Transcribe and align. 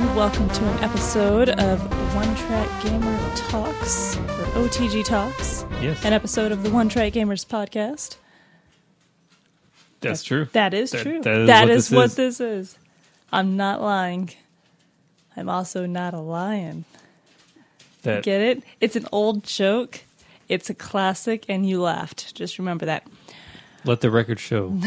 everyone. 0.00 0.16
Welcome 0.16 0.48
to 0.48 0.64
an 0.64 0.84
episode 0.84 1.48
of 1.50 2.14
One 2.14 2.34
Track 2.36 2.82
Gamer 2.82 3.34
Talks, 3.36 4.16
or 4.16 4.62
OTG 4.64 5.04
Talks, 5.04 5.64
Yes, 5.82 6.02
an 6.04 6.12
episode 6.14 6.52
of 6.52 6.62
the 6.62 6.70
One 6.70 6.88
Track 6.88 7.12
Gamers 7.12 7.44
podcast. 7.46 8.16
that's 10.00 10.22
true. 10.22 10.46
That 10.52 10.72
is 10.72 10.92
That- 10.92 11.02
true. 11.02 11.20
that 11.22 11.36
is 11.40 11.46
that 11.48 11.60
what 11.62 11.70
is 11.70 11.88
this 11.88 11.96
what 11.96 12.04
is. 12.06 12.14
this 12.16 12.40
is. 12.40 12.78
I'm 13.32 13.56
not 13.58 13.82
lying. 13.82 14.30
I'm 15.36 15.48
also 15.50 15.84
not 15.86 16.14
a 16.14 16.18
lion. 16.20 16.84
That 18.02 18.22
Get 18.22 18.40
it? 18.40 18.62
It's 18.80 18.96
an 18.96 19.06
old 19.12 19.44
joke. 19.44 20.00
It's 20.48 20.70
a 20.70 20.74
classic, 20.74 21.44
and 21.48 21.68
you 21.68 21.80
laughed. 21.82 22.34
Just 22.34 22.58
remember 22.58 22.86
that. 22.86 23.06
let 23.84 24.00
the 24.00 24.10
record 24.10 24.40
show. 24.40 24.72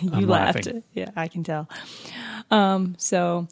you 0.00 0.10
I'm 0.12 0.26
laughed. 0.28 0.66
laughing. 0.66 0.82
Yeah, 0.94 1.10
I 1.16 1.26
can 1.28 1.42
tell. 1.44 1.68
Um, 2.50 2.94
so 2.98 3.48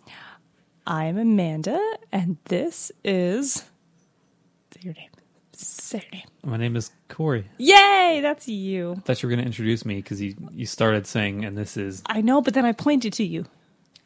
I'm 0.89 1.19
Amanda, 1.19 1.81
and 2.13 2.37
this 2.45 2.93
is 3.05 3.55
say 3.55 4.81
your 4.83 4.95
name. 4.95 5.11
Say 5.53 6.03
your 6.13 6.21
name. 6.21 6.29
My 6.45 6.57
name 6.57 6.77
is 6.77 6.93
Cory. 7.09 7.49
Yay, 7.59 8.21
that's 8.23 8.47
you. 8.47 8.95
I 8.99 9.01
thought 9.01 9.21
you 9.21 9.29
were 9.29 9.35
going 9.35 9.41
to 9.41 9.47
introduce 9.47 9.85
me 9.85 9.97
because 9.97 10.21
you 10.21 10.37
you 10.53 10.65
started 10.65 11.07
saying, 11.09 11.45
and 11.45 11.59
this 11.59 11.77
is 11.77 12.05
I 12.07 12.21
know, 12.21 12.41
but 12.41 12.55
then 12.55 12.65
I 12.65 12.71
pointed 12.73 13.13
to 13.15 13.25
you. 13.25 13.47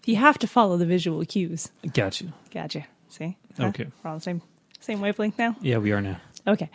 You 0.06 0.16
have 0.16 0.38
to 0.38 0.46
follow 0.46 0.78
the 0.78 0.86
visual 0.86 1.22
cues. 1.26 1.70
got 1.92 2.20
you. 2.22 2.32
Gotcha. 2.50 2.86
See? 3.08 3.36
Huh? 3.58 3.66
Okay. 3.66 3.86
We're 4.02 4.10
on 4.10 4.16
the 4.16 4.22
same 4.22 4.40
same 4.80 5.00
wavelength 5.02 5.38
now. 5.38 5.56
Yeah, 5.60 5.78
we 5.78 5.92
are 5.92 6.00
now. 6.00 6.18
Okay. 6.46 6.70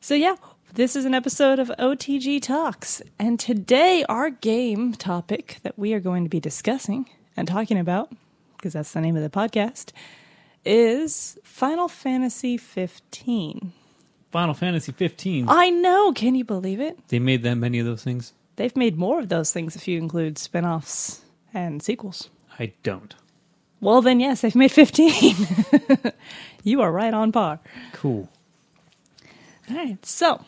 So 0.00 0.14
yeah, 0.14 0.36
this 0.72 0.96
is 0.96 1.04
an 1.04 1.12
episode 1.12 1.58
of 1.58 1.68
OTG 1.78 2.40
Talks, 2.40 3.02
and 3.18 3.38
today 3.38 4.02
our 4.08 4.30
game 4.30 4.94
topic 4.94 5.58
that 5.62 5.78
we 5.78 5.92
are 5.92 6.00
going 6.00 6.24
to 6.24 6.30
be 6.30 6.40
discussing 6.40 7.10
and 7.36 7.46
talking 7.46 7.78
about, 7.78 8.10
because 8.62 8.74
that's 8.74 8.92
the 8.92 9.00
name 9.00 9.16
of 9.16 9.22
the 9.24 9.28
podcast, 9.28 9.90
is 10.64 11.36
Final 11.42 11.88
Fantasy 11.88 12.56
15. 12.56 13.72
Final 14.30 14.54
Fantasy 14.54 14.92
15. 14.92 15.46
I 15.48 15.68
know, 15.68 16.12
can 16.12 16.36
you 16.36 16.44
believe 16.44 16.80
it? 16.80 16.96
They 17.08 17.18
made 17.18 17.42
that 17.42 17.56
many 17.56 17.80
of 17.80 17.86
those 17.86 18.04
things. 18.04 18.32
They've 18.54 18.76
made 18.76 18.96
more 18.96 19.18
of 19.18 19.28
those 19.28 19.52
things 19.52 19.74
if 19.74 19.88
you 19.88 19.98
include 19.98 20.38
spin-offs 20.38 21.22
and 21.52 21.82
sequels. 21.82 22.30
I 22.56 22.72
don't. 22.84 23.16
Well, 23.80 24.00
then 24.00 24.20
yes, 24.20 24.42
they've 24.42 24.54
made 24.54 24.70
15. 24.70 25.34
you 26.62 26.80
are 26.82 26.92
right 26.92 27.12
on 27.12 27.32
par. 27.32 27.58
Cool. 27.92 28.28
All 29.68 29.76
right, 29.76 30.06
so 30.06 30.44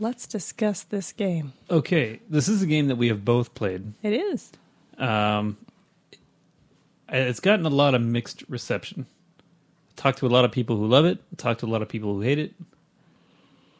let's 0.00 0.26
discuss 0.26 0.84
this 0.84 1.12
game. 1.12 1.52
Okay, 1.70 2.20
this 2.30 2.48
is 2.48 2.62
a 2.62 2.66
game 2.66 2.88
that 2.88 2.96
we 2.96 3.08
have 3.08 3.26
both 3.26 3.54
played. 3.54 3.92
It 4.02 4.14
is. 4.14 4.52
Um, 4.96 5.58
it's 7.08 7.40
gotten 7.40 7.66
a 7.66 7.70
lot 7.70 7.94
of 7.94 8.02
mixed 8.02 8.44
reception. 8.48 9.06
Talked 9.96 10.18
to 10.18 10.26
a 10.26 10.28
lot 10.28 10.44
of 10.44 10.52
people 10.52 10.76
who 10.76 10.86
love 10.86 11.04
it. 11.04 11.18
Talked 11.38 11.60
to 11.60 11.66
a 11.66 11.68
lot 11.68 11.82
of 11.82 11.88
people 11.88 12.14
who 12.14 12.20
hate 12.20 12.38
it. 12.38 12.52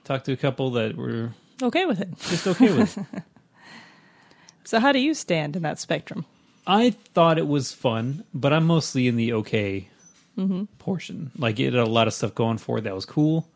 Talked 0.05 0.27
to 0.27 0.33
a 0.33 0.37
couple 0.37 0.71
that 0.73 0.97
were 0.97 1.33
Okay 1.63 1.85
with 1.87 2.01
it. 2.01 2.09
just 2.21 2.47
okay 2.47 2.73
with 2.73 2.99
it. 2.99 3.05
So, 4.65 4.81
how 4.81 4.91
do 4.91 4.99
you 4.99 5.15
stand 5.15 5.55
in 5.55 5.63
that 5.63 5.79
spectrum? 5.79 6.25
I 6.67 6.91
thought 6.91 7.39
it 7.39 7.47
was 7.47 7.73
fun, 7.73 8.25
but 8.35 8.53
I'm 8.53 8.67
mostly 8.67 9.07
in 9.07 9.15
the 9.15 9.33
okay 9.35 9.89
portion. 10.79 11.31
Like 11.39 11.61
it 11.61 11.73
had 11.73 11.75
a 11.75 11.87
lot 11.87 12.09
of 12.09 12.15
stuff 12.15 12.35
going 12.35 12.59
for 12.59 12.79
it 12.79 12.81
that 12.83 12.95
was 12.95 13.07
cool. 13.07 13.49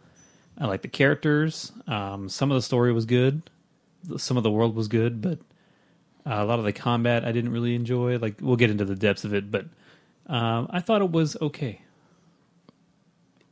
I 0.56 0.66
like 0.66 0.82
the 0.82 0.88
characters. 0.88 1.72
Um, 1.88 2.28
some 2.28 2.52
of 2.52 2.54
the 2.54 2.62
story 2.62 2.92
was 2.92 3.06
good. 3.06 3.42
Some 4.18 4.36
of 4.36 4.44
the 4.44 4.52
world 4.52 4.76
was 4.76 4.86
good, 4.86 5.20
but 5.20 5.40
uh, 6.30 6.42
a 6.42 6.44
lot 6.44 6.58
of 6.58 6.64
the 6.64 6.72
combat 6.72 7.24
I 7.24 7.32
didn't 7.32 7.52
really 7.52 7.74
enjoy. 7.74 8.18
Like 8.18 8.36
we'll 8.40 8.56
get 8.56 8.70
into 8.70 8.84
the 8.84 8.94
depths 8.94 9.24
of 9.24 9.34
it, 9.34 9.50
but 9.50 9.66
um, 10.26 10.68
I 10.70 10.80
thought 10.80 11.02
it 11.02 11.10
was 11.10 11.36
okay. 11.40 11.82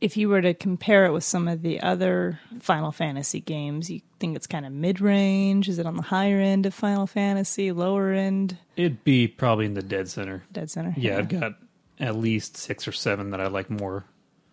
If 0.01 0.15
you 0.15 0.29
were 0.29 0.41
to 0.41 0.53
compare 0.53 1.05
it 1.05 1.11
with 1.11 1.25
some 1.25 1.49
of 1.49 1.61
the 1.61 1.81
other 1.81 2.39
Final 2.61 2.93
Fantasy 2.93 3.41
games, 3.41 3.89
you 3.89 3.99
think 4.17 4.37
it's 4.37 4.47
kind 4.47 4.65
of 4.65 4.71
mid 4.71 5.01
range? 5.01 5.67
Is 5.67 5.77
it 5.77 5.85
on 5.85 5.97
the 5.97 6.03
higher 6.03 6.39
end 6.39 6.65
of 6.65 6.73
Final 6.73 7.05
Fantasy, 7.05 7.73
lower 7.73 8.13
end? 8.13 8.57
It'd 8.77 9.03
be 9.03 9.27
probably 9.27 9.65
in 9.65 9.73
the 9.73 9.83
dead 9.83 10.07
center. 10.07 10.43
Dead 10.53 10.71
center? 10.71 10.93
Yeah, 10.95 11.17
I've 11.17 11.27
got 11.27 11.55
at 11.99 12.15
least 12.15 12.55
six 12.55 12.87
or 12.87 12.93
seven 12.93 13.31
that 13.31 13.41
I 13.41 13.47
like 13.47 13.69
more 13.69 14.05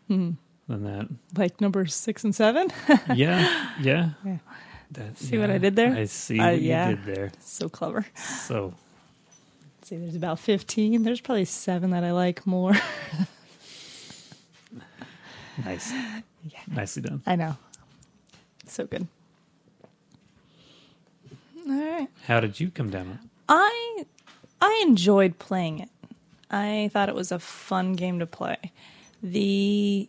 than 0.09 0.36
that. 0.69 1.09
Like 1.36 1.60
number 1.60 1.86
six 1.86 2.25
and 2.25 2.34
seven? 2.34 2.69
Yeah, 3.15 3.70
yeah. 3.81 4.10
Yeah. 4.25 4.38
That- 4.92 5.19
See 5.19 5.38
what 5.38 5.50
I 5.50 5.58
did 5.58 5.74
there? 5.76 5.94
I 5.94 6.04
see 6.04 6.38
Uh, 6.38 6.52
what 6.52 6.62
yeah. 6.62 6.91
you 6.91 6.97
did 6.97 7.04
there. 7.04 7.32
so 7.41 7.69
clever. 7.69 8.06
So 8.47 8.74
See, 9.82 9.97
there's 9.97 10.16
about 10.16 10.38
15. 10.41 11.02
There's 11.04 11.20
probably 11.20 11.44
seven 11.44 11.91
that 11.91 12.02
I 12.04 12.12
like 12.12 12.47
more. 12.47 12.72
nice, 15.64 15.92
Yeah. 15.92 16.60
nicely 16.69 17.02
done. 17.02 17.22
I 17.26 17.36
know. 17.36 17.56
So 18.66 18.86
good. 18.86 19.06
All 21.68 21.72
right. 21.72 22.08
How 22.26 22.41
did 22.41 22.60
you 22.60 22.70
come 22.70 22.91
down? 22.91 23.06
on 23.08 23.12
it? 23.14 23.18
I 23.48 24.04
I 24.60 24.84
enjoyed 24.86 25.38
playing 25.38 25.80
it. 25.80 25.88
I 26.50 26.91
thought 26.92 27.08
it 27.08 27.14
was 27.14 27.32
a 27.32 27.38
fun 27.38 27.94
game 27.94 28.18
to 28.20 28.26
play. 28.26 28.56
The 29.22 30.08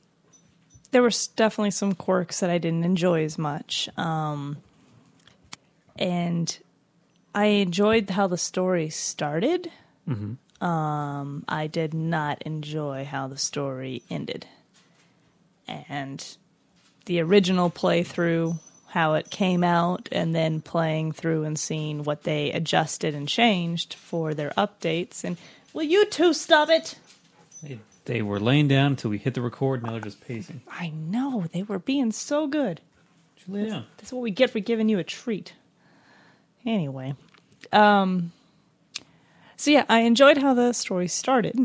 there 0.91 1.01
were 1.01 1.07
s- 1.09 1.27
definitely 1.27 1.71
some 1.71 1.94
quirks 1.94 2.39
that 2.39 2.49
I 2.49 2.57
didn't 2.57 2.83
enjoy 2.83 3.23
as 3.23 3.38
much, 3.38 3.89
um, 3.97 4.57
and 5.97 6.58
I 7.35 7.46
enjoyed 7.46 8.09
how 8.09 8.28
the 8.28 8.38
story 8.38 8.90
started. 8.90 9.72
Um, 10.62 11.44
I 11.47 11.68
did 11.68 11.94
not 11.94 12.41
enjoy 12.44 13.06
how 13.06 13.28
the 13.28 13.38
story 13.38 14.02
ended, 14.09 14.46
and 15.68 16.25
the 17.06 17.19
original 17.22 17.69
playthrough, 17.69 18.59
how 18.88 19.16
it 19.16 19.30
came 19.30 19.63
out, 19.63 20.09
and 20.12 20.34
then 20.34 20.62
playing 20.62 21.12
through 21.12 21.44
and 21.44 21.59
seeing 21.59 22.03
what 22.03 22.24
they 22.24 22.52
adjusted 22.52 23.13
and 23.13 23.28
changed 23.28 23.94
for 23.94 24.34
their 24.34 24.52
updates. 24.52 25.24
And 25.24 25.38
will 25.74 25.84
you 25.84 26.06
two 26.06 26.34
stop 26.34 26.69
it? 26.69 26.96
They, 27.62 27.80
they 28.06 28.22
were 28.22 28.40
laying 28.40 28.68
down 28.68 28.91
until 28.91 29.12
we 29.12 29.18
hit 29.18 29.34
the 29.34 29.41
record. 29.41 29.84
Now 29.84 29.91
they're 29.91 30.00
just 30.02 30.22
pacing. 30.22 30.62
I 30.72 30.90
know 30.90 31.46
they 31.52 31.63
were 31.63 31.80
being 31.80 32.12
so 32.12 32.47
good. 32.47 32.81
Lay 33.47 33.69
down. 33.69 33.86
That's 33.97 34.12
what 34.12 34.22
we 34.22 34.31
get 34.31 34.50
for 34.50 34.59
giving 34.59 34.90
you 34.90 35.00
a 35.00 35.03
treat. 35.03 35.53
Anyway, 36.67 37.16
um, 37.72 38.31
so 39.55 39.72
yeah, 39.72 39.85
I 39.88 40.00
enjoyed 40.01 40.38
how 40.38 40.53
the 40.53 40.73
story 40.73 41.07
started, 41.07 41.57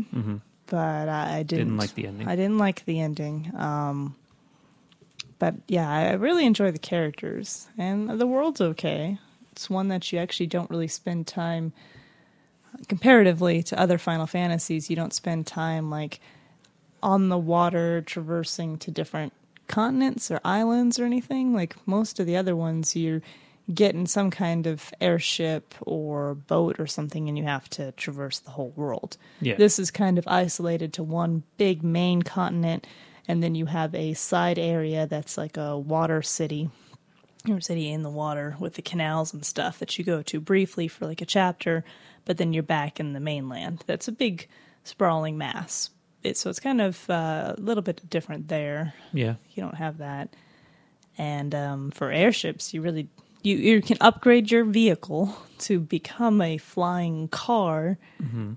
but 0.67 1.09
I 1.09 1.43
didn't, 1.43 1.65
Didn't 1.67 1.77
like 1.77 1.93
the 1.93 2.07
ending. 2.07 2.27
I 2.27 2.35
didn't 2.37 2.57
like 2.57 2.85
the 2.85 2.99
ending. 3.01 3.51
Um, 3.55 4.15
but 5.39 5.55
yeah, 5.67 5.89
I 5.91 6.13
really 6.13 6.45
enjoy 6.45 6.71
the 6.71 6.79
characters, 6.79 7.67
and 7.77 8.09
the 8.17 8.25
world's 8.25 8.61
okay. 8.61 9.17
It's 9.51 9.69
one 9.69 9.89
that 9.89 10.11
you 10.11 10.19
actually 10.19 10.47
don't 10.47 10.69
really 10.69 10.87
spend 10.87 11.27
time 11.27 11.73
comparatively 12.87 13.61
to 13.63 13.79
other 13.79 13.97
Final 13.97 14.25
Fantasies. 14.25 14.89
You 14.89 14.95
don't 14.95 15.13
spend 15.13 15.45
time 15.45 15.89
like 15.89 16.21
on 17.03 17.27
the 17.27 17.37
water 17.37 18.01
traversing 18.01 18.77
to 18.79 18.89
different 18.89 19.33
continents 19.67 20.31
or 20.31 20.39
islands 20.45 20.97
or 20.97 21.03
anything. 21.03 21.53
Like 21.53 21.75
most 21.85 22.19
of 22.19 22.25
the 22.25 22.37
other 22.37 22.55
ones, 22.55 22.95
you're 22.95 23.21
getting 23.73 24.05
some 24.05 24.29
kind 24.29 24.67
of 24.67 24.91
airship 24.99 25.73
or 25.81 26.35
boat 26.35 26.79
or 26.79 26.87
something 26.87 27.29
and 27.29 27.37
you 27.37 27.45
have 27.45 27.69
to 27.69 27.91
traverse 27.93 28.39
the 28.39 28.51
whole 28.51 28.71
world. 28.75 29.17
Yeah. 29.39 29.55
This 29.55 29.79
is 29.79 29.89
kind 29.89 30.17
of 30.17 30.27
isolated 30.27 30.93
to 30.93 31.03
one 31.03 31.43
big 31.57 31.83
main 31.83 32.23
continent 32.23 32.85
and 33.27 33.41
then 33.41 33.55
you 33.55 33.67
have 33.67 33.95
a 33.95 34.13
side 34.13 34.59
area 34.59 35.07
that's 35.07 35.37
like 35.37 35.55
a 35.55 35.77
water 35.77 36.21
city 36.21 36.69
or 37.49 37.61
city 37.61 37.91
in 37.91 38.03
the 38.03 38.09
water 38.09 38.55
with 38.59 38.75
the 38.75 38.81
canals 38.81 39.33
and 39.33 39.45
stuff 39.45 39.79
that 39.79 39.97
you 39.97 40.03
go 40.03 40.21
to 40.23 40.39
briefly 40.39 40.87
for 40.87 41.05
like 41.05 41.21
a 41.21 41.25
chapter, 41.25 41.83
but 42.25 42.37
then 42.37 42.53
you're 42.53 42.63
back 42.63 42.99
in 42.99 43.13
the 43.13 43.19
mainland. 43.19 43.83
That's 43.87 44.07
a 44.07 44.13
big 44.13 44.47
sprawling 44.83 45.37
mass. 45.37 45.89
It, 46.21 46.37
so 46.37 46.49
it's 46.49 46.59
kind 46.59 46.81
of 46.81 47.09
uh, 47.09 47.55
a 47.57 47.61
little 47.61 47.83
bit 47.83 48.09
different 48.09 48.47
there. 48.47 48.93
Yeah. 49.11 49.35
You 49.51 49.63
don't 49.63 49.75
have 49.75 49.97
that. 49.97 50.33
And 51.17 51.53
um, 51.53 51.91
for 51.91 52.11
airships, 52.11 52.73
you 52.73 52.81
really 52.81 53.09
you, 53.43 53.57
you 53.57 53.81
can 53.81 53.97
upgrade 54.01 54.49
your 54.51 54.63
vehicle 54.63 55.35
to 55.59 55.79
become 55.79 56.41
a 56.41 56.57
flying 56.57 57.27
car 57.27 57.97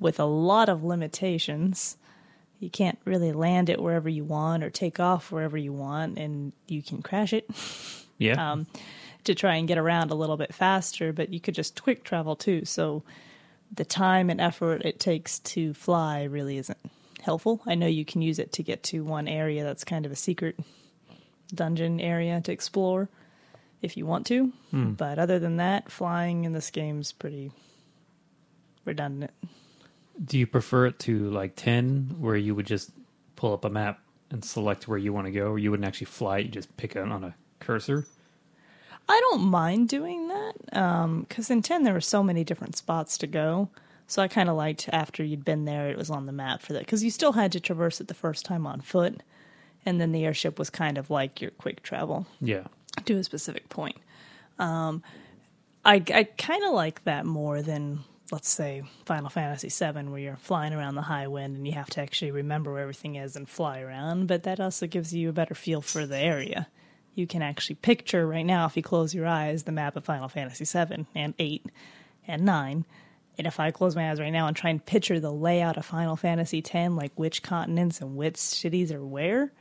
with 0.00 0.19
a 0.21 0.25
lot 0.25 0.69
of 0.69 0.83
limitations. 0.85 1.97
You 2.61 2.71
can't 2.71 2.99
really 3.05 3.33
land 3.33 3.69
it 3.69 3.83
wherever 3.83 4.09
you 4.09 4.25
want 4.25 4.65
or 4.65 4.71
take 4.71 4.99
off 4.99 5.31
wherever 5.31 5.56
you 5.59 5.73
want, 5.73 6.19
and 6.19 6.53
you 6.69 6.83
can 6.83 7.03
crash 7.03 7.33
it 7.33 7.49
Yeah. 8.19 8.53
um, 8.53 8.67
to 9.25 9.35
try 9.35 9.56
and 9.56 9.69
get 9.69 9.77
around 9.77 10.11
a 10.11 10.15
little 10.15 10.37
bit 10.37 10.55
faster, 10.55 11.12
but 11.12 11.33
you 11.33 11.41
could 11.41 11.55
just 11.55 11.83
quick 11.83 12.03
travel 12.05 12.35
too. 12.37 12.65
So 12.65 13.03
the 13.75 13.85
time 13.85 14.31
and 14.31 14.41
effort 14.41 14.83
it 14.85 14.99
takes 15.00 15.41
to 15.41 15.75
fly 15.75 16.23
really 16.25 16.56
isn't 16.59 16.79
helpful. 17.23 17.61
I 17.67 17.75
know 17.75 17.88
you 17.88 18.05
can 18.05 18.23
use 18.23 18.38
it 18.38 18.53
to 18.53 18.62
get 18.62 18.83
to 18.85 19.03
one 19.05 19.27
area 19.29 19.65
that's 19.65 19.85
kind 19.85 20.06
of 20.06 20.12
a 20.12 20.17
secret 20.17 20.56
dungeon 21.55 22.00
area 22.00 22.41
to 22.41 22.53
explore 22.53 23.09
if 23.87 23.97
you 23.97 24.05
want 24.05 24.27
to. 24.27 24.53
Hmm. 24.71 24.93
But 24.93 25.19
other 25.19 25.38
than 25.38 25.56
that, 25.56 25.91
flying 25.91 26.44
in 26.44 26.53
this 26.53 26.71
game's 26.71 27.12
pretty 27.12 27.53
redundant. 28.85 29.33
Do 30.23 30.38
you 30.38 30.47
prefer 30.47 30.87
it 30.87 30.99
to 31.00 31.31
like 31.31 31.56
10, 31.56 32.17
where 32.19 32.37
you 32.37 32.55
would 32.55 32.67
just 32.67 32.91
pull 33.37 33.53
up 33.53 33.65
a 33.65 33.71
map 33.71 34.00
and 34.31 34.44
select 34.44 34.88
where 34.88 34.99
you 34.99 35.12
want 35.12 35.27
to 35.27 35.33
go, 35.33 35.49
or 35.49 35.59
you 35.59 35.71
wouldn't 35.71 35.87
actually 35.87 36.06
fly, 36.06 36.38
you 36.38 36.49
just 36.49 36.77
pick 36.77 36.97
it 36.97 37.00
on 37.00 37.25
a 37.25 37.35
cursor? 37.61 38.06
I 39.09 39.21
don't 39.31 39.43
mind 39.43 39.88
doing 39.88 40.29
that 40.29 40.55
um, 40.73 41.27
because 41.29 41.50
in 41.50 41.62
10 41.62 41.85
there 41.85 41.94
were 41.94 42.00
so 42.00 42.23
many 42.23 42.44
different 42.44 42.77
spots 42.77 43.17
to 43.19 43.27
go. 43.27 43.69
So 44.09 44.23
I 44.23 44.29
kind 44.29 44.49
of 44.49 44.56
liked 44.56 44.88
after 44.93 45.25
you'd 45.25 45.44
been 45.44 45.65
there, 45.65 45.88
it 45.91 45.99
was 45.99 46.11
on 46.11 46.27
the 46.27 46.33
map 46.33 46.62
for 46.62 46.73
that 46.73 46.81
because 46.81 47.05
you 47.05 47.11
still 47.11 47.33
had 47.33 47.53
to 47.53 47.61
traverse 47.61 48.00
it 48.00 48.09
the 48.09 48.15
first 48.15 48.44
time 48.44 48.67
on 48.67 48.81
foot. 48.81 49.23
And 49.85 50.00
then 50.00 50.12
the 50.12 50.25
airship 50.25 50.59
was 50.59 50.71
kind 50.71 50.99
of 50.99 51.11
like 51.11 51.41
your 51.41 51.53
quick 51.53 51.83
travel 51.83 52.27
Yeah. 52.41 52.65
To 53.06 53.19
a 53.19 53.25
specific 53.25 53.69
point. 53.69 53.97
Um, 54.58 55.03
I, 55.85 56.03
I 56.12 56.25
kind 56.25 56.64
of 56.64 56.73
like 56.73 57.05
that 57.05 57.25
more 57.25 57.62
than, 57.62 58.00
let's 58.32 58.49
say, 58.49 58.82
Final 59.05 59.31
Fantasy 59.31 59.69
VII, 59.69 60.08
where 60.08 60.19
you're 60.19 60.37
flying 60.37 60.73
around 60.73 60.97
the 60.97 61.03
Highwind 61.03 61.55
and 61.55 61.67
you 61.67 61.75
have 61.75 61.91
to 61.91 62.00
actually 62.00 62.32
remember 62.32 62.73
where 62.73 62.82
everything 62.82 63.14
is 63.14 63.37
and 63.37 63.49
fly 63.49 63.81
around. 63.81 64.26
But 64.26 64.43
that 64.43 64.58
also 64.58 64.88
gives 64.88 65.14
you 65.14 65.29
a 65.29 65.32
better 65.32 65.55
feel 65.55 65.81
for 65.81 66.06
the 66.06 66.19
area. 66.19 66.67
You 67.14 67.29
can 67.29 67.43
actually 67.43 67.76
picture 67.76 68.26
right 68.26 68.44
now, 68.44 68.67
if 68.67 68.76
you 68.76 68.82
close 68.82 69.14
your 69.14 69.26
eyes, 69.26 69.62
the 69.62 69.73
map 69.73 69.94
of 69.94 70.05
Final 70.05 70.29
Fantasy 70.29 70.64
VII 70.64 71.06
and 71.14 71.35
8 71.38 71.67
and 72.26 72.44
9. 72.44 72.85
And 73.38 73.47
if 73.47 73.61
I 73.61 73.70
close 73.70 73.94
my 73.94 74.11
eyes 74.11 74.19
right 74.19 74.31
now 74.31 74.49
and 74.49 74.56
try 74.56 74.70
and 74.70 74.85
picture 74.85 75.20
the 75.20 75.32
layout 75.32 75.76
of 75.76 75.87
Final 75.87 76.17
Fantasy 76.17 76.59
X, 76.59 76.91
like 76.91 77.12
which 77.14 77.43
continents 77.43 78.00
and 78.00 78.17
which 78.17 78.37
cities 78.37 78.91
are 78.91 79.05
where, 79.05 79.52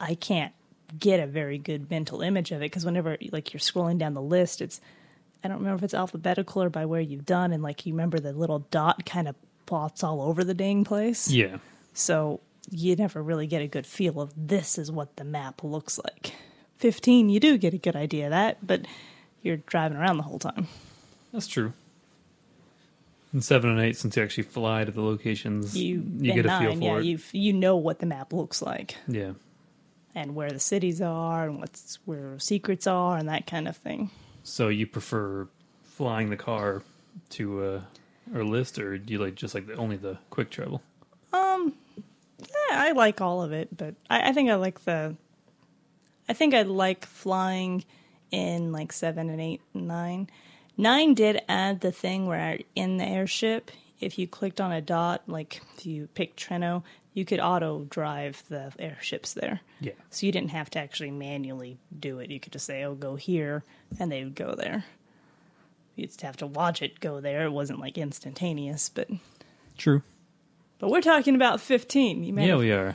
I 0.00 0.14
can't 0.14 0.52
get 0.98 1.20
a 1.20 1.26
very 1.26 1.58
good 1.58 1.90
mental 1.90 2.22
image 2.22 2.50
of 2.52 2.58
it 2.62 2.66
because 2.66 2.84
whenever 2.84 3.16
like 3.32 3.52
you're 3.52 3.60
scrolling 3.60 3.98
down 3.98 4.14
the 4.14 4.22
list, 4.22 4.60
it's 4.60 4.80
I 5.44 5.48
don't 5.48 5.58
remember 5.58 5.76
if 5.78 5.82
it's 5.84 5.94
alphabetical 5.94 6.62
or 6.62 6.70
by 6.70 6.86
where 6.86 7.00
you've 7.00 7.26
done, 7.26 7.52
and 7.52 7.62
like 7.62 7.84
you 7.86 7.92
remember 7.92 8.18
the 8.18 8.32
little 8.32 8.60
dot 8.70 9.04
kind 9.06 9.28
of 9.28 9.36
plots 9.66 10.02
all 10.02 10.22
over 10.22 10.42
the 10.44 10.54
dang 10.54 10.84
place. 10.84 11.30
Yeah. 11.30 11.58
So 11.94 12.40
you 12.70 12.96
never 12.96 13.22
really 13.22 13.46
get 13.46 13.62
a 13.62 13.66
good 13.66 13.86
feel 13.86 14.20
of 14.20 14.32
this 14.36 14.78
is 14.78 14.90
what 14.90 15.16
the 15.16 15.24
map 15.24 15.62
looks 15.64 15.98
like. 15.98 16.32
15, 16.78 17.28
you 17.28 17.40
do 17.40 17.56
get 17.58 17.74
a 17.74 17.78
good 17.78 17.96
idea 17.96 18.26
of 18.26 18.30
that, 18.30 18.64
but 18.66 18.86
you're 19.42 19.56
driving 19.56 19.96
around 19.98 20.16
the 20.16 20.22
whole 20.22 20.38
time. 20.38 20.68
That's 21.32 21.46
true. 21.46 21.72
And 23.32 23.44
7 23.44 23.68
and 23.68 23.80
8, 23.80 23.96
since 23.96 24.16
you 24.16 24.22
actually 24.22 24.44
fly 24.44 24.84
to 24.84 24.90
the 24.92 25.02
locations, 25.02 25.76
You, 25.76 26.02
you 26.18 26.32
get 26.34 26.46
a 26.46 26.58
feel 26.58 26.72
for 26.76 26.78
it. 26.78 26.82
yeah, 26.82 26.98
it. 26.98 27.04
you 27.04 27.18
you 27.32 27.52
know 27.52 27.76
what 27.76 27.98
the 27.98 28.06
map 28.06 28.32
looks 28.32 28.62
like 28.62 28.96
Yeah. 29.06 29.32
And 30.14 30.34
where 30.34 30.50
the 30.50 30.58
cities 30.58 31.00
are 31.00 31.44
and 31.44 31.58
what's 31.58 31.98
where 32.04 32.38
secrets 32.38 32.86
are 32.86 33.16
and 33.16 33.28
that 33.28 33.46
kind 33.46 33.68
of 33.68 33.76
thing. 33.76 34.10
So 34.42 34.68
you 34.68 34.86
prefer 34.86 35.48
flying 35.84 36.30
the 36.30 36.36
car 36.36 36.82
to 37.30 37.62
uh, 37.62 37.80
or 38.34 38.44
list, 38.44 38.78
or 38.78 38.98
do 38.98 39.12
you 39.12 39.18
like 39.18 39.34
just 39.34 39.54
like 39.54 39.66
the, 39.66 39.74
only 39.74 39.96
the 39.96 40.18
quick 40.30 40.50
travel? 40.50 40.82
Um, 41.32 41.74
yeah, 42.38 42.46
I 42.70 42.92
like 42.92 43.20
all 43.20 43.42
of 43.42 43.52
it, 43.52 43.76
but 43.76 43.94
I, 44.08 44.30
I 44.30 44.32
think 44.32 44.50
I 44.50 44.54
like 44.54 44.84
the. 44.84 45.16
I 46.28 46.34
think 46.34 46.54
I 46.54 46.62
like 46.62 47.06
flying 47.06 47.84
in 48.30 48.72
like 48.72 48.92
seven 48.92 49.30
and 49.30 49.40
eight 49.40 49.62
and 49.74 49.88
nine. 49.88 50.28
Nine 50.76 51.14
did 51.14 51.42
add 51.48 51.80
the 51.80 51.90
thing 51.90 52.26
where 52.26 52.58
in 52.74 52.98
the 52.98 53.04
airship, 53.04 53.70
if 53.98 54.18
you 54.18 54.28
clicked 54.28 54.60
on 54.60 54.70
a 54.70 54.80
dot, 54.80 55.22
like 55.26 55.60
if 55.76 55.86
you 55.86 56.08
picked 56.14 56.38
Treno, 56.38 56.82
you 57.14 57.24
could 57.24 57.40
auto 57.40 57.84
drive 57.84 58.42
the 58.48 58.72
airships 58.78 59.32
there. 59.34 59.60
Yeah. 59.80 59.92
So 60.10 60.26
you 60.26 60.32
didn't 60.32 60.50
have 60.50 60.70
to 60.70 60.78
actually 60.78 61.10
manually 61.10 61.78
do 61.98 62.18
it. 62.20 62.30
You 62.30 62.38
could 62.40 62.52
just 62.52 62.66
say, 62.66 62.84
"Oh, 62.84 62.94
go 62.94 63.16
here," 63.16 63.64
and 63.98 64.10
they 64.12 64.22
would 64.24 64.34
go 64.34 64.54
there. 64.54 64.84
You'd 65.96 66.08
just 66.08 66.22
have 66.22 66.36
to 66.38 66.46
watch 66.46 66.80
it 66.82 67.00
go 67.00 67.20
there. 67.20 67.44
It 67.44 67.50
wasn't 67.52 67.80
like 67.80 67.98
instantaneous, 67.98 68.88
but 68.88 69.08
True. 69.76 70.02
but 70.78 70.90
we're 70.90 71.00
talking 71.00 71.34
about 71.34 71.60
fifteen. 71.60 72.22
You 72.24 72.32
may 72.32 72.44
Yeah, 72.46 72.50
have 72.52 72.60
we 72.60 72.72
are. 72.72 72.94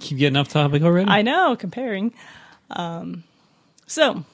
Keep 0.00 0.18
getting 0.18 0.36
off 0.36 0.48
topic 0.48 0.82
already. 0.82 1.10
I 1.10 1.22
know, 1.22 1.56
comparing. 1.56 2.12
Um, 2.70 3.24
so, 3.86 4.24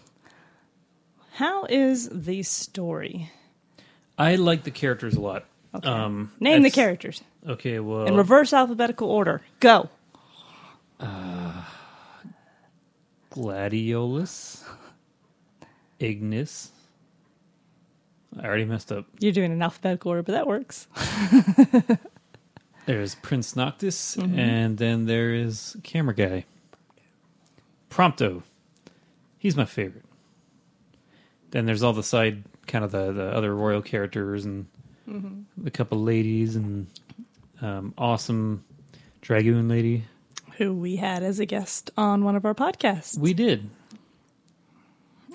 how 1.35 1.65
is 1.67 2.09
the 2.11 2.43
story? 2.43 3.31
I 4.19 4.35
like 4.37 4.65
the 4.65 4.71
characters 4.71 5.15
a 5.15 5.21
lot. 5.21 5.45
Okay. 5.75 5.89
Um, 5.89 6.33
Name 6.41 6.63
the 6.63 6.71
characters 6.71 7.23
Okay, 7.49 7.81
well, 7.81 8.07
in 8.07 8.17
reverse 8.17 8.53
alphabetical 8.53 9.11
order. 9.11 9.43
Go. 9.61 9.89
Gladiolus, 13.33 14.63
Ignis. 15.99 16.71
I 18.41 18.47
already 18.47 18.65
messed 18.65 18.91
up. 18.93 19.07
You're 19.21 19.33
doing 19.33 19.53
an 19.53 19.63
alphabetical 19.63 20.11
order, 20.11 20.23
but 20.23 20.33
that 20.33 20.47
works. 20.47 20.87
There's 22.87 23.15
Prince 23.17 23.55
Noctis, 23.57 24.17
Mm-hmm. 24.17 24.39
and 24.39 24.79
then 24.79 25.07
there 25.07 25.35
is 25.35 25.77
Camera 25.83 26.15
Guy. 26.15 26.45
Prompto. 27.91 28.43
He's 29.39 29.57
my 29.57 29.65
favorite. 29.67 30.05
Then 31.51 31.67
there's 31.67 31.83
all 31.83 31.93
the 31.93 32.03
side, 32.03 32.43
kind 32.67 32.85
of 32.85 32.91
the, 32.91 33.13
the 33.13 33.27
other 33.37 33.55
royal 33.55 33.83
characters, 33.83 34.45
and 34.45 34.67
Mm-hmm. 35.09 35.67
a 35.67 35.71
couple 35.71 36.01
ladies, 36.01 36.55
and 36.57 36.87
um, 37.63 37.95
awesome 37.97 38.65
Dragoon 39.23 39.69
lady. 39.69 40.05
Who 40.59 40.75
we 40.75 40.97
had 40.97 41.23
as 41.23 41.41
a 41.41 41.47
guest 41.47 41.91
on 41.97 42.25
one 42.25 42.37
of 42.37 42.45
our 42.45 42.55
podcasts, 42.55 43.17
We 43.19 43.33
did. 43.33 43.71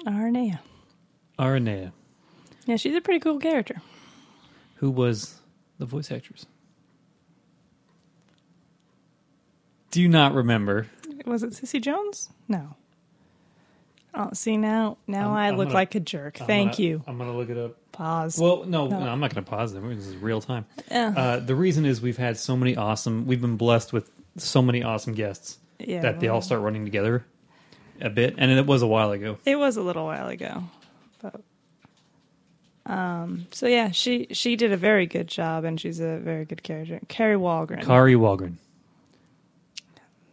Arnea. 0.06 0.60
Aranea, 1.40 1.92
Yeah, 2.66 2.76
she's 2.78 2.96
a 2.96 3.02
pretty 3.02 3.20
cool 3.20 3.40
character. 3.40 3.82
who 4.76 4.90
was 4.92 5.40
the 5.80 5.86
voice 5.86 6.12
actress. 6.12 6.46
Do 9.92 10.02
you 10.02 10.10
not 10.10 10.34
remember? 10.34 10.88
Was 11.26 11.44
it 11.44 11.54
Cissy 11.54 11.80
Jones? 11.80 12.30
No. 12.48 12.76
Oh, 14.14 14.30
see 14.34 14.58
now, 14.58 14.98
now 15.08 15.34
I'm- 15.34 15.54
i 15.54 15.58
look 15.58 15.68
gonna- 15.68 15.74
like 15.76 15.96
a 15.96 16.00
jerk. 16.00 16.42
I'm 16.42 16.48
Thank 16.48 16.72
gonna- 16.74 16.84
you. 16.84 17.04
I'm 17.07 17.18
going 17.18 17.30
to 17.31 17.38
look 17.38 17.50
it 17.50 17.57
up. 17.57 17.78
Pause. 17.97 18.39
Well, 18.39 18.63
no, 18.66 18.87
No. 18.87 18.99
no, 18.99 19.07
I'm 19.07 19.19
not 19.19 19.33
going 19.33 19.44
to 19.44 19.49
pause 19.49 19.73
them. 19.73 19.89
This 19.95 20.06
is 20.06 20.16
real 20.18 20.39
time. 20.39 20.66
Yeah. 20.92 21.13
Uh, 21.18 21.39
the 21.39 21.56
reason 21.56 21.83
is 21.85 21.99
we've 21.99 22.18
had 22.18 22.37
so 22.37 22.56
many 22.56 22.75
awesome. 22.77 23.25
We've 23.25 23.42
been 23.42 23.57
blessed 23.57 23.92
with 23.92 24.09
so 24.37 24.61
many 24.61 24.83
awesome 24.83 25.13
guests 25.16 25.57
yeah, 25.80 26.01
that 26.01 26.19
they 26.19 26.27
all 26.27 26.42
start 26.44 26.61
running 26.61 26.85
together 26.85 27.25
a 27.99 28.11
bit, 28.11 28.35
and 28.37 28.51
it 28.51 28.68
was 28.68 28.83
a 28.83 28.87
while 28.87 29.11
ago. 29.11 29.39
It 29.45 29.56
was 29.56 29.77
a 29.77 29.81
little 29.81 30.06
while 30.06 30.27
ago, 30.27 30.63
but 31.23 31.42
um. 32.85 33.47
So 33.51 33.66
yeah, 33.66 33.89
she 33.89 34.27
she 34.31 34.56
did 34.56 34.71
a 34.71 34.77
very 34.77 35.07
good 35.07 35.27
job, 35.27 35.63
and 35.63 35.81
she's 35.81 35.99
a 35.99 36.18
very 36.19 36.45
good 36.45 36.61
character. 36.61 36.99
Kari 37.07 37.35
Wahlgren. 37.35 37.83
Kari 37.83 38.13
Wahlgren, 38.13 38.57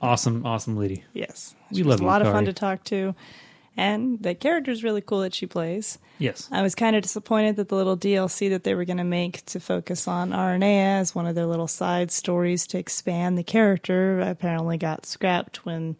awesome, 0.02 0.44
awesome 0.44 0.76
lady. 0.76 1.04
yes, 1.14 1.54
We 1.70 1.78
she 1.78 1.82
love 1.84 1.92
was 1.94 2.00
a 2.00 2.04
lot 2.04 2.20
of 2.22 2.28
fun 2.28 2.44
to 2.44 2.52
talk 2.52 2.84
to, 2.84 3.14
and 3.76 4.22
the 4.22 4.34
character's 4.34 4.84
really 4.84 5.00
cool 5.00 5.20
that 5.20 5.34
she 5.34 5.46
plays. 5.46 5.98
Yes, 6.18 6.48
I 6.52 6.62
was 6.62 6.74
kind 6.74 6.94
of 6.96 7.02
disappointed 7.02 7.56
that 7.56 7.68
the 7.68 7.74
little 7.76 7.96
DLC 7.96 8.48
that 8.50 8.64
they 8.64 8.74
were 8.74 8.84
going 8.84 8.98
to 8.98 9.04
make 9.04 9.44
to 9.46 9.60
focus 9.60 10.06
on 10.06 10.30
Aranea 10.30 11.00
as 11.00 11.14
one 11.14 11.26
of 11.26 11.34
their 11.34 11.46
little 11.46 11.66
side 11.68 12.10
stories 12.10 12.66
to 12.68 12.78
expand 12.78 13.36
the 13.36 13.42
character 13.42 14.20
apparently 14.20 14.78
got 14.78 15.06
scrapped 15.06 15.64
when 15.64 15.96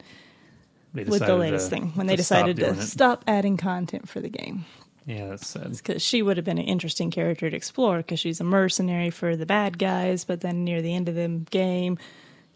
they 0.95 1.04
with 1.04 1.26
the 1.26 1.37
latest 1.37 1.71
to- 1.71 1.76
thing 1.76 1.90
when 1.95 2.07
they 2.07 2.16
to 2.16 2.23
stop 2.23 2.47
decided 2.47 2.57
to 2.75 2.81
it. 2.81 2.83
stop 2.85 3.25
adding 3.26 3.57
content 3.57 4.09
for 4.09 4.21
the 4.21 4.28
game. 4.28 4.64
Yeah, 5.07 5.28
that's 5.28 5.47
sad. 5.47 5.71
because 5.76 6.00
she 6.00 6.23
would 6.23 6.38
have 6.38 6.47
been 6.47 6.57
an 6.57 6.64
interesting 6.64 7.11
character 7.11 7.50
to 7.50 7.57
explore 7.57 7.99
because 7.99 8.21
she's 8.21 8.40
a 8.40 8.45
mercenary 8.45 9.11
for 9.11 9.37
the 9.37 9.45
bad 9.45 9.78
guys 9.78 10.25
but 10.25 10.40
then 10.40 10.64
near 10.64 10.81
the 10.81 10.95
end 10.95 11.11
of 11.11 11.14
the 11.14 11.28
game 11.50 11.99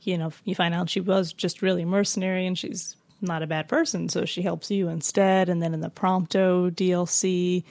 you 0.00 0.16
know 0.16 0.32
you 0.44 0.54
find 0.54 0.72
out 0.72 0.88
she 0.88 1.00
was 1.00 1.34
just 1.34 1.60
really 1.60 1.84
mercenary 1.84 2.46
and 2.46 2.56
she's 2.56 2.96
not 3.20 3.42
a 3.42 3.46
bad 3.46 3.68
person 3.68 4.08
so 4.08 4.24
she 4.24 4.42
helps 4.42 4.70
you 4.70 4.88
instead 4.88 5.48
and 5.48 5.62
then 5.62 5.74
in 5.74 5.80
the 5.80 5.90
prompto 5.90 6.70
dlc 6.70 7.64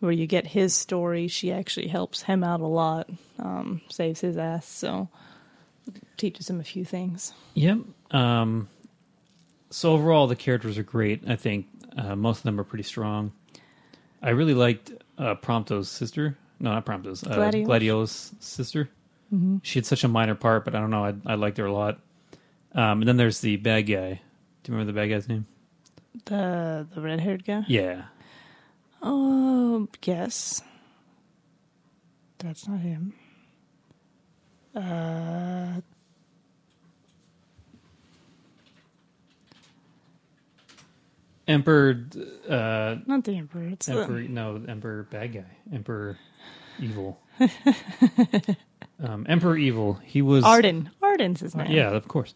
where 0.00 0.12
you 0.12 0.26
get 0.26 0.46
his 0.46 0.74
story 0.74 1.28
she 1.28 1.52
actually 1.52 1.88
helps 1.88 2.22
him 2.22 2.42
out 2.44 2.60
a 2.60 2.66
lot 2.66 3.08
um, 3.38 3.80
saves 3.88 4.20
his 4.20 4.36
ass 4.36 4.66
so 4.66 5.08
teaches 6.16 6.48
him 6.48 6.60
a 6.60 6.64
few 6.64 6.84
things 6.84 7.32
Yep. 7.54 7.78
Um, 8.12 8.68
so 9.70 9.92
overall, 9.92 10.26
the 10.26 10.36
characters 10.36 10.78
are 10.78 10.82
great. 10.82 11.22
I 11.28 11.36
think 11.36 11.66
uh, 11.96 12.14
most 12.16 12.38
of 12.38 12.42
them 12.44 12.60
are 12.60 12.64
pretty 12.64 12.84
strong. 12.84 13.32
I 14.22 14.30
really 14.30 14.54
liked 14.54 14.92
uh, 15.18 15.34
Prompto's 15.36 15.88
sister. 15.88 16.36
No, 16.60 16.72
not 16.72 16.86
Prompto's. 16.86 17.24
Uh, 17.24 17.36
Gladiolus? 17.36 17.66
Gladiolus' 17.66 18.42
sister. 18.42 18.90
She 19.62 19.78
had 19.78 19.86
such 19.86 20.04
a 20.04 20.08
minor 20.08 20.34
part, 20.34 20.66
but 20.66 20.74
I 20.74 20.80
don't 20.80 20.90
know. 20.90 21.06
I, 21.06 21.14
I 21.24 21.34
liked 21.36 21.56
her 21.56 21.64
a 21.64 21.72
lot. 21.72 22.00
Um, 22.74 23.00
and 23.00 23.08
then 23.08 23.16
there's 23.16 23.40
the 23.40 23.56
bad 23.56 23.82
guy. 23.82 24.20
Do 24.62 24.72
you 24.72 24.78
remember 24.78 24.92
the 24.92 25.00
bad 25.00 25.08
guy's 25.08 25.28
name? 25.28 25.46
the 26.26 26.86
the 26.94 27.00
red-haired 27.00 27.44
guy 27.44 27.64
Yeah. 27.68 28.02
Oh, 29.02 29.88
yes. 30.04 30.62
That's 32.38 32.68
not 32.68 32.80
him. 32.80 33.14
Uh, 34.74 35.80
Emperor. 41.48 42.04
Uh, 42.48 42.96
not 43.06 43.24
the 43.24 43.36
emperor. 43.36 43.64
It's 43.64 43.88
Emperor. 43.88 44.22
the 44.22 44.28
No, 44.28 44.62
Emperor 44.68 45.02
bad 45.10 45.32
guy. 45.32 45.44
Emperor 45.72 46.16
evil. 46.78 47.20
Um, 49.02 49.26
Emperor 49.28 49.56
Evil. 49.56 49.94
He 50.04 50.22
was 50.22 50.44
Ardyn. 50.44 50.88
Ardyn's 51.02 51.40
his 51.40 51.56
name. 51.56 51.72
Yeah, 51.72 51.90
of 51.90 52.06
course. 52.06 52.34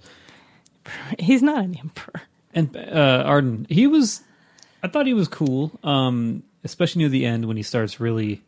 He's 1.18 1.42
not 1.42 1.64
an 1.64 1.76
emperor. 1.78 2.22
And 2.54 2.76
uh, 2.76 3.24
Ardyn, 3.26 3.70
he 3.70 3.86
was. 3.86 4.22
I 4.82 4.88
thought 4.88 5.06
he 5.06 5.14
was 5.14 5.28
cool, 5.28 5.78
um, 5.82 6.42
especially 6.64 7.00
near 7.00 7.08
the 7.08 7.26
end 7.26 7.46
when 7.46 7.56
he 7.56 7.62
starts 7.62 8.00
really 8.00 8.42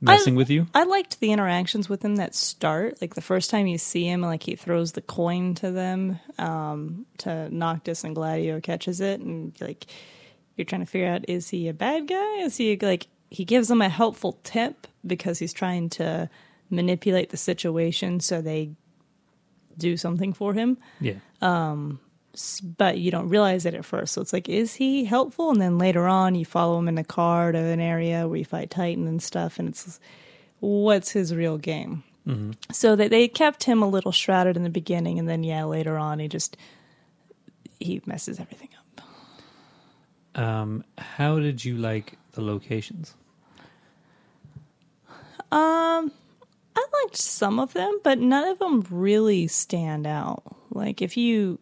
messing 0.00 0.34
I, 0.34 0.36
with 0.36 0.50
you. 0.50 0.66
I 0.74 0.84
liked 0.84 1.20
the 1.20 1.32
interactions 1.32 1.88
with 1.88 2.04
him 2.04 2.16
that 2.16 2.34
start. 2.34 3.00
Like 3.00 3.14
the 3.14 3.20
first 3.20 3.50
time 3.50 3.66
you 3.66 3.78
see 3.78 4.04
him, 4.04 4.22
like 4.22 4.42
he 4.42 4.56
throws 4.56 4.92
the 4.92 5.02
coin 5.02 5.54
to 5.56 5.70
them, 5.70 6.18
um, 6.38 7.06
to 7.18 7.54
Noctis 7.54 8.04
and 8.04 8.14
Gladio 8.14 8.60
catches 8.60 9.00
it, 9.00 9.20
and 9.20 9.54
like 9.60 9.86
you're 10.56 10.64
trying 10.64 10.82
to 10.82 10.86
figure 10.86 11.08
out 11.08 11.28
is 11.28 11.50
he 11.50 11.68
a 11.68 11.74
bad 11.74 12.06
guy? 12.06 12.36
Is 12.38 12.56
he 12.56 12.76
like 12.76 13.08
he 13.30 13.44
gives 13.44 13.68
them 13.68 13.82
a 13.82 13.88
helpful 13.88 14.38
tip 14.44 14.86
because 15.04 15.38
he's 15.38 15.52
trying 15.52 15.88
to 15.90 16.30
manipulate 16.70 17.30
the 17.30 17.36
situation 17.36 18.20
so 18.20 18.40
they 18.40 18.70
do 19.76 19.96
something 19.96 20.32
for 20.32 20.54
him. 20.54 20.78
Yeah. 21.00 21.14
But 21.40 22.98
you 22.98 23.10
don't 23.10 23.30
realize 23.30 23.64
it 23.64 23.74
at 23.74 23.84
first. 23.84 24.12
So 24.12 24.20
it's 24.20 24.32
like, 24.32 24.48
is 24.48 24.74
he 24.74 25.04
helpful? 25.04 25.50
And 25.50 25.60
then 25.60 25.78
later 25.78 26.06
on, 26.06 26.34
you 26.34 26.44
follow 26.44 26.78
him 26.78 26.88
in 26.88 26.96
the 26.96 27.04
car 27.04 27.50
to 27.50 27.58
an 27.58 27.80
area 27.80 28.28
where 28.28 28.36
you 28.36 28.44
fight 28.44 28.70
Titan 28.70 29.06
and 29.06 29.22
stuff. 29.22 29.58
And 29.58 29.68
it's 29.68 29.98
what's 30.60 31.10
his 31.10 31.34
real 31.34 31.56
game? 31.56 32.02
So 32.72 32.96
that 32.96 33.10
they 33.10 33.28
kept 33.28 33.64
him 33.64 33.82
a 33.82 33.88
little 33.88 34.12
shrouded 34.12 34.56
in 34.56 34.64
the 34.64 34.70
beginning. 34.70 35.18
And 35.18 35.28
then, 35.28 35.44
yeah, 35.44 35.64
later 35.64 35.96
on, 35.96 36.18
he 36.18 36.28
just 36.28 36.56
he 37.78 38.02
messes 38.04 38.40
everything 38.40 38.70
up. 38.78 40.42
Um, 40.42 40.84
how 40.98 41.38
did 41.38 41.64
you 41.64 41.76
like 41.76 42.18
the 42.32 42.42
locations? 42.42 43.14
Um, 45.52 46.10
I 46.74 46.86
liked 47.02 47.16
some 47.16 47.60
of 47.60 47.72
them, 47.74 48.00
but 48.02 48.18
none 48.18 48.48
of 48.48 48.58
them 48.58 48.84
really 48.90 49.46
stand 49.46 50.06
out. 50.06 50.42
Like 50.76 51.02
if 51.02 51.16
you 51.16 51.58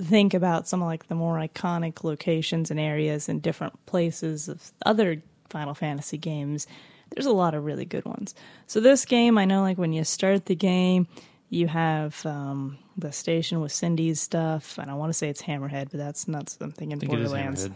think 0.00 0.34
about 0.34 0.68
some 0.68 0.82
of 0.82 0.86
like 0.86 1.08
the 1.08 1.14
more 1.14 1.36
iconic 1.36 2.04
locations 2.04 2.70
and 2.70 2.78
areas 2.78 3.28
in 3.28 3.40
different 3.40 3.84
places 3.86 4.48
of 4.48 4.72
other 4.86 5.22
Final 5.50 5.74
Fantasy 5.74 6.18
games, 6.18 6.66
there's 7.10 7.26
a 7.26 7.32
lot 7.32 7.54
of 7.54 7.64
really 7.64 7.84
good 7.84 8.04
ones. 8.04 8.34
So 8.66 8.80
this 8.80 9.04
game, 9.04 9.38
I 9.38 9.44
know 9.44 9.62
like 9.62 9.78
when 9.78 9.92
you 9.92 10.04
start 10.04 10.46
the 10.46 10.54
game, 10.54 11.08
you 11.50 11.66
have 11.66 12.24
um, 12.26 12.78
the 12.96 13.12
station 13.12 13.60
with 13.60 13.72
Cindy's 13.72 14.20
stuff, 14.20 14.78
and 14.78 14.90
I 14.90 14.94
want 14.94 15.10
to 15.10 15.14
say 15.14 15.28
it's 15.28 15.42
Hammerhead, 15.42 15.90
but 15.90 15.98
that's 15.98 16.28
not 16.28 16.50
something 16.50 16.92
in 16.92 17.00
think 17.00 17.12
it 17.12 17.18
is 17.20 17.30
Borderlands. 17.30 17.70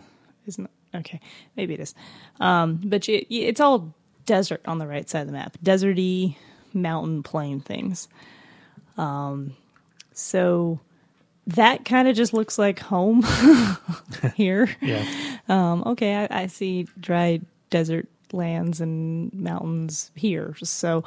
Isn't 0.47 0.71
okay? 0.95 1.21
Maybe 1.57 1.75
it 1.75 1.81
is. 1.81 1.95
Um, 2.41 2.81
but 2.85 3.09
you, 3.09 3.25
you, 3.29 3.47
it's 3.47 3.61
all 3.61 3.95
desert 4.27 4.61
on 4.67 4.79
the 4.79 4.87
right 4.87 5.09
side 5.09 5.23
of 5.23 5.27
the 5.27 5.33
map, 5.33 5.57
deserty 5.65 6.37
mountain 6.75 7.23
plain 7.23 7.61
things. 7.61 8.09
Um, 8.99 9.57
so 10.15 10.81
that 11.47 11.85
kind 11.85 12.09
of 12.09 12.17
just 12.17 12.33
looks 12.33 12.59
like 12.59 12.79
home 12.79 13.25
here. 14.35 14.69
Yeah. 14.81 15.05
Um, 15.49 15.83
okay, 15.87 16.27
I, 16.31 16.43
I 16.43 16.47
see 16.47 16.87
dry 17.01 17.41
desert 17.71 18.09
lands 18.33 18.81
and 18.81 19.33
mountains 19.35 20.11
here, 20.15 20.55
so 20.63 21.05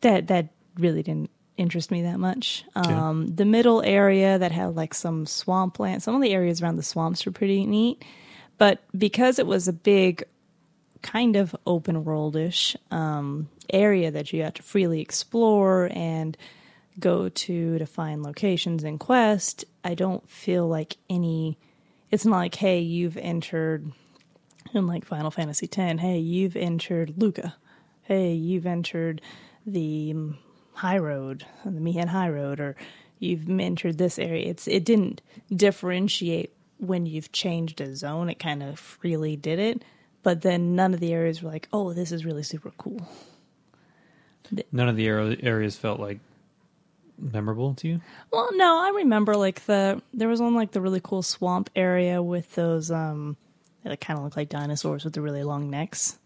that 0.00 0.28
that 0.28 0.48
really 0.76 1.02
didn't 1.02 1.30
interest 1.56 1.90
me 1.90 2.02
that 2.02 2.18
much. 2.18 2.64
Yeah. 2.76 3.08
Um, 3.08 3.34
the 3.34 3.44
middle 3.44 3.82
area 3.82 4.38
that 4.38 4.52
had 4.52 4.76
like 4.76 4.94
some 4.94 5.26
swampland, 5.26 6.02
some 6.02 6.14
of 6.14 6.22
the 6.22 6.32
areas 6.32 6.62
around 6.62 6.76
the 6.76 6.82
swamps 6.82 7.26
were 7.26 7.32
pretty 7.32 7.66
neat, 7.66 8.02
but 8.56 8.80
because 8.96 9.38
it 9.38 9.46
was 9.46 9.68
a 9.68 9.72
big 9.72 10.24
kind 11.02 11.36
of 11.36 11.54
open 11.66 12.04
worldish 12.04 12.76
um, 12.90 13.48
area 13.70 14.10
that 14.10 14.32
you 14.32 14.42
had 14.42 14.54
to 14.56 14.62
freely 14.62 15.00
explore 15.00 15.90
and 15.92 16.36
go 16.98 17.28
to 17.28 17.78
to 17.78 17.86
find 17.86 18.22
locations 18.22 18.84
in 18.84 18.98
quest, 18.98 19.64
I 19.84 19.94
don't 19.94 20.28
feel 20.28 20.66
like 20.66 20.96
any. 21.08 21.58
It's 22.10 22.24
not 22.24 22.36
like, 22.36 22.54
hey, 22.54 22.80
you've 22.80 23.16
entered 23.16 23.90
in 24.72 24.86
like 24.86 25.04
Final 25.04 25.30
Fantasy 25.30 25.68
X. 25.70 26.00
Hey, 26.00 26.18
you've 26.18 26.56
entered 26.56 27.14
Luca. 27.16 27.56
Hey, 28.02 28.32
you've 28.32 28.66
entered 28.66 29.20
the 29.66 30.14
High 30.74 30.98
Road, 30.98 31.44
the 31.64 31.80
Mi'ihen 31.80 32.08
High 32.08 32.30
Road, 32.30 32.60
or 32.60 32.76
you've 33.18 33.48
entered 33.48 33.98
this 33.98 34.18
area. 34.18 34.48
It's 34.48 34.66
it 34.66 34.84
didn't 34.84 35.20
differentiate 35.54 36.54
when 36.78 37.06
you've 37.06 37.32
changed 37.32 37.80
a 37.80 37.94
zone. 37.94 38.30
It 38.30 38.38
kind 38.38 38.62
of 38.62 38.78
freely 38.78 39.36
did 39.36 39.58
it, 39.58 39.84
but 40.22 40.42
then 40.42 40.74
none 40.74 40.94
of 40.94 41.00
the 41.00 41.12
areas 41.12 41.42
were 41.42 41.50
like, 41.50 41.68
oh, 41.72 41.92
this 41.92 42.12
is 42.12 42.24
really 42.24 42.42
super 42.42 42.70
cool. 42.78 43.06
None 44.72 44.88
of 44.88 44.96
the 44.96 45.06
areas 45.06 45.76
felt 45.76 46.00
like 46.00 46.20
memorable 47.18 47.74
to 47.74 47.88
you. 47.88 48.00
Well, 48.32 48.50
no, 48.54 48.80
I 48.80 48.92
remember 48.96 49.36
like 49.36 49.64
the 49.66 50.00
there 50.14 50.28
was 50.28 50.40
one 50.40 50.54
like 50.54 50.72
the 50.72 50.80
really 50.80 51.00
cool 51.02 51.22
swamp 51.22 51.70
area 51.74 52.22
with 52.22 52.54
those 52.54 52.90
um 52.90 53.36
they 53.84 53.96
kind 53.96 54.18
of 54.18 54.24
look 54.24 54.36
like 54.36 54.48
dinosaurs 54.48 55.04
with 55.04 55.14
the 55.14 55.20
really 55.20 55.42
long 55.42 55.70
necks. 55.70 56.18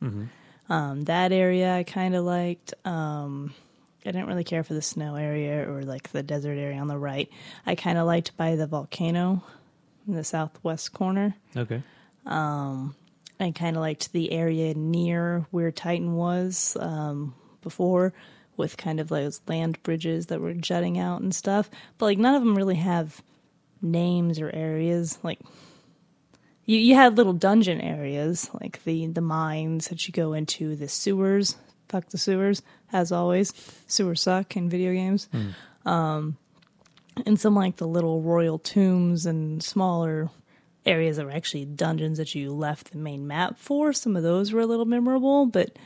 Um, 0.68 1.04
that 1.04 1.32
area 1.32 1.74
I 1.74 1.82
kind 1.82 2.14
of 2.14 2.24
liked. 2.24 2.74
Um, 2.84 3.54
I 4.04 4.10
didn't 4.10 4.26
really 4.26 4.44
care 4.44 4.64
for 4.64 4.74
the 4.74 4.82
snow 4.82 5.14
area 5.14 5.68
or 5.70 5.82
like 5.82 6.10
the 6.10 6.22
desert 6.22 6.58
area 6.58 6.80
on 6.80 6.88
the 6.88 6.98
right. 6.98 7.28
I 7.66 7.74
kind 7.74 7.98
of 7.98 8.06
liked 8.06 8.36
by 8.36 8.56
the 8.56 8.66
volcano 8.66 9.44
in 10.08 10.14
the 10.14 10.24
southwest 10.24 10.92
corner. 10.92 11.36
Okay. 11.56 11.82
Um, 12.26 12.96
I 13.38 13.50
kind 13.52 13.76
of 13.76 13.82
liked 13.82 14.12
the 14.12 14.32
area 14.32 14.74
near 14.74 15.46
where 15.50 15.70
Titan 15.70 16.14
was 16.14 16.76
um, 16.80 17.34
before, 17.60 18.12
with 18.62 18.76
kind 18.76 19.00
of 19.00 19.08
those 19.08 19.42
land 19.48 19.82
bridges 19.82 20.26
that 20.26 20.40
were 20.40 20.54
jutting 20.54 20.98
out 20.98 21.20
and 21.20 21.34
stuff. 21.34 21.68
But 21.98 22.06
like 22.06 22.18
none 22.18 22.36
of 22.36 22.42
them 22.42 22.56
really 22.56 22.76
have 22.76 23.20
names 23.82 24.40
or 24.40 24.48
areas. 24.54 25.18
Like 25.24 25.40
you, 26.64 26.78
you 26.78 26.94
had 26.94 27.16
little 27.16 27.32
dungeon 27.32 27.80
areas, 27.80 28.48
like 28.60 28.82
the 28.84 29.08
the 29.08 29.20
mines 29.20 29.88
that 29.88 30.06
you 30.06 30.12
go 30.12 30.32
into, 30.32 30.76
the 30.76 30.88
sewers. 30.88 31.56
Fuck 31.88 32.08
the 32.10 32.18
sewers, 32.18 32.62
as 32.92 33.10
always. 33.10 33.52
Sewers 33.86 34.22
suck 34.22 34.56
in 34.56 34.70
video 34.70 34.92
games. 34.92 35.28
Um, 35.84 36.38
and 37.26 37.38
some 37.38 37.54
like 37.56 37.76
the 37.76 37.88
little 37.88 38.22
royal 38.22 38.58
tombs 38.58 39.26
and 39.26 39.62
smaller 39.62 40.30
areas 40.86 41.16
that 41.16 41.26
were 41.26 41.32
actually 41.32 41.64
dungeons 41.64 42.18
that 42.18 42.34
you 42.34 42.52
left 42.52 42.92
the 42.92 42.98
main 42.98 43.26
map 43.26 43.58
for. 43.58 43.92
Some 43.92 44.16
of 44.16 44.22
those 44.22 44.52
were 44.52 44.60
a 44.60 44.66
little 44.66 44.86
memorable, 44.86 45.46
but 45.46 45.76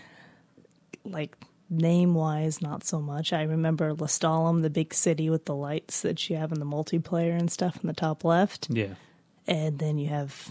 like 1.04 1.36
name 1.68 2.14
wise, 2.14 2.62
not 2.62 2.84
so 2.84 3.00
much. 3.00 3.32
I 3.32 3.42
remember 3.42 3.94
Lestallum, 3.94 4.62
the 4.62 4.70
big 4.70 4.94
city 4.94 5.28
with 5.30 5.44
the 5.46 5.54
lights 5.54 6.02
that 6.02 6.28
you 6.30 6.36
have 6.36 6.52
in 6.52 6.60
the 6.60 6.66
multiplayer 6.66 7.36
and 7.36 7.50
stuff 7.50 7.78
in 7.82 7.86
the 7.86 7.92
top 7.92 8.24
left. 8.24 8.68
Yeah. 8.70 8.94
And 9.46 9.78
then 9.78 9.98
you 9.98 10.08
have 10.08 10.50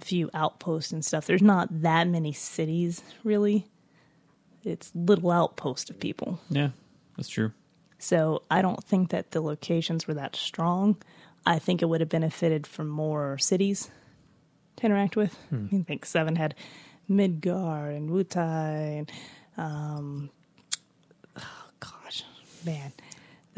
a 0.00 0.04
few 0.04 0.30
outposts 0.34 0.92
and 0.92 1.04
stuff. 1.04 1.26
There's 1.26 1.42
not 1.42 1.82
that 1.82 2.08
many 2.08 2.32
cities, 2.32 3.02
really. 3.24 3.66
It's 4.64 4.90
little 4.94 5.30
outposts 5.30 5.90
of 5.90 6.00
people. 6.00 6.40
Yeah. 6.50 6.70
That's 7.16 7.28
true. 7.28 7.52
So 7.98 8.42
I 8.50 8.62
don't 8.62 8.82
think 8.84 9.10
that 9.10 9.30
the 9.30 9.40
locations 9.40 10.06
were 10.06 10.14
that 10.14 10.36
strong. 10.36 10.96
I 11.46 11.58
think 11.58 11.80
it 11.80 11.86
would 11.86 12.00
have 12.00 12.10
benefited 12.10 12.66
from 12.66 12.88
more 12.88 13.38
cities 13.38 13.90
to 14.76 14.86
interact 14.86 15.16
with. 15.16 15.34
Hmm. 15.50 15.66
I 15.72 15.82
think 15.82 16.04
Seven 16.04 16.36
had 16.36 16.54
Midgar 17.08 17.96
and 17.96 18.10
Wutai 18.10 18.98
and 18.98 19.12
um 19.56 20.30
oh 21.36 21.42
gosh, 21.80 22.24
man. 22.64 22.92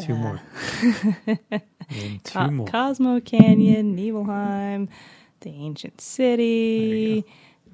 Two 0.01 0.15
Uh, 0.15 0.17
more. 0.17 0.41
Two 1.91 2.17
Co- 2.25 2.51
more. 2.51 2.67
Cosmo 2.69 3.19
Canyon, 3.21 3.95
Nibelheim, 3.97 4.89
the 5.41 5.51
ancient 5.51 6.01
city, 6.01 7.25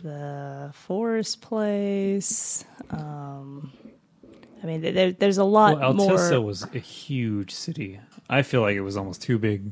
the 0.03 0.71
forest 0.73 1.41
place. 1.43 2.65
Um, 2.91 3.73
I 4.63 4.67
mean, 4.67 4.81
there, 4.81 5.13
there's 5.13 5.37
a 5.39 5.45
lot 5.45 5.79
Well, 5.79 5.93
more. 5.93 6.13
Altissia 6.17 6.43
was 6.43 6.67
a 6.73 6.79
huge 6.79 7.53
city. 7.53 8.01
I 8.31 8.41
feel 8.43 8.63
like 8.63 8.77
it 8.77 8.81
was 8.81 8.97
almost 8.97 9.21
too 9.21 9.39
big. 9.39 9.71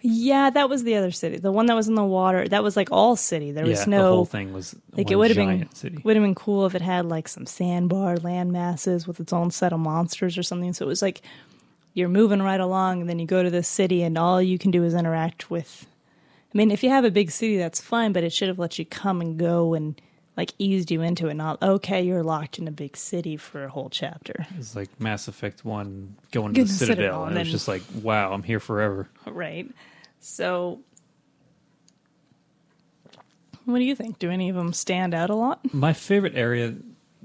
Yeah, 0.00 0.50
that 0.50 0.68
was 0.68 0.84
the 0.84 0.94
other 0.96 1.10
city. 1.10 1.38
The 1.38 1.52
one 1.52 1.66
that 1.66 1.74
was 1.74 1.88
in 1.88 1.94
the 1.94 2.04
water. 2.04 2.48
That 2.48 2.62
was 2.62 2.76
like 2.76 2.88
all 2.90 3.16
city. 3.16 3.52
There 3.52 3.64
was 3.64 3.80
yeah, 3.80 3.90
no 3.90 4.02
the 4.02 4.16
whole 4.16 4.24
thing 4.24 4.52
was 4.52 4.74
like 4.92 5.10
it 5.10 5.16
would 5.16 5.30
have 5.30 5.36
been 5.36 5.72
city. 5.74 6.00
would 6.04 6.16
have 6.16 6.24
been 6.24 6.34
cool 6.34 6.66
if 6.66 6.74
it 6.74 6.82
had 6.82 7.06
like 7.06 7.28
some 7.28 7.46
sandbar 7.46 8.16
land 8.16 8.52
masses 8.52 9.06
with 9.06 9.20
its 9.20 9.32
own 9.32 9.50
set 9.50 9.72
of 9.72 9.80
monsters 9.80 10.38
or 10.38 10.42
something. 10.42 10.72
So 10.72 10.84
it 10.84 10.88
was 10.88 11.02
like 11.02 11.22
you're 11.94 12.08
moving 12.08 12.42
right 12.42 12.60
along, 12.60 13.00
and 13.00 13.10
then 13.10 13.18
you 13.18 13.26
go 13.26 13.42
to 13.42 13.50
this 13.50 13.68
city, 13.68 14.02
and 14.02 14.16
all 14.16 14.40
you 14.40 14.58
can 14.58 14.70
do 14.70 14.84
is 14.84 14.94
interact 14.94 15.50
with. 15.50 15.86
I 16.54 16.56
mean, 16.56 16.70
if 16.70 16.82
you 16.82 16.90
have 16.90 17.04
a 17.04 17.10
big 17.10 17.30
city, 17.30 17.58
that's 17.58 17.80
fine, 17.80 18.12
but 18.12 18.24
it 18.24 18.32
should 18.32 18.48
have 18.48 18.58
let 18.58 18.78
you 18.78 18.86
come 18.86 19.20
and 19.20 19.38
go 19.38 19.74
and 19.74 20.00
like 20.38 20.54
eased 20.56 20.92
you 20.92 21.02
into 21.02 21.26
it. 21.26 21.34
Not 21.34 21.60
okay, 21.60 22.00
you're 22.00 22.22
locked 22.22 22.60
in 22.60 22.68
a 22.68 22.70
big 22.70 22.96
city 22.96 23.36
for 23.36 23.64
a 23.64 23.68
whole 23.68 23.90
chapter, 23.90 24.46
It's 24.56 24.76
like 24.76 24.88
Mass 25.00 25.26
Effect 25.26 25.64
One 25.64 26.14
going 26.30 26.54
to 26.54 26.62
the 26.62 26.68
the 26.68 26.72
Citadel, 26.72 26.96
Citadel, 26.96 27.22
and 27.24 27.30
and 27.32 27.38
it 27.38 27.40
was 27.40 27.50
just 27.50 27.66
like, 27.66 27.82
wow, 28.02 28.32
I'm 28.32 28.44
here 28.44 28.60
forever. 28.60 29.08
right? 29.26 29.68
So. 30.20 30.80
What 33.64 33.80
do 33.80 33.84
you 33.84 33.94
think? 33.94 34.18
Do 34.18 34.30
any 34.30 34.48
of 34.48 34.56
them 34.56 34.72
stand 34.72 35.12
out 35.12 35.28
a 35.28 35.34
lot? 35.34 35.74
My 35.74 35.92
favorite 35.92 36.36
area 36.36 36.74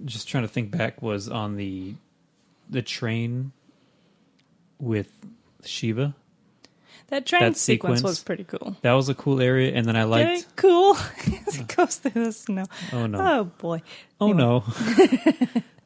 just 0.04 0.28
trying 0.28 0.44
to 0.44 0.50
think 0.50 0.72
back 0.72 1.02
was 1.02 1.30
on 1.30 1.56
the 1.56 1.94
the 2.70 2.82
train 2.82 3.52
with 4.80 5.12
Shiva. 5.64 6.16
That 7.14 7.28
train 7.28 7.42
That 7.44 7.58
sequence, 7.58 8.00
sequence- 8.00 8.04
was 8.04 8.24
pretty 8.24 8.44
cool. 8.44 8.76
That 8.82 8.94
was 8.94 9.08
a 9.08 9.14
cool 9.14 9.40
area, 9.40 9.72
and 9.76 9.86
then 9.88 9.96
I 9.96 10.06
Very 10.08 10.38
liked. 10.38 10.56
cool. 10.56 10.96
As 11.48 11.60
it 11.60 11.68
goes 11.76 11.98
through 11.98 12.26
the 12.26 12.32
snow. 12.32 12.66
Oh 12.92 13.06
no! 13.06 13.20
Oh 13.22 13.44
boy. 13.44 13.84
Oh 14.20 14.32
Anyway. 14.32 14.40
no! 14.42 14.64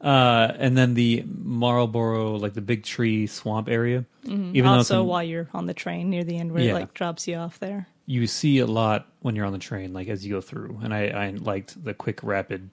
uh, 0.00 0.52
and 0.58 0.74
then 0.76 0.94
the 0.94 1.22
Malboro, 1.24 2.40
like 2.40 2.54
the 2.54 2.62
big 2.62 2.82
tree 2.84 3.26
swamp 3.26 3.68
area. 3.68 4.06
Even 4.24 4.52
though 4.52 4.56
it's 4.80 4.90
also, 4.90 5.02
in- 5.02 5.06
while 5.06 5.22
you're 5.22 5.48
on 5.52 5.66
the 5.66 5.74
train 5.74 6.08
near 6.08 6.24
the 6.24 6.38
end, 6.38 6.52
where 6.52 6.62
Yeah. 6.62 6.70
it 6.70 6.74
like 6.74 6.94
drops 6.94 7.28
you 7.28 7.36
off 7.36 7.58
there. 7.58 7.88
you 8.06 8.26
see 8.26 8.58
a 8.60 8.66
lot 8.66 9.06
when 9.20 9.36
you're 9.36 9.44
on 9.44 9.52
the 9.52 9.58
train, 9.58 9.92
like 9.92 10.08
as 10.08 10.24
you 10.24 10.32
go 10.34 10.40
through. 10.40 10.80
And 10.82 10.94
I, 10.94 11.08
I 11.08 11.30
liked 11.32 11.84
the 11.84 11.92
quick, 11.92 12.22
rapid 12.22 12.70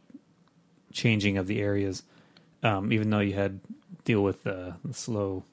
changing 0.93 1.38
of 1.38 1.47
the 1.47 1.59
areas, 1.62 2.03
um, 2.63 2.93
even 2.93 3.09
though 3.09 3.19
you 3.19 3.33
had 3.33 3.59
deal 4.05 4.21
with 4.24 4.47
uh, 4.47 4.71
the 4.85 4.93
slow 4.93 5.43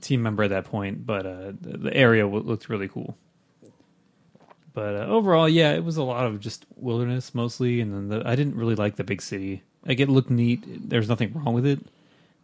team 0.00 0.22
member 0.22 0.44
at 0.44 0.50
that 0.50 0.64
point. 0.64 1.06
But 1.06 1.26
uh, 1.26 1.52
the, 1.60 1.78
the 1.78 1.94
area 1.94 2.22
w- 2.22 2.44
looked 2.44 2.68
really 2.68 2.88
cool. 2.88 3.16
But 4.72 4.94
uh, 4.94 5.06
overall, 5.06 5.48
yeah, 5.48 5.72
it 5.72 5.84
was 5.84 5.96
a 5.96 6.02
lot 6.02 6.26
of 6.26 6.38
just 6.38 6.66
wilderness 6.76 7.34
mostly, 7.34 7.80
and 7.80 7.92
then 7.92 8.08
the, 8.08 8.28
I 8.28 8.36
didn't 8.36 8.56
really 8.56 8.74
like 8.74 8.96
the 8.96 9.04
big 9.04 9.22
city. 9.22 9.62
Like 9.86 10.00
it 10.00 10.08
looked 10.08 10.30
neat. 10.30 10.62
There's 10.66 11.08
nothing 11.08 11.32
wrong 11.32 11.54
with 11.54 11.64
it, 11.64 11.80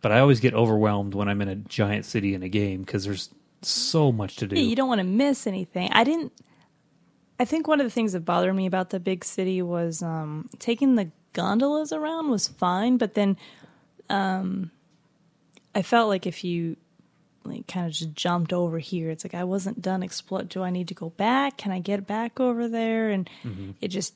but 0.01 0.13
I 0.13 0.21
always 0.21 0.41
get 0.41 0.55
overwhelmed 0.55 1.15
when 1.15 1.29
I'm 1.29 1.43
in 1.43 1.49
a 1.49 1.57
giant 1.57 2.07
city 2.07 2.35
in 2.35 2.43
a 2.43 2.49
game 2.49 2.83
because 2.83 3.05
there's 3.05 3.29
so 3.61 4.11
much 4.11 4.37
to 4.37 4.47
do. 4.47 4.57
Yeah, 4.57 4.63
you 4.63 4.77
don't 4.77 4.89
want 4.89 5.01
to 5.01 5.07
miss 5.07 5.47
anything. 5.47 5.91
I 5.93 6.05
didn't. 6.05 6.33
I 7.39 7.45
think 7.45 7.69
one 7.69 7.81
of 7.81 7.87
the 7.87 7.91
things 7.91 8.13
that 8.13 8.21
bothered 8.21 8.55
me 8.55 8.67
about 8.67 8.91
the 8.91 9.01
big 9.01 9.25
city 9.25 9.61
was 9.61 10.03
um, 10.03 10.49
taking 10.59 10.95
the 10.95 11.11
gondolas 11.33 11.93
around 11.93 12.31
was 12.31 12.49
fine, 12.49 12.97
but 12.97 13.15
then 13.15 13.37
um, 14.09 14.71
I 15.75 15.83
felt 15.83 16.09
like 16.09 16.27
if 16.27 16.45
you 16.45 16.77
like 17.47 17.67
kind 17.67 17.87
of 17.87 17.93
just 17.93 18.15
jumped 18.15 18.53
over 18.53 18.79
here, 18.79 19.11
it's 19.11 19.25
like 19.25 19.35
I 19.35 19.45
wasn't 19.45 19.83
done 19.83 20.03
explore. 20.03 20.43
Do 20.43 20.63
I 20.63 20.71
need 20.71 20.89
to 20.89 20.95
go 20.95 21.11
back? 21.11 21.57
Can 21.59 21.73
I 21.73 21.79
get 21.79 22.07
back 22.07 22.41
over 22.41 22.69
there? 22.69 23.11
And 23.11 23.29
mm-hmm. 23.45 23.71
it 23.81 23.89
just 23.89 24.15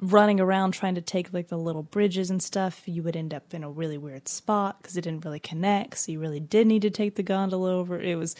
running 0.00 0.40
around 0.40 0.72
trying 0.72 0.96
to 0.96 1.00
take 1.00 1.32
like 1.32 1.48
the 1.48 1.58
little 1.58 1.82
bridges 1.82 2.30
and 2.30 2.42
stuff. 2.42 2.82
You 2.86 3.02
would 3.02 3.16
end 3.16 3.32
up 3.32 3.54
in 3.54 3.62
a 3.62 3.70
really 3.70 3.98
weird 3.98 4.28
spot 4.28 4.80
because 4.80 4.96
it 4.96 5.02
didn't 5.02 5.24
really 5.24 5.40
connect. 5.40 5.98
So 5.98 6.12
you 6.12 6.20
really 6.20 6.40
did 6.40 6.66
need 6.66 6.82
to 6.82 6.90
take 6.90 7.16
the 7.16 7.22
gondola 7.22 7.72
over. 7.72 8.00
It 8.00 8.16
was. 8.16 8.34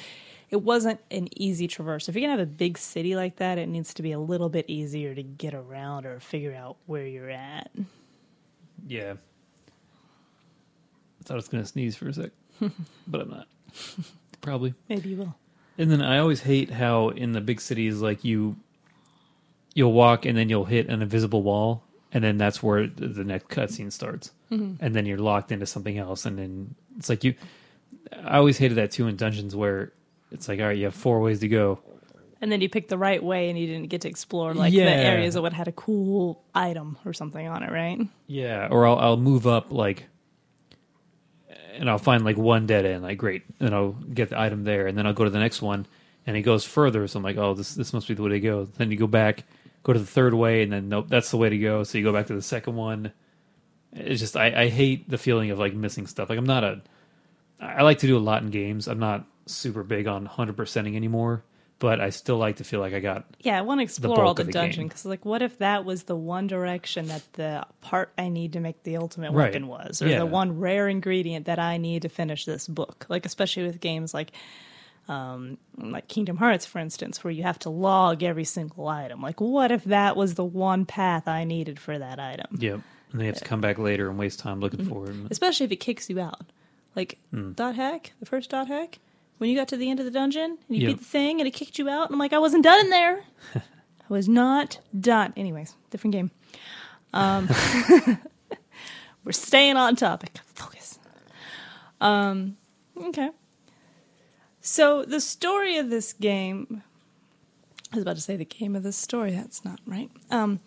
It 0.51 0.61
wasn't 0.61 1.01
an 1.11 1.29
easy 1.41 1.67
traverse. 1.67 2.11
If 2.11 2.15
you're 2.15 2.21
gonna 2.21 2.39
have 2.39 2.47
a 2.47 2.53
big 2.53 2.77
city 2.77 3.17
like 3.17 3.37
that, 3.37 3.57
it 3.57 3.71
needs 3.71 3.95
to 3.95 4.03
be 4.03 4.12
a 4.12 4.19
little 4.19 4.51
bit 4.51 4.67
easier 4.69 5.15
to 5.15 5.23
get 5.23 5.55
around 5.55 6.05
or 6.05 6.21
figure 6.21 6.55
out 6.55 6.77
where 6.85 7.07
you're 7.07 7.31
at. 7.31 7.71
Yeah. 8.87 9.15
I 11.23 11.25
thought 11.25 11.35
I 11.35 11.37
was 11.37 11.49
going 11.49 11.62
to 11.62 11.69
sneeze 11.69 11.95
for 11.95 12.09
a 12.09 12.12
sec, 12.12 12.31
but 13.07 13.21
I'm 13.21 13.31
not. 13.31 13.47
Probably. 14.43 14.75
Maybe 14.89 15.09
you 15.09 15.17
will. 15.17 15.35
And 15.79 15.91
then 15.91 16.03
I 16.03 16.19
always 16.19 16.43
hate 16.43 16.69
how 16.71 17.09
in 17.09 17.33
the 17.33 17.41
big 17.41 17.61
cities, 17.61 18.01
like 18.03 18.25
you, 18.25 18.57
you'll 19.75 19.95
walk 19.95 20.27
and 20.27 20.37
then 20.37 20.51
you'll 20.51 20.67
hit 20.67 20.89
an 20.89 21.01
invisible 21.01 21.43
wall, 21.43 21.83
and 22.13 22.23
then 22.23 22.37
that's 22.37 22.63
where 22.63 22.87
the 22.87 23.25
next 23.25 23.49
cutscene 23.49 23.91
starts, 23.91 24.33
mm-hmm. 24.50 24.85
and 24.85 24.95
then 24.95 25.07
you're 25.07 25.17
locked 25.19 25.50
into 25.50 25.65
something 25.65 25.97
else, 25.97 26.26
and 26.26 26.39
then 26.39 26.75
it's 26.99 27.09
like 27.09 27.25
you. 27.25 27.35
I 28.23 28.37
always 28.37 28.59
hated 28.59 28.75
that 28.75 28.91
too 28.91 29.07
in 29.07 29.17
dungeons 29.17 29.57
where 29.57 29.93
it's 30.31 30.47
like, 30.49 30.61
all 30.61 30.67
right, 30.67 30.76
you 30.76 30.85
have 30.85 30.95
four 30.95 31.21
ways 31.21 31.41
to 31.41 31.49
go. 31.49 31.78
And 32.41 32.50
then 32.50 32.61
you 32.61 32.69
picked 32.69 32.89
the 32.89 32.99
right 32.99 33.23
way 33.23 33.49
and 33.49 33.59
you 33.59 33.69
didn't 33.69 33.89
get 33.89 34.00
to 34.00 34.09
explore 34.09 34.52
like 34.52 34.73
Yeah. 34.73 34.87
the 34.87 34.91
areas 34.91 35.35
that 35.35 35.43
would 35.43 35.52
had 35.52 35.69
a 35.69 35.73
cool 35.73 36.43
item 36.55 36.99
or 37.05 37.13
something 37.13 37.47
on 37.47 37.63
it, 37.63 37.71
right? 37.71 38.00
Yeah, 38.26 38.67
or 38.71 38.85
I'll 38.87 38.99
I'll 38.99 39.17
move 39.17 39.47
up 39.47 39.73
like, 39.73 40.07
and 41.73 41.89
I'll 41.89 41.99
find 41.99 42.25
like 42.25 42.37
one 42.37 42.67
dead 42.67 42.87
end. 42.87 43.02
Like 43.02 43.19
great, 43.19 43.43
and 43.61 43.75
I'll 43.75 43.93
get 43.93 44.30
the 44.30 44.41
item 44.41 44.65
there, 44.65 44.87
and 44.87 44.97
then 44.97 45.06
I'll 45.06 45.13
go 45.13 45.25
to 45.25 45.30
the 45.30 45.39
next 45.39 45.63
one, 45.63 45.87
and 46.26 46.37
it 46.37 46.43
goes 46.43 46.65
further. 46.65 47.06
So 47.08 47.19
I'm 47.19 47.23
like, 47.23 47.37
oh, 47.37 47.54
this 47.54 47.75
this 47.75 47.93
must 47.93 48.08
be 48.08 48.15
the 48.15 48.23
way 48.23 48.30
to 48.30 48.41
go. 48.41 48.65
Then 48.65 48.91
you 48.91 48.97
go 48.97 49.06
back, 49.06 49.45
go 49.82 49.93
to 49.93 49.99
the 49.99 50.06
third 50.06 50.35
way, 50.35 50.63
and 50.63 50.73
then 50.73 50.89
nope, 50.89 51.06
that's 51.08 51.30
the 51.30 51.37
way 51.37 51.49
to 51.49 51.58
go. 51.58 51.82
So 51.85 51.99
you 51.99 52.04
go 52.04 52.13
back 52.13 52.26
to 52.26 52.35
the 52.35 52.43
second 52.43 52.76
one. 52.76 53.13
It's 53.95 54.21
just 54.21 54.37
I, 54.37 54.63
I 54.63 54.69
hate 54.69 55.08
the 55.08 55.19
feeling 55.19 55.50
of 55.50 55.58
like 55.58 55.75
missing 55.75 56.06
stuff. 56.06 56.30
Like 56.30 56.39
I'm 56.39 56.47
not 56.47 56.65
a, 56.65 56.80
I 57.61 57.82
like 57.82 57.99
to 57.99 58.06
do 58.06 58.17
a 58.17 58.21
lot 58.21 58.43
in 58.43 58.50
games. 58.50 58.89
I'm 58.89 58.99
not 58.99 59.26
super 59.47 59.82
big 59.82 60.06
on 60.06 60.26
hundred 60.26 60.56
percenting 60.56 60.97
anymore, 60.97 61.45
but 61.82 62.00
I 62.00 62.10
still 62.10 62.38
like 62.38 62.56
to 62.58 62.64
feel 62.64 62.78
like 62.78 62.95
I 62.95 63.00
got 63.00 63.25
Yeah, 63.40 63.58
I 63.58 63.62
want 63.62 63.80
to 63.80 63.82
explore 63.82 64.14
bulk 64.18 64.26
all 64.26 64.34
the, 64.34 64.45
the 64.45 64.52
dungeon 64.52 64.86
because, 64.86 65.04
like, 65.04 65.25
what 65.25 65.42
if 65.42 65.58
that 65.58 65.84
was 65.84 66.04
the 66.04 66.14
one 66.14 66.47
direction 66.47 67.08
that 67.08 67.23
the 67.32 67.66
part 67.80 68.12
I 68.16 68.28
need 68.28 68.52
to 68.52 68.60
make 68.60 68.84
the 68.84 68.97
ultimate 68.99 69.32
Right. 69.32 69.47
weapon 69.52 69.66
was, 69.66 70.00
or 70.00 70.06
Yeah. 70.08 70.18
the 70.21 70.26
one 70.26 70.60
rare 70.60 70.86
ingredient 70.88 71.47
that 71.47 71.58
I 71.58 71.78
need 71.78 72.02
to 72.02 72.08
finish 72.08 72.45
this 72.45 72.68
book? 72.68 73.04
Like, 73.08 73.26
especially 73.26 73.64
with 73.64 73.80
games 73.80 74.14
like, 74.14 74.30
um, 75.08 75.58
like 75.76 76.06
Kingdom 76.06 76.36
Hearts, 76.36 76.64
for 76.64 76.78
instance, 76.78 77.25
where 77.25 77.32
you 77.32 77.42
have 77.42 77.58
to 77.60 77.71
log 77.71 78.23
every 78.23 78.45
single 78.45 78.86
item. 78.86 79.21
Like, 79.21 79.40
what 79.40 79.73
if 79.73 79.82
that 79.84 80.16
was 80.16 80.34
the 80.34 80.45
one 80.45 80.86
path 80.86 81.26
I 81.26 81.42
needed 81.42 81.80
for 81.80 81.99
that 81.99 82.21
item? 82.21 82.58
yep, 82.60 82.75
and 83.10 83.21
then 83.21 83.23
you 83.23 83.26
have 83.26 83.38
to 83.38 83.45
come 83.45 83.60
back 83.60 83.78
later 83.78 84.08
and 84.08 84.16
waste 84.18 84.38
time 84.38 84.60
looking 84.60 84.84
for 84.88 85.10
it. 85.10 85.16
especially 85.30 85.64
if 85.66 85.73
it 85.73 85.80
kicks 85.80 86.08
you 86.08 86.21
out. 86.21 86.42
Like 86.95 87.18
Hmm. 87.32 87.52
dot 87.52 87.75
hack, 87.75 88.12
the 88.21 88.26
first 88.26 88.50
dot 88.50 88.68
hack, 88.68 89.00
when 89.38 89.50
you 89.50 89.56
got 89.56 89.68
to 89.68 89.76
the 89.76 89.90
end 89.90 89.99
of 89.99 90.04
the 90.04 90.10
dungeon 90.12 90.58
and 90.68 90.76
you 90.76 90.82
Yep. 90.82 90.88
beat 90.88 90.99
the 90.99 91.04
thing 91.04 91.40
and 91.40 91.47
it 91.49 91.52
kicked 91.52 91.78
you 91.78 91.88
out, 91.88 92.06
and 92.06 92.14
I'm 92.14 92.18
like, 92.18 92.32
I 92.32 92.38
wasn't 92.38 92.64
done 92.64 92.80
in 92.80 92.90
there. 92.90 93.25
I 93.54 93.60
was 94.08 94.28
not 94.28 94.78
done. 94.99 95.32
Anyways, 95.36 95.75
different 95.90 96.12
game. 96.12 96.30
Um, 97.12 97.49
we're 99.25 99.32
staying 99.32 99.76
on 99.76 99.97
topic. 99.97 100.38
Focus. 100.47 100.99
Um, 102.00 102.56
okay. 102.97 103.30
So 104.60 105.04
the 105.04 105.21
story 105.21 105.76
of 105.78 105.90
this 105.90 106.12
game. 106.12 106.82
I 107.92 107.97
was 107.97 108.02
about 108.02 108.16
to 108.16 108.23
say 108.23 108.36
the 108.36 108.45
game 108.47 108.75
of 108.75 108.82
this 108.82 108.97
story. 108.97 109.32
That's 109.32 109.64
not 109.66 109.78
right. 109.86 110.10
Um, 110.30 110.60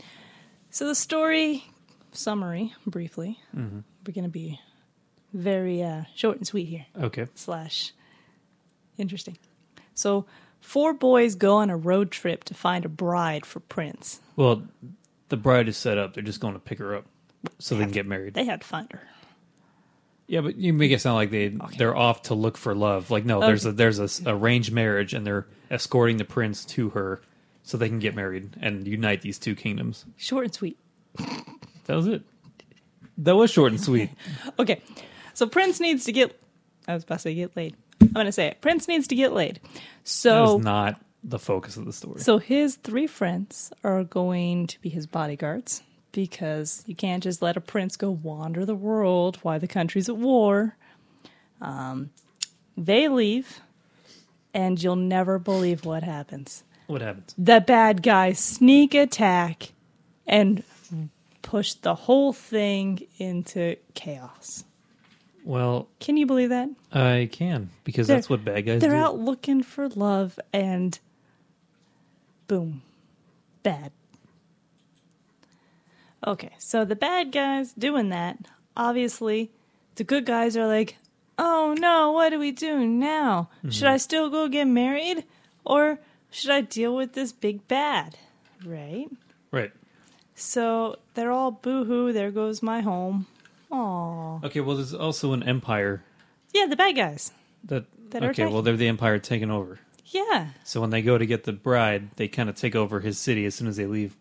so 0.70 0.86
the 0.88 0.94
story 0.94 1.66
summary, 2.12 2.74
briefly. 2.86 3.40
Mm-hmm. 3.56 3.80
We're 4.06 4.14
going 4.14 4.26
to 4.26 4.30
be 4.30 4.60
very 5.34 5.82
uh, 5.82 6.04
short 6.14 6.38
and 6.38 6.46
sweet 6.46 6.66
here, 6.68 6.86
Okay. 7.02 7.26
slash 7.34 7.94
interesting. 8.98 9.38
So, 9.94 10.26
four 10.60 10.94
boys 10.94 11.36
go 11.36 11.58
on 11.58 11.70
a 11.70 11.78
road 11.78 12.12
trip 12.12 12.44
to 12.46 12.54
find 12.54 12.86
a 12.86 12.90
bride 12.90 13.46
for 13.46 13.60
Prince. 13.60 14.20
Well, 14.36 14.64
the 15.30 15.38
bride 15.38 15.68
is 15.68 15.78
set 15.78 15.98
up. 15.98 16.14
They're 16.14 16.24
just 16.24 16.40
going 16.40 16.54
to 16.54 16.60
pick 16.60 16.80
her 16.80 16.96
up 16.96 17.06
so 17.60 17.76
they 17.76 17.84
can 17.84 17.92
get 17.92 18.06
married. 18.06 18.34
They 18.34 18.46
had 18.46 18.62
to 18.62 18.68
find 18.68 18.92
her. 18.92 19.02
Yeah, 20.28 20.42
but 20.42 20.56
you 20.58 20.74
make 20.74 20.92
it 20.92 21.02
sound 21.02 21.16
like 21.16 21.30
they 21.30 21.56
they're 21.78 21.96
off 21.96 22.24
to 22.24 22.34
look 22.34 22.58
for 22.58 22.74
love. 22.74 23.12
Like 23.12 23.26
no, 23.26 23.42
there's 23.42 23.66
a 23.66 23.72
there's 23.72 24.00
a 24.00 24.34
arranged 24.34 24.72
marriage, 24.72 25.14
and 25.14 25.26
they're 25.26 25.46
escorting 25.70 26.18
the 26.18 26.26
prince 26.26 26.66
to 26.66 26.90
her 26.90 27.22
so 27.62 27.78
they 27.78 27.90
can 27.90 28.00
get 28.00 28.16
married 28.16 28.58
and 28.60 28.88
unite 28.88 29.22
these 29.22 29.38
two 29.38 29.56
kingdoms. 29.56 30.06
Short 30.18 30.46
and 30.46 30.54
sweet. 30.54 30.80
That 31.86 31.98
was 31.98 32.08
it. 32.08 32.24
That 33.20 33.36
was 33.36 33.52
short 33.52 33.72
and 33.72 33.80
sweet. 33.80 34.10
Okay, 34.60 34.82
so 35.36 35.46
Prince 35.46 35.80
needs 35.80 36.06
to 36.06 36.12
get. 36.12 36.36
I 36.88 36.96
was 36.96 37.04
about 37.04 37.16
to 37.18 37.20
say 37.20 37.36
get 37.36 37.56
laid. 37.56 37.76
I'm 38.02 38.14
going 38.14 38.26
to 38.26 38.32
say 38.32 38.48
it. 38.48 38.62
Prince 38.62 38.88
needs 38.88 39.08
to 39.08 39.16
get 39.16 39.34
laid. 39.34 39.60
So, 40.04 40.58
is 40.58 40.64
not 40.66 41.02
the 41.24 41.40
focus 41.40 41.76
of 41.78 41.86
the 41.86 41.94
story. 41.94 42.20
so 42.22 42.38
his 42.38 42.76
three 42.76 43.08
friends 43.08 43.72
are 43.84 44.04
going 44.04 44.68
to 44.68 44.80
be 44.82 44.90
his 44.90 45.08
bodyguards 45.08 45.82
because 46.12 46.84
you 46.86 46.96
can't 46.96 47.24
just 47.24 47.42
let 47.42 47.58
a 47.58 47.62
prince 47.62 47.98
go 47.98 48.12
wander 48.12 48.64
the 48.66 48.76
world 48.76 49.38
while 49.42 49.60
the 49.60 49.68
country's 49.68 50.08
at 50.08 50.18
war. 50.18 50.78
Um, 51.62 52.12
they 52.78 53.08
leave, 53.08 53.60
and 54.54 54.82
you'll 54.82 54.96
never 54.96 55.40
believe 55.40 55.84
what 55.86 56.04
happens. 56.04 56.64
what 56.88 57.02
happens? 57.02 57.34
the 57.38 57.60
bad 57.62 58.04
guys 58.04 58.38
sneak 58.40 58.94
attack 58.94 59.72
and 60.28 60.64
push 61.42 61.74
the 61.74 61.96
whole 61.96 62.34
thing 62.34 63.00
into 63.18 63.76
chaos. 63.94 64.64
Well, 65.46 65.88
Can 66.00 66.18
you 66.18 66.26
believe 66.26 66.50
that? 66.50 66.70
I 66.92 67.30
can 67.32 67.70
because 67.84 68.08
They're- 68.08 68.18
that's 68.18 68.30
what 68.30 68.44
bad 68.44 68.66
guys 68.66 68.82
They're 68.82 68.90
do. 68.90 68.96
out 68.98 69.20
looking 69.20 69.62
for 69.62 69.88
love 69.88 70.40
and 70.52 70.98
boom, 72.48 72.82
bad. 73.62 73.92
Okay, 76.26 76.50
so 76.58 76.84
the 76.84 76.96
bad 76.96 77.32
guys 77.32 77.74
doing 77.74 78.10
that, 78.10 78.40
obviously, 78.76 79.52
the 79.96 80.04
good 80.04 80.26
guys 80.26 80.58
are 80.58 80.66
like, 80.66 80.98
oh 81.38 81.76
no, 81.78 82.12
what 82.12 82.30
do 82.30 82.40
we 82.40 82.52
do 82.52 82.88
now? 82.88 83.50
Should 83.70 83.88
I 83.88 83.92
mm-hmm. 83.92 83.98
still 83.98 84.30
go 84.32 84.48
get 84.48 84.66
married? 84.66 85.26
Or 85.64 86.00
should 86.32 86.50
I 86.50 86.62
deal 86.62 86.96
with 86.96 87.14
this 87.14 87.32
big 87.32 87.68
bad? 87.68 88.18
Right? 88.66 89.10
Right. 89.52 89.72
So 90.34 90.98
they're 91.14 91.32
all 91.32 91.52
boo 91.52 91.84
hoo, 91.86 92.12
there 92.12 92.32
goes 92.32 92.64
my 92.64 92.82
home. 92.82 93.28
Okay. 94.44 94.60
Well, 94.62 94.76
there's 94.78 94.94
also 94.94 95.34
an 95.34 95.44
empire 95.44 96.04
Yeah, 96.54 96.66
the 96.68 96.76
bad 96.76 96.96
guys. 96.96 97.32
that. 97.66 97.86
That 98.12 98.24
are 98.24 98.30
okay. 98.30 98.46
Well, 98.46 98.62
they're 98.62 98.78
the 98.78 98.88
empire 98.88 99.18
taking 99.20 99.50
over. 99.52 99.80
Yeah. 100.06 100.50
So 100.64 100.80
when 100.80 100.92
they 100.92 101.02
go 101.02 101.18
to 101.18 101.26
get 101.26 101.44
the 101.44 101.52
bride, 101.52 102.12
they 102.18 102.28
kind 102.28 102.50
of 102.50 102.56
take 102.56 102.76
over 102.76 103.00
his 103.00 103.18
city 103.18 103.46
as 103.46 103.56
soon 103.56 103.68
as 103.68 103.78
they 103.78 103.88
leave. 103.88 104.16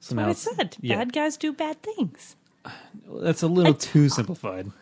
So 0.00 0.14
What 0.16 0.22
now 0.22 0.28
I 0.28 0.30
it's- 0.30 0.56
said. 0.56 0.76
yeah. 0.80 0.96
Bad 0.96 1.12
guys 1.12 1.36
do 1.36 1.52
bad 1.52 1.82
things. 1.82 2.36
That's 3.20 3.42
a 3.42 3.46
little 3.46 3.74
too 3.74 4.08
simplified. 4.08 4.72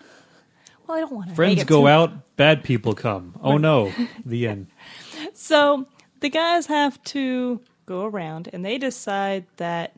Well, 0.87 0.97
I 0.97 1.01
don't 1.01 1.13
want 1.13 1.29
to. 1.31 1.35
Friends 1.35 1.65
go 1.65 1.87
out, 1.89 2.37
bad 2.37 2.63
people 2.63 2.95
come. 2.95 3.35
Oh 3.43 3.59
no, 3.59 3.93
the 4.25 4.47
end. 4.47 4.69
So 5.35 5.87
the 6.21 6.29
guys 6.31 6.67
have 6.67 7.03
to 7.05 7.61
go 7.85 8.05
around, 8.07 8.49
and 8.53 8.65
they 8.65 8.79
decide 8.79 9.45
that 9.57 9.93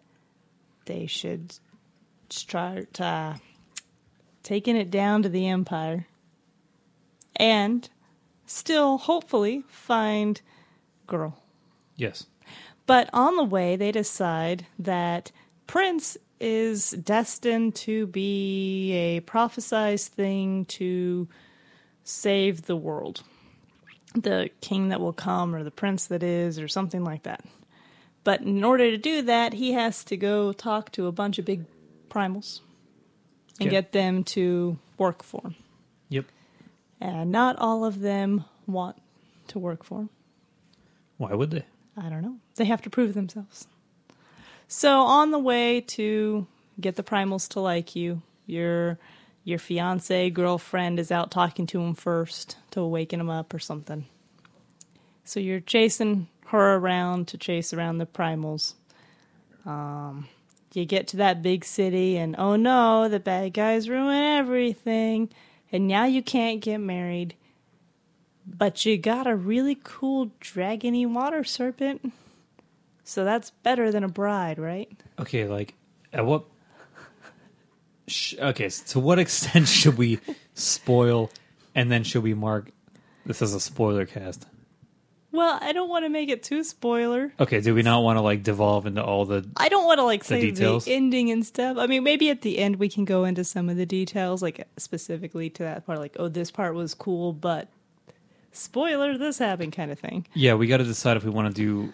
they 0.86 1.06
should 1.06 1.54
start 2.30 2.98
uh, 3.00 3.34
taking 4.48 4.76
it 4.76 4.90
down 4.90 5.22
to 5.22 5.28
the 5.28 5.46
Empire, 5.46 6.06
and 7.36 7.90
still 8.46 8.96
hopefully 8.96 9.62
find 9.68 10.40
girl. 11.06 11.42
Yes. 11.96 12.24
But 12.86 13.10
on 13.12 13.36
the 13.36 13.44
way, 13.44 13.76
they 13.76 13.92
decide 13.92 14.64
that 14.78 15.32
Prince 15.66 16.16
is 16.40 16.92
destined 16.92 17.74
to 17.74 18.06
be 18.06 18.92
a 18.92 19.20
prophesized 19.20 20.08
thing 20.08 20.64
to 20.64 21.28
save 22.02 22.62
the 22.62 22.76
world. 22.76 23.24
The 24.14 24.48
king 24.62 24.88
that 24.88 25.00
will 25.00 25.12
come, 25.12 25.54
or 25.54 25.62
the 25.62 25.70
prince 25.70 26.06
that 26.06 26.22
is, 26.22 26.58
or 26.58 26.68
something 26.68 27.04
like 27.04 27.24
that. 27.24 27.44
But 28.24 28.40
in 28.40 28.64
order 28.64 28.90
to 28.90 28.96
do 28.96 29.20
that, 29.20 29.52
he 29.52 29.72
has 29.72 30.04
to 30.04 30.16
go 30.16 30.54
talk 30.54 30.90
to 30.92 31.06
a 31.06 31.12
bunch 31.12 31.38
of 31.38 31.44
big 31.44 31.66
primals 32.08 32.60
and 33.60 33.70
get 33.70 33.92
them 33.92 34.24
to 34.24 34.78
work 34.96 35.22
for 35.22 35.42
him. 35.42 35.54
Yep. 36.08 36.26
And 37.00 37.30
not 37.32 37.56
all 37.58 37.84
of 37.84 38.00
them 38.00 38.44
want 38.66 38.96
to 39.48 39.58
work 39.58 39.84
for 39.84 40.00
him. 40.00 40.10
Why 41.16 41.34
would 41.34 41.50
they? 41.50 41.64
I 41.96 42.08
don't 42.08 42.22
know. 42.22 42.36
They 42.56 42.64
have 42.64 42.82
to 42.82 42.90
prove 42.90 43.14
themselves. 43.14 43.66
So 44.68 45.00
on 45.00 45.30
the 45.30 45.38
way 45.38 45.80
to 45.80 46.46
get 46.80 46.96
the 46.96 47.02
primals 47.02 47.48
to 47.50 47.60
like 47.60 47.96
you, 47.96 48.22
your 48.46 48.98
your 49.44 49.58
fiance 49.58 50.28
girlfriend 50.30 50.98
is 50.98 51.10
out 51.10 51.30
talking 51.30 51.66
to 51.66 51.80
him 51.80 51.94
first 51.94 52.56
to 52.70 52.80
awaken 52.80 53.18
him 53.18 53.30
up 53.30 53.54
or 53.54 53.58
something. 53.58 54.04
So 55.24 55.40
you're 55.40 55.60
chasing 55.60 56.28
her 56.46 56.76
around 56.76 57.28
to 57.28 57.38
chase 57.38 57.72
around 57.72 57.98
the 57.98 58.06
primals. 58.06 58.74
Um, 59.64 60.28
you 60.74 60.84
get 60.84 61.08
to 61.08 61.16
that 61.18 61.42
big 61.42 61.64
city 61.64 62.16
and 62.16 62.34
oh 62.38 62.56
no, 62.56 63.08
the 63.08 63.20
bad 63.20 63.54
guys 63.54 63.88
ruin 63.88 64.14
everything, 64.16 65.30
and 65.72 65.88
now 65.88 66.04
you 66.04 66.22
can't 66.22 66.60
get 66.60 66.78
married. 66.78 67.34
But 68.46 68.84
you 68.86 68.96
got 68.96 69.26
a 69.26 69.36
really 69.36 69.78
cool 69.82 70.30
dragony 70.40 71.06
water 71.06 71.44
serpent. 71.44 72.12
So 73.04 73.24
that's 73.24 73.50
better 73.50 73.90
than 73.92 74.04
a 74.04 74.08
bride, 74.08 74.58
right? 74.58 74.90
Okay, 75.18 75.46
like 75.46 75.74
at 76.12 76.24
what? 76.26 76.44
Okay, 78.38 78.66
s- 78.66 78.80
to 78.92 79.00
what 79.00 79.18
extent 79.18 79.68
should 79.80 79.98
we 79.98 80.18
spoil, 80.54 81.30
and 81.74 81.90
then 81.92 82.04
should 82.04 82.22
we 82.22 82.34
mark 82.34 82.70
this 83.26 83.42
as 83.42 83.52
a 83.54 83.60
spoiler 83.60 84.06
cast? 84.06 84.46
Well, 85.38 85.56
I 85.62 85.70
don't 85.70 85.88
want 85.88 86.04
to 86.04 86.08
make 86.08 86.30
it 86.30 86.42
too 86.42 86.64
spoiler. 86.64 87.32
Okay, 87.38 87.60
do 87.60 87.72
we 87.72 87.82
not 87.82 88.02
want 88.02 88.16
to 88.16 88.22
like 88.22 88.42
devolve 88.42 88.86
into 88.86 89.04
all 89.04 89.24
the? 89.24 89.48
I 89.56 89.68
don't 89.68 89.84
want 89.84 89.98
to 89.98 90.02
like 90.02 90.24
say 90.24 90.40
the, 90.40 90.50
details? 90.50 90.88
ending 90.88 91.30
and 91.30 91.46
stuff. 91.46 91.76
I 91.78 91.86
mean, 91.86 92.02
maybe 92.02 92.28
at 92.30 92.42
the 92.42 92.58
end 92.58 92.80
we 92.80 92.88
can 92.88 93.04
go 93.04 93.24
into 93.24 93.44
some 93.44 93.68
of 93.68 93.76
the 93.76 93.86
details, 93.86 94.42
like 94.42 94.66
specifically 94.78 95.48
to 95.50 95.62
that 95.62 95.86
part, 95.86 96.00
like, 96.00 96.16
oh, 96.18 96.26
this 96.26 96.50
part 96.50 96.74
was 96.74 96.92
cool, 96.92 97.32
but 97.32 97.68
spoiler, 98.50 99.16
this 99.16 99.38
happened, 99.38 99.74
kind 99.74 99.92
of 99.92 100.00
thing. 100.00 100.26
Yeah, 100.34 100.54
we 100.54 100.66
got 100.66 100.78
to 100.78 100.84
decide 100.84 101.16
if 101.16 101.22
we 101.22 101.30
want 101.30 101.54
to 101.54 101.62
do 101.62 101.92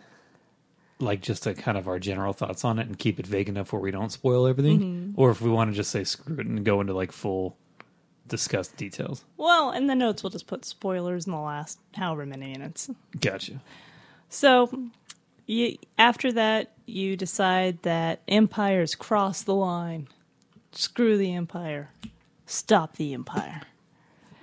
like 0.99 1.21
just 1.21 1.47
a 1.47 1.53
kind 1.53 1.77
of 1.77 1.87
our 1.87 1.99
general 1.99 2.33
thoughts 2.33 2.65
on 2.65 2.79
it 2.79 2.87
and 2.87 2.99
keep 2.99 3.21
it 3.21 3.27
vague 3.27 3.51
enough 3.51 3.75
where 3.75 3.83
we 3.83 3.91
don't 3.91 4.11
spoil 4.11 4.47
everything, 4.47 4.81
mm-hmm. 4.81 5.21
or 5.21 5.31
if 5.31 5.43
we 5.43 5.51
want 5.51 5.71
to 5.71 5.77
just 5.77 5.91
say 5.91 6.03
screw 6.03 6.39
it 6.39 6.47
and 6.47 6.65
go 6.65 6.81
into 6.81 6.95
like 6.95 7.13
full 7.13 7.59
discussed 8.29 8.77
details. 8.77 9.25
Well, 9.37 9.73
in 9.73 9.87
the 9.87 9.95
notes, 9.95 10.23
we'll 10.23 10.31
just 10.31 10.47
put 10.47 10.65
spoilers 10.65 11.27
in 11.27 11.33
the 11.33 11.39
last 11.39 11.79
however 11.95 12.25
many 12.27 12.53
minutes. 12.53 12.91
Gotcha. 13.21 13.61
So, 14.29 14.89
you, 15.47 15.77
after 15.99 16.33
that, 16.33 16.73
you 16.87 17.17
decide 17.17 17.83
that 17.83 18.23
empires 18.29 18.95
cross 18.95 19.43
the 19.43 19.55
line. 19.55 20.09
Screw 20.73 21.17
the 21.17 21.33
empire. 21.35 21.91
Stop 22.47 22.97
the 22.97 23.15
empire. 23.15 23.63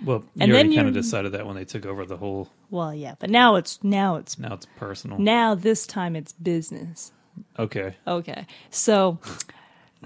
Well, 0.04 0.24
you 0.36 0.44
And 0.44 0.52
already 0.52 0.76
kind 0.76 0.88
of 0.88 0.94
decided 0.94 1.34
that 1.34 1.46
when 1.46 1.56
they 1.56 1.66
took 1.66 1.86
over 1.86 2.06
the 2.06 2.18
whole. 2.18 2.50
Well, 2.72 2.94
yeah, 2.96 3.16
but 3.20 3.30
now 3.30 3.56
it's 3.56 3.84
now 3.84 4.16
it's 4.16 4.40
Now 4.40 4.54
it's 4.56 4.66
personal. 4.78 5.20
now 5.20 5.54
this 5.54 5.86
time 5.86 6.16
it's 6.16 6.34
business. 6.34 7.12
Okay. 7.60 7.96
Okay. 8.08 8.48
So 8.72 9.20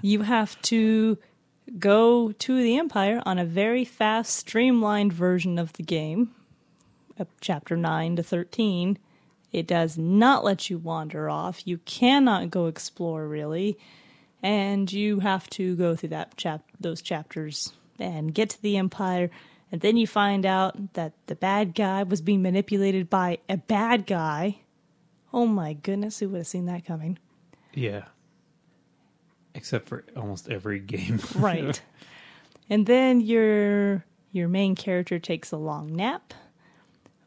you 0.02 0.22
have 0.22 0.60
to 0.62 1.16
go 1.78 2.32
to 2.32 2.62
the 2.62 2.76
Empire 2.78 3.22
on 3.26 3.38
a 3.38 3.44
very 3.44 3.84
fast, 3.84 4.34
streamlined 4.36 5.12
version 5.12 5.58
of 5.58 5.72
the 5.74 5.82
game, 5.82 6.34
uh, 7.18 7.24
chapter 7.40 7.76
9 7.76 8.16
to 8.16 8.22
13. 8.22 8.98
It 9.52 9.66
does 9.66 9.96
not 9.96 10.44
let 10.44 10.70
you 10.70 10.78
wander 10.78 11.30
off. 11.30 11.66
You 11.66 11.78
cannot 11.78 12.50
go 12.50 12.66
explore, 12.66 13.26
really. 13.26 13.78
And 14.42 14.92
you 14.92 15.20
have 15.20 15.48
to 15.50 15.74
go 15.76 15.96
through 15.96 16.10
that 16.10 16.36
chap- 16.36 16.70
those 16.78 17.00
chapters 17.00 17.72
and 17.98 18.34
get 18.34 18.50
to 18.50 18.62
the 18.62 18.76
Empire. 18.76 19.30
And 19.72 19.80
then 19.80 19.96
you 19.96 20.06
find 20.06 20.46
out 20.46 20.94
that 20.94 21.14
the 21.26 21.34
bad 21.34 21.74
guy 21.74 22.02
was 22.02 22.20
being 22.20 22.42
manipulated 22.42 23.10
by 23.10 23.38
a 23.48 23.56
bad 23.56 24.06
guy. 24.06 24.58
Oh 25.32 25.46
my 25.46 25.72
goodness, 25.72 26.18
who 26.18 26.28
would 26.28 26.38
have 26.38 26.46
seen 26.46 26.66
that 26.66 26.84
coming? 26.84 27.18
Yeah. 27.74 28.04
Except 29.56 29.88
for 29.88 30.04
almost 30.16 30.48
every 30.48 30.78
game. 30.78 31.18
right 31.36 31.80
and 32.70 32.86
then 32.86 33.20
your 33.20 34.04
your 34.32 34.48
main 34.48 34.74
character 34.74 35.18
takes 35.18 35.50
a 35.52 35.56
long 35.56 35.94
nap 35.96 36.34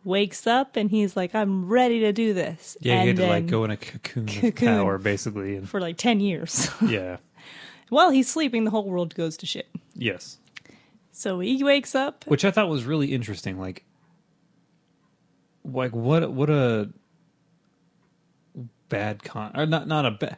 wakes 0.06 0.48
up 0.48 0.76
and 0.78 0.90
he's 0.92 1.18
like 1.18 1.34
i'm 1.36 1.68
ready 1.68 2.00
to 2.00 2.14
do 2.14 2.34
this 2.34 2.78
Yeah, 2.82 2.94
and 2.96 3.04
you 3.04 3.08
had 3.10 3.18
to 3.18 3.28
like 3.28 3.48
go 3.48 3.64
in 3.66 3.72
a 3.72 3.78
cocoon, 3.78 4.24
of 4.30 4.36
Cocoon. 4.36 4.52
power, 4.78 4.98
basically. 4.98 5.56
And, 5.58 5.68
for 5.70 5.82
like 5.82 5.98
10 5.98 6.20
years 6.22 6.70
yeah. 6.88 7.18
while 7.90 8.10
he's 8.10 8.30
sleeping 8.30 8.64
the 8.64 8.72
whole 8.72 8.86
world 8.86 9.14
goes 9.16 9.36
to 9.38 9.46
shit 9.46 9.68
Yes. 9.96 10.38
so 11.12 11.40
he 11.40 11.64
wakes 11.64 11.96
up 11.96 12.24
Which 12.28 12.46
I 12.46 12.52
thought 12.52 12.70
was 12.70 12.86
really 12.86 13.12
interesting. 13.14 13.60
Like, 13.60 13.84
like 15.66 15.94
what 15.94 16.32
what 16.32 16.50
a 16.50 16.90
bad 18.88 19.24
con 19.24 19.52
or 19.56 19.66
not 19.66 19.88
not 19.88 20.06
a 20.06 20.12
bad 20.12 20.38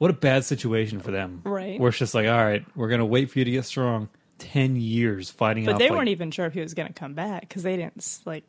what 0.00 0.10
a 0.10 0.14
bad 0.14 0.44
situation 0.44 0.98
for 1.00 1.10
them. 1.10 1.42
Right. 1.44 1.78
Where 1.78 1.90
it's 1.90 1.98
just 1.98 2.14
like, 2.14 2.26
all 2.26 2.42
right, 2.44 2.64
we're 2.74 2.88
gonna 2.88 3.04
wait 3.06 3.30
for 3.30 3.38
you 3.38 3.44
to 3.44 3.50
get 3.50 3.64
strong. 3.66 4.08
Ten 4.38 4.74
years 4.76 5.30
fighting 5.30 5.66
but 5.66 5.74
off. 5.74 5.78
they 5.78 5.90
like- 5.90 5.96
weren't 5.98 6.08
even 6.08 6.30
sure 6.30 6.46
if 6.46 6.54
he 6.54 6.60
was 6.60 6.72
going 6.72 6.88
to 6.88 6.94
come 6.94 7.12
back 7.12 7.42
because 7.42 7.62
they 7.62 7.76
didn't 7.76 8.20
like 8.24 8.44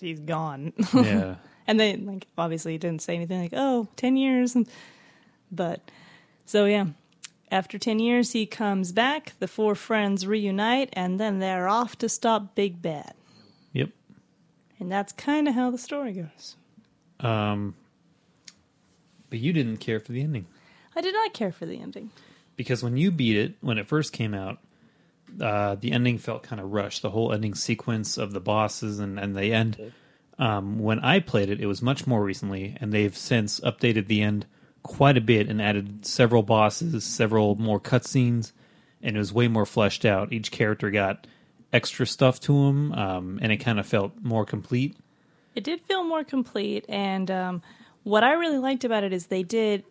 he's 0.00 0.20
gone 0.20 0.72
Yeah. 0.94 1.34
and 1.66 1.80
they 1.80 1.96
like 1.96 2.28
obviously 2.38 2.78
didn't 2.78 3.02
say 3.02 3.16
anything 3.16 3.40
like 3.42 3.52
oh 3.52 3.88
10 3.96 4.16
years 4.16 4.54
and 4.54 4.68
but 5.50 5.80
so 6.46 6.64
yeah 6.64 6.86
after 7.50 7.76
10 7.76 7.98
years 7.98 8.30
he 8.30 8.46
comes 8.46 8.92
back 8.92 9.32
the 9.40 9.48
four 9.48 9.74
friends 9.74 10.28
reunite 10.28 10.90
and 10.92 11.18
then 11.18 11.40
they're 11.40 11.68
off 11.68 11.98
to 11.98 12.08
stop 12.08 12.54
big 12.54 12.80
bad 12.80 13.12
Yep. 13.72 13.90
and 14.78 14.92
that's 14.92 15.12
kind 15.12 15.48
of 15.48 15.54
how 15.56 15.72
the 15.72 15.78
story 15.78 16.12
goes 16.12 16.54
Um. 17.18 17.74
But 19.28 19.40
you 19.40 19.52
didn't 19.52 19.78
care 19.78 19.98
for 20.00 20.12
the 20.12 20.22
ending. 20.22 20.46
I 20.96 21.00
did 21.00 21.14
not 21.14 21.32
care 21.32 21.52
for 21.52 21.66
the 21.66 21.80
ending. 21.80 22.10
Because 22.56 22.82
when 22.82 22.96
you 22.96 23.10
beat 23.10 23.36
it 23.36 23.54
when 23.60 23.78
it 23.78 23.88
first 23.88 24.12
came 24.12 24.34
out 24.34 24.58
uh, 25.40 25.76
the 25.76 25.92
ending 25.92 26.18
felt 26.18 26.42
kind 26.42 26.60
of 26.60 26.72
rushed. 26.72 27.02
The 27.02 27.10
whole 27.10 27.32
ending 27.32 27.54
sequence 27.54 28.18
of 28.18 28.32
the 28.32 28.40
bosses 28.40 28.98
and, 28.98 29.18
and 29.18 29.36
the 29.36 29.52
end 29.52 29.92
um, 30.38 30.78
when 30.78 30.98
i 31.00 31.20
played 31.20 31.50
it 31.50 31.60
it 31.60 31.66
was 31.66 31.82
much 31.82 32.06
more 32.06 32.22
recently 32.22 32.76
and 32.80 32.92
they've 32.92 33.16
since 33.16 33.60
updated 33.60 34.06
the 34.06 34.22
end 34.22 34.46
quite 34.82 35.16
a 35.16 35.20
bit 35.20 35.48
and 35.48 35.60
added 35.60 36.06
several 36.06 36.42
bosses 36.42 37.04
several 37.04 37.54
more 37.56 37.78
cutscenes 37.80 38.52
and 39.02 39.16
it 39.16 39.18
was 39.18 39.32
way 39.32 39.48
more 39.48 39.66
fleshed 39.66 40.04
out. 40.04 40.32
Each 40.32 40.50
character 40.50 40.90
got 40.90 41.26
extra 41.72 42.06
stuff 42.06 42.40
to 42.40 42.66
them 42.66 42.92
um, 42.92 43.38
and 43.40 43.52
it 43.52 43.58
kind 43.58 43.78
of 43.78 43.86
felt 43.86 44.12
more 44.22 44.44
complete. 44.44 44.96
It 45.54 45.64
did 45.64 45.80
feel 45.82 46.04
more 46.04 46.24
complete 46.24 46.84
and 46.88 47.30
um, 47.30 47.62
what 48.02 48.24
i 48.24 48.32
really 48.32 48.58
liked 48.58 48.84
about 48.84 49.04
it 49.04 49.12
is 49.12 49.26
they 49.26 49.42
did 49.42 49.84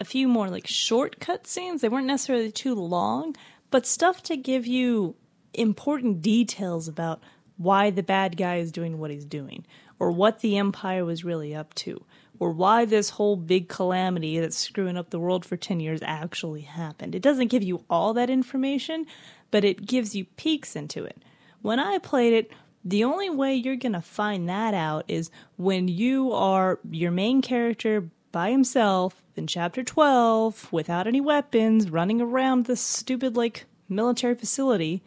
a 0.00 0.04
few 0.04 0.28
more 0.28 0.48
like 0.48 0.66
shortcut 0.66 1.46
scenes. 1.46 1.80
They 1.80 1.88
weren't 1.88 2.06
necessarily 2.06 2.52
too 2.52 2.74
long 2.74 3.34
but 3.70 3.86
stuff 3.86 4.22
to 4.24 4.36
give 4.36 4.66
you 4.66 5.14
important 5.54 6.22
details 6.22 6.88
about 6.88 7.20
why 7.56 7.90
the 7.90 8.02
bad 8.02 8.36
guy 8.36 8.56
is 8.56 8.72
doing 8.72 8.98
what 8.98 9.10
he's 9.10 9.24
doing 9.24 9.66
or 9.98 10.10
what 10.10 10.40
the 10.40 10.56
empire 10.56 11.04
was 11.04 11.24
really 11.24 11.54
up 11.54 11.74
to 11.74 12.04
or 12.38 12.52
why 12.52 12.84
this 12.84 13.10
whole 13.10 13.36
big 13.36 13.68
calamity 13.68 14.38
that's 14.38 14.56
screwing 14.56 14.96
up 14.96 15.10
the 15.10 15.18
world 15.18 15.44
for 15.44 15.56
10 15.56 15.80
years 15.80 16.00
actually 16.04 16.60
happened. 16.60 17.14
It 17.14 17.22
doesn't 17.22 17.48
give 17.48 17.64
you 17.64 17.84
all 17.90 18.14
that 18.14 18.30
information 18.30 19.06
but 19.50 19.64
it 19.64 19.86
gives 19.86 20.14
you 20.14 20.24
peeks 20.36 20.76
into 20.76 21.04
it. 21.04 21.22
When 21.62 21.80
i 21.80 21.98
played 21.98 22.32
it 22.32 22.52
the 22.84 23.04
only 23.04 23.28
way 23.28 23.54
you're 23.54 23.76
going 23.76 23.92
to 23.92 24.00
find 24.00 24.48
that 24.48 24.72
out 24.72 25.04
is 25.08 25.30
when 25.56 25.88
you 25.88 26.32
are 26.32 26.78
your 26.88 27.10
main 27.10 27.42
character 27.42 28.08
by 28.30 28.50
himself 28.50 29.20
in 29.38 29.46
chapter 29.46 29.82
12 29.82 30.72
without 30.72 31.06
any 31.06 31.20
weapons, 31.20 31.88
running 31.90 32.20
around 32.20 32.66
this 32.66 32.80
stupid, 32.80 33.36
like, 33.36 33.64
military 33.88 34.34
facility, 34.34 35.02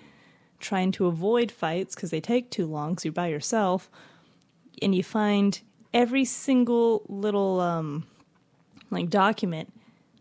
trying 0.60 0.92
to 0.94 1.06
avoid 1.06 1.52
fights 1.52 1.94
because 1.94 2.10
they 2.10 2.22
take 2.22 2.50
too 2.50 2.66
long, 2.66 2.98
so 2.98 3.08
you're 3.08 3.14
by 3.14 3.28
yourself. 3.28 3.90
And 4.82 4.96
you 4.96 5.04
find 5.04 5.62
every 5.94 6.26
single 6.26 7.04
little, 7.08 7.60
um, 7.60 8.08
like, 8.90 9.10
document 9.10 9.72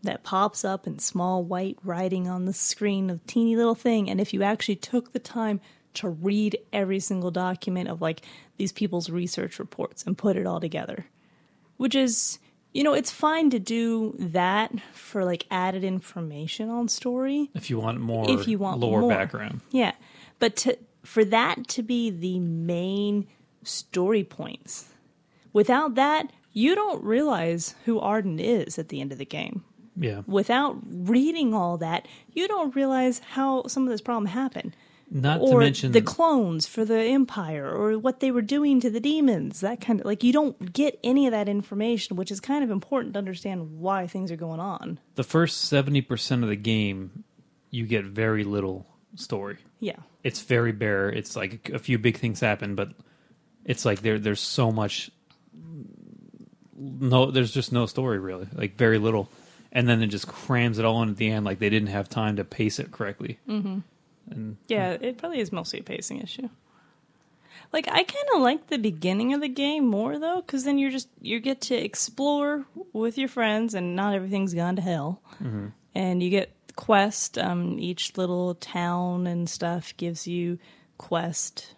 that 0.03 0.23
pops 0.23 0.65
up 0.65 0.87
in 0.87 0.99
small 0.99 1.43
white 1.43 1.77
writing 1.83 2.27
on 2.27 2.45
the 2.45 2.53
screen, 2.53 3.09
of 3.09 3.25
teeny 3.27 3.55
little 3.55 3.75
thing. 3.75 4.09
And 4.09 4.19
if 4.19 4.33
you 4.33 4.43
actually 4.43 4.75
took 4.75 5.13
the 5.13 5.19
time 5.19 5.61
to 5.93 6.09
read 6.09 6.57
every 6.71 6.99
single 6.99 7.31
document 7.31 7.89
of 7.89 8.01
like 8.01 8.21
these 8.57 8.71
people's 8.71 9.09
research 9.09 9.59
reports 9.59 10.03
and 10.03 10.17
put 10.17 10.37
it 10.37 10.45
all 10.45 10.59
together, 10.59 11.05
which 11.77 11.95
is, 11.95 12.39
you 12.73 12.83
know, 12.83 12.93
it's 12.93 13.11
fine 13.11 13.49
to 13.49 13.59
do 13.59 14.15
that 14.19 14.71
for 14.93 15.25
like 15.25 15.45
added 15.51 15.83
information 15.83 16.69
on 16.69 16.87
story. 16.87 17.49
If 17.53 17.69
you 17.69 17.79
want 17.79 17.99
more 17.99 18.29
If 18.29 18.47
you 18.47 18.57
want 18.59 18.79
lore 18.79 19.01
more. 19.01 19.09
background. 19.09 19.61
Yeah. 19.71 19.91
But 20.39 20.55
to, 20.57 20.77
for 21.03 21.25
that 21.25 21.67
to 21.69 21.83
be 21.83 22.09
the 22.09 22.39
main 22.39 23.27
story 23.63 24.23
points, 24.23 24.89
without 25.53 25.95
that, 25.95 26.31
you 26.53 26.75
don't 26.75 27.03
realize 27.03 27.75
who 27.85 27.99
Ardyn 27.99 28.39
is 28.39 28.77
at 28.79 28.89
the 28.89 29.01
end 29.01 29.11
of 29.11 29.17
the 29.17 29.25
game 29.25 29.63
Yeah. 29.95 30.21
without 30.27 30.77
reading 30.85 31.53
all 31.53 31.77
that, 31.77 32.07
you 32.33 32.47
don't 32.47 32.75
realize 32.75 33.19
how 33.31 33.63
some 33.67 33.83
of 33.83 33.89
this 33.89 34.01
problem 34.01 34.27
happened. 34.27 34.75
Not 35.13 35.39
to 35.39 35.43
or 35.43 35.59
mention 35.59 35.91
the 35.91 36.01
clones 36.01 36.67
for 36.67 36.85
the 36.85 36.97
Empire, 36.97 37.69
or 37.69 37.99
what 37.99 38.21
they 38.21 38.31
were 38.31 38.41
doing 38.41 38.79
to 38.79 38.89
the 38.89 39.01
demons, 39.01 39.59
that 39.59 39.81
kind 39.81 39.99
of 39.99 40.05
like 40.05 40.23
you 40.23 40.31
don't 40.31 40.71
get 40.71 40.97
any 41.03 41.27
of 41.27 41.31
that 41.31 41.49
information, 41.49 42.15
which 42.15 42.31
is 42.31 42.39
kind 42.39 42.63
of 42.63 42.71
important 42.71 43.13
to 43.15 43.17
understand 43.17 43.79
why 43.79 44.07
things 44.07 44.31
are 44.31 44.37
going 44.37 44.61
on. 44.61 44.99
the 45.15 45.23
first 45.23 45.69
70% 45.69 46.43
of 46.43 46.49
the 46.49 46.55
game, 46.55 47.25
you 47.71 47.85
get 47.85 48.05
very 48.05 48.45
little 48.45 48.85
story. 49.15 49.57
Yeah. 49.81 49.97
It's 50.23 50.41
very 50.43 50.71
bare. 50.71 51.09
It's 51.09 51.35
like 51.35 51.69
a 51.69 51.79
few 51.79 51.97
big 51.97 52.17
things 52.17 52.39
happen, 52.39 52.75
but 52.75 52.91
it's 53.65 53.83
like 53.83 54.01
there 54.01 54.17
there's 54.17 54.39
so 54.39 54.71
much 54.71 55.11
no 56.77 57.31
there's 57.31 57.51
just 57.51 57.71
no 57.71 57.85
story 57.85 58.17
really. 58.19 58.47
Like 58.53 58.77
very 58.77 58.97
little. 58.97 59.29
And 59.73 59.87
then 59.87 60.01
it 60.01 60.07
just 60.07 60.27
crams 60.27 60.79
it 60.79 60.85
all 60.85 61.01
in 61.03 61.09
at 61.09 61.17
the 61.17 61.29
end 61.29 61.45
like 61.45 61.59
they 61.59 61.69
didn't 61.69 61.89
have 61.89 62.07
time 62.09 62.37
to 62.37 62.45
pace 62.45 62.79
it 62.79 62.91
correctly. 62.91 63.39
Mm-hmm. 63.47 63.79
And 64.29 64.57
Yeah, 64.67 64.97
it 64.99 65.17
probably 65.17 65.39
is 65.39 65.51
mostly 65.51 65.79
a 65.79 65.83
pacing 65.83 66.19
issue. 66.21 66.49
Like 67.73 67.87
I 67.87 68.03
kind 68.03 68.27
of 68.35 68.41
like 68.41 68.67
the 68.67 68.77
beginning 68.77 69.33
of 69.33 69.41
the 69.41 69.47
game 69.47 69.87
more 69.87 70.19
though, 70.19 70.41
because 70.41 70.63
then 70.63 70.77
you're 70.77 70.91
just 70.91 71.07
you 71.21 71.39
get 71.39 71.61
to 71.61 71.75
explore 71.75 72.65
with 72.91 73.17
your 73.17 73.29
friends, 73.29 73.73
and 73.73 73.95
not 73.95 74.13
everything's 74.13 74.53
gone 74.53 74.75
to 74.75 74.81
hell. 74.81 75.21
Mm-hmm. 75.35 75.67
And 75.95 76.23
you 76.23 76.29
get 76.29 76.51
quest. 76.75 77.37
Um, 77.37 77.79
each 77.79 78.17
little 78.17 78.55
town 78.55 79.27
and 79.27 79.49
stuff 79.49 79.95
gives 79.97 80.27
you 80.27 80.59
quest. 80.97 81.73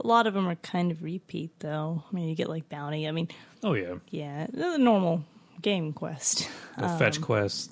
A 0.00 0.06
lot 0.06 0.26
of 0.26 0.34
them 0.34 0.48
are 0.48 0.56
kind 0.56 0.90
of 0.90 1.02
repeat 1.02 1.50
though. 1.60 2.04
I 2.10 2.14
mean, 2.14 2.28
you 2.28 2.34
get 2.34 2.48
like 2.48 2.68
bounty. 2.68 3.06
I 3.06 3.12
mean, 3.12 3.28
oh 3.62 3.74
yeah. 3.74 3.94
yeah, 4.10 4.46
the 4.50 4.78
normal 4.78 5.24
game 5.60 5.92
quest. 5.92 6.48
The 6.78 6.88
fetch 6.88 7.18
um, 7.18 7.24
quest, 7.24 7.70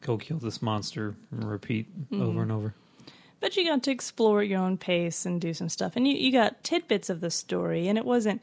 go 0.00 0.16
kill 0.16 0.38
this 0.38 0.62
monster, 0.62 1.16
and 1.32 1.50
repeat 1.50 2.10
mm-hmm. 2.10 2.22
over 2.22 2.42
and 2.42 2.52
over. 2.52 2.74
But 3.40 3.56
you 3.56 3.66
got 3.66 3.82
to 3.84 3.90
explore 3.90 4.40
at 4.40 4.48
your 4.48 4.60
own 4.60 4.78
pace 4.78 5.26
and 5.26 5.40
do 5.40 5.52
some 5.52 5.68
stuff, 5.68 5.94
and 5.96 6.08
you, 6.08 6.16
you 6.16 6.32
got 6.32 6.64
tidbits 6.64 7.10
of 7.10 7.20
the 7.20 7.30
story, 7.30 7.88
and 7.88 7.98
it 7.98 8.04
wasn't 8.04 8.42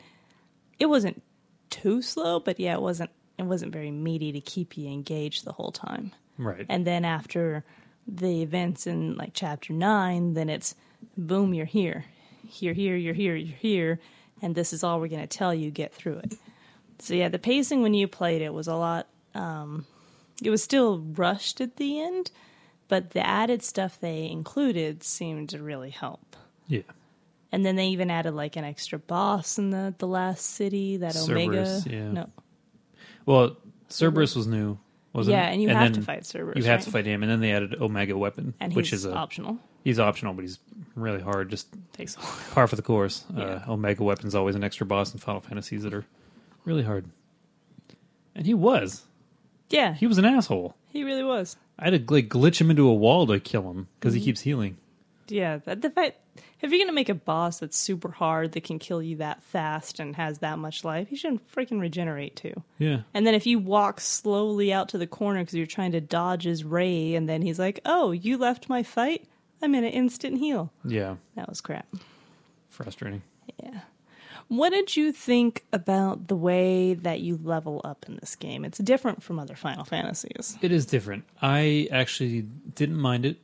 it 0.79 0.85
wasn't 0.87 1.21
too 1.69 2.01
slow, 2.01 2.39
but 2.39 2.59
yeah, 2.59 2.73
it 2.73 2.81
wasn't 2.81 3.09
it 3.37 3.43
wasn't 3.43 3.73
very 3.73 3.91
meaty 3.91 4.31
to 4.31 4.41
keep 4.41 4.77
you 4.77 4.89
engaged 4.89 5.43
the 5.43 5.53
whole 5.53 5.71
time. 5.71 6.11
Right. 6.37 6.65
And 6.69 6.85
then 6.85 7.05
after 7.05 7.63
the 8.07 8.41
events 8.41 8.85
in 8.85 9.15
like 9.15 9.31
chapter 9.33 9.73
nine, 9.73 10.33
then 10.33 10.49
it's 10.49 10.75
boom, 11.17 11.53
you're 11.53 11.65
here, 11.65 12.05
here, 12.47 12.73
here, 12.73 12.95
you're 12.95 13.13
here, 13.13 13.35
you're 13.35 13.57
here, 13.57 13.99
and 14.41 14.53
this 14.53 14.73
is 14.73 14.83
all 14.83 14.99
we're 14.99 15.07
gonna 15.07 15.27
tell 15.27 15.53
you. 15.53 15.71
Get 15.71 15.93
through 15.93 16.17
it. 16.17 16.35
So 16.99 17.15
yeah, 17.15 17.29
the 17.29 17.39
pacing 17.39 17.81
when 17.81 17.93
you 17.93 18.07
played 18.07 18.41
it 18.41 18.53
was 18.53 18.67
a 18.67 18.75
lot. 18.75 19.07
Um, 19.33 19.85
it 20.43 20.49
was 20.49 20.63
still 20.63 20.99
rushed 20.99 21.61
at 21.61 21.77
the 21.77 22.01
end, 22.01 22.31
but 22.87 23.11
the 23.11 23.25
added 23.25 23.63
stuff 23.63 23.99
they 23.99 24.29
included 24.29 25.03
seemed 25.03 25.49
to 25.49 25.61
really 25.61 25.89
help. 25.91 26.35
yeah. 26.67 26.81
And 27.51 27.63
then 27.63 27.75
they 27.75 27.87
even 27.89 28.09
added 28.09 28.33
like 28.33 28.55
an 28.55 28.63
extra 28.63 28.97
boss 28.97 29.59
in 29.59 29.69
the 29.69 29.93
the 29.99 30.07
last 30.07 30.43
city 30.43 30.97
that 30.97 31.15
Omega. 31.15 31.81
Yeah. 31.85 32.11
No, 32.11 32.29
Well, 33.27 33.57
Cerberus 33.89 34.35
was 34.35 34.47
new, 34.47 34.79
wasn't 35.13 35.33
yeah, 35.35 35.49
it? 35.49 35.53
and 35.53 35.61
you 35.61 35.69
have 35.69 35.93
to 35.93 36.01
fight 36.01 36.25
Cerberus. 36.25 36.57
You 36.57 36.63
have 36.63 36.79
right? 36.79 36.83
to 36.85 36.91
fight 36.91 37.05
him, 37.05 37.21
and 37.21 37.31
then 37.31 37.41
they 37.41 37.51
added 37.51 37.75
Omega 37.79 38.17
Weapon, 38.17 38.55
and 38.59 38.73
which 38.75 38.89
he's 38.89 39.01
is 39.01 39.05
a 39.05 39.13
optional. 39.15 39.59
he's 39.83 39.99
optional, 39.99 40.33
but 40.33 40.41
he's 40.41 40.57
really 40.95 41.21
hard. 41.21 41.51
Just 41.51 41.67
Takes 41.93 42.15
par 42.53 42.65
for 42.67 42.75
the 42.75 42.81
course. 42.81 43.23
Yeah. 43.35 43.43
Uh, 43.67 43.73
Omega 43.73 44.03
Weapon's 44.03 44.33
always 44.33 44.55
an 44.55 44.63
extra 44.63 44.87
boss 44.87 45.13
in 45.13 45.19
Final 45.19 45.41
Fantasies 45.41 45.83
that 45.83 45.93
are 45.93 46.05
really 46.65 46.83
hard. 46.83 47.05
And 48.33 48.47
he 48.47 48.55
was. 48.55 49.03
Yeah, 49.69 49.93
He 49.93 50.07
was 50.07 50.17
an 50.17 50.25
asshole. 50.25 50.75
he 50.89 51.03
really 51.03 51.23
was. 51.23 51.55
I 51.79 51.89
had 51.89 52.07
to 52.07 52.13
like 52.13 52.29
glitch 52.29 52.61
him 52.61 52.69
into 52.69 52.87
a 52.87 52.93
wall 52.93 53.25
to 53.27 53.39
kill 53.39 53.69
him 53.71 53.87
because 53.99 54.13
Mm-hmm. 54.13 54.19
he 54.19 54.25
keeps 54.25 54.41
healing. 54.41 54.77
Yeah, 55.27 55.57
that 55.65 55.81
the 55.81 55.89
fact 55.89 56.17
if 56.61 56.69
you're 56.71 56.79
gonna 56.79 56.93
make 56.93 57.09
a 57.09 57.13
boss 57.15 57.59
that's 57.59 57.77
super 57.77 58.11
hard 58.11 58.51
that 58.53 58.63
can 58.63 58.77
kill 58.79 59.01
you 59.01 59.17
that 59.17 59.41
fast 59.43 59.99
and 59.99 60.15
has 60.15 60.39
that 60.39 60.59
much 60.59 60.83
life, 60.83 61.07
he 61.07 61.15
shouldn't 61.15 61.49
freaking 61.53 61.79
regenerate 61.79 62.35
too. 62.35 62.53
Yeah. 62.77 63.01
And 63.13 63.25
then 63.25 63.33
if 63.33 63.45
you 63.45 63.59
walk 63.59 63.99
slowly 64.01 64.71
out 64.73 64.89
to 64.89 64.97
the 64.97 65.07
corner 65.07 65.39
because 65.41 65.55
you're 65.55 65.65
trying 65.65 65.93
to 65.93 66.01
dodge 66.01 66.43
his 66.43 66.63
ray, 66.63 67.15
and 67.15 67.27
then 67.27 67.41
he's 67.41 67.59
like, 67.59 67.79
"Oh, 67.85 68.11
you 68.11 68.37
left 68.37 68.69
my 68.69 68.83
fight. 68.83 69.25
I'm 69.61 69.73
in 69.75 69.83
an 69.83 69.91
instant 69.91 70.37
heal." 70.39 70.71
Yeah. 70.85 71.15
That 71.35 71.49
was 71.49 71.61
crap. 71.61 71.87
Frustrating. 72.69 73.21
Yeah. 73.61 73.79
What 74.47 74.71
did 74.71 74.95
you 74.95 75.11
think 75.11 75.63
about 75.73 76.27
the 76.27 76.35
way 76.35 76.93
that 76.93 77.21
you 77.21 77.39
level 77.41 77.81
up 77.83 78.05
in 78.07 78.17
this 78.17 78.35
game? 78.35 78.65
It's 78.65 78.77
different 78.77 79.23
from 79.23 79.39
other 79.39 79.55
Final 79.55 79.85
Fantasies. 79.85 80.57
It 80.61 80.71
is 80.71 80.85
different. 80.85 81.25
I 81.41 81.87
actually 81.91 82.41
didn't 82.41 82.97
mind 82.97 83.25
it. 83.25 83.37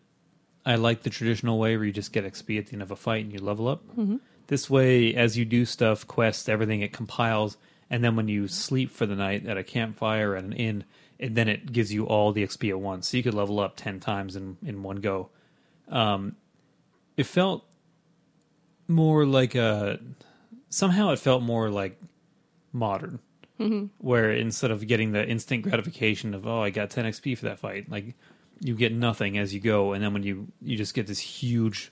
I 0.65 0.75
like 0.75 1.03
the 1.03 1.09
traditional 1.09 1.57
way 1.57 1.77
where 1.77 1.85
you 1.85 1.91
just 1.91 2.11
get 2.11 2.25
XP 2.25 2.59
at 2.59 2.67
the 2.67 2.73
end 2.73 2.81
of 2.81 2.91
a 2.91 2.95
fight 2.95 3.23
and 3.23 3.33
you 3.33 3.39
level 3.39 3.67
up. 3.67 3.87
Mm-hmm. 3.97 4.17
This 4.47 4.69
way, 4.69 5.15
as 5.15 5.37
you 5.37 5.45
do 5.45 5.65
stuff, 5.65 6.07
quests, 6.07 6.49
everything, 6.49 6.81
it 6.81 6.91
compiles, 6.91 7.57
and 7.89 8.03
then 8.03 8.15
when 8.15 8.27
you 8.27 8.47
sleep 8.47 8.91
for 8.91 9.05
the 9.05 9.15
night 9.15 9.45
at 9.45 9.57
a 9.57 9.63
campfire 9.63 10.35
at 10.35 10.43
an 10.43 10.53
inn, 10.53 10.83
and 11.19 11.35
then 11.35 11.47
it 11.47 11.71
gives 11.71 11.93
you 11.93 12.05
all 12.05 12.31
the 12.31 12.45
XP 12.45 12.69
at 12.69 12.79
once. 12.79 13.09
So 13.09 13.17
you 13.17 13.23
could 13.23 13.33
level 13.33 13.59
up 13.59 13.75
ten 13.77 13.99
times 13.99 14.35
in 14.35 14.57
in 14.65 14.83
one 14.83 14.97
go. 14.97 15.29
Um, 15.87 16.35
it 17.17 17.25
felt 17.25 17.65
more 18.87 19.25
like 19.25 19.55
a 19.55 19.99
somehow 20.69 21.11
it 21.11 21.19
felt 21.19 21.41
more 21.43 21.69
like 21.69 21.99
modern 22.71 23.19
where 23.97 24.31
instead 24.31 24.71
of 24.71 24.87
getting 24.87 25.11
the 25.11 25.27
instant 25.27 25.63
gratification 25.63 26.33
of 26.33 26.47
oh 26.47 26.61
I 26.63 26.69
got 26.69 26.89
10 26.89 27.03
XP 27.05 27.37
for 27.37 27.45
that 27.45 27.59
fight, 27.59 27.91
like 27.91 28.15
you 28.61 28.73
get 28.73 28.93
nothing 28.93 29.37
as 29.37 29.53
you 29.53 29.59
go, 29.59 29.91
and 29.93 30.01
then 30.03 30.13
when 30.13 30.23
you 30.23 30.47
you 30.61 30.77
just 30.77 30.93
get 30.93 31.07
this 31.07 31.19
huge. 31.19 31.91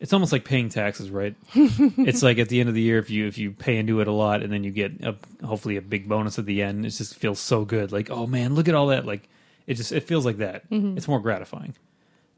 It's 0.00 0.12
almost 0.12 0.32
like 0.32 0.44
paying 0.44 0.68
taxes, 0.68 1.08
right? 1.10 1.34
it's 1.54 2.22
like 2.22 2.38
at 2.38 2.50
the 2.50 2.60
end 2.60 2.68
of 2.68 2.74
the 2.74 2.82
year, 2.82 2.98
if 2.98 3.08
you 3.08 3.26
if 3.26 3.38
you 3.38 3.52
pay 3.52 3.78
into 3.78 4.00
it 4.00 4.08
a 4.08 4.12
lot, 4.12 4.42
and 4.42 4.52
then 4.52 4.64
you 4.64 4.70
get 4.70 5.00
a, 5.02 5.16
hopefully 5.46 5.76
a 5.78 5.82
big 5.82 6.08
bonus 6.08 6.38
at 6.38 6.44
the 6.44 6.62
end, 6.62 6.84
it 6.84 6.90
just 6.90 7.14
feels 7.14 7.40
so 7.40 7.64
good. 7.64 7.90
Like 7.90 8.10
oh 8.10 8.26
man, 8.26 8.54
look 8.54 8.68
at 8.68 8.74
all 8.74 8.88
that! 8.88 9.06
Like 9.06 9.28
it 9.66 9.74
just 9.74 9.92
it 9.92 10.00
feels 10.00 10.26
like 10.26 10.38
that. 10.38 10.64
It's 10.70 11.08
more 11.08 11.20
gratifying. 11.20 11.74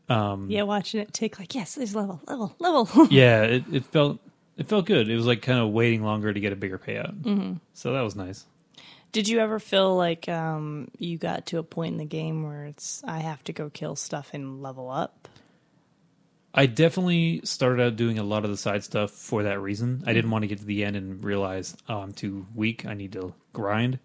Um, 0.09 0.49
Yeah, 0.49 0.63
watching 0.63 1.01
it 1.01 1.13
tick 1.13 1.41
like, 1.41 1.57
yes, 1.57 1.75
there's 1.75 1.97
level, 1.97 2.21
level, 2.29 2.55
level. 2.61 3.07
yeah, 3.11 3.43
it, 3.43 3.65
it 3.73 3.85
felt 3.85 4.21
it 4.57 4.69
felt 4.69 4.87
good. 4.87 5.09
It 5.09 5.17
was 5.17 5.27
like 5.27 5.43
kind 5.43 5.59
of 5.59 5.71
waiting 5.71 6.03
longer 6.03 6.33
to 6.33 6.41
get 6.41 6.53
a 6.53 6.57
bigger 6.57 6.79
payout. 6.79 7.59
So 7.73 7.93
that 7.93 8.03
was 8.03 8.17
nice. 8.17 8.47
Did 9.13 9.29
you 9.29 9.39
ever 9.39 9.59
feel 9.59 9.97
like 9.97 10.29
um, 10.29 10.89
you 10.99 11.17
got 11.17 11.47
to 11.47 11.59
a 11.59 11.63
point 11.63 11.93
in 11.93 11.99
the 11.99 12.05
game 12.05 12.43
where 12.43 12.67
it's 12.67 13.03
I 13.05 13.19
have 13.21 13.43
to 13.45 13.53
go 13.53 13.71
kill 13.71 13.97
stuff 13.97 14.31
and 14.33 14.63
level 14.63 14.91
up? 14.91 15.29
I 16.53 16.67
definitely 16.67 17.43
started 17.45 17.83
out 17.83 17.97
doing 17.97 18.19
a 18.19 18.23
lot 18.23 18.45
of 18.45 18.51
the 18.51 18.57
side 18.57 18.83
stuff 18.83 19.11
for 19.11 19.43
that 19.43 19.61
reason. 19.61 20.03
I 20.07 20.15
didn't 20.15 20.31
want 20.31 20.43
to 20.43 20.49
get 20.49 20.59
to 20.59 20.65
the 20.65 20.85
end 20.85 20.97
and 20.97 21.23
realize, 21.23 21.77
oh, 21.89 21.99
I'm 21.99 22.13
too 22.13 22.47
weak. 22.55 22.87
I 22.87 22.95
need 22.95 23.13
to 23.13 23.35
grind. 23.53 23.99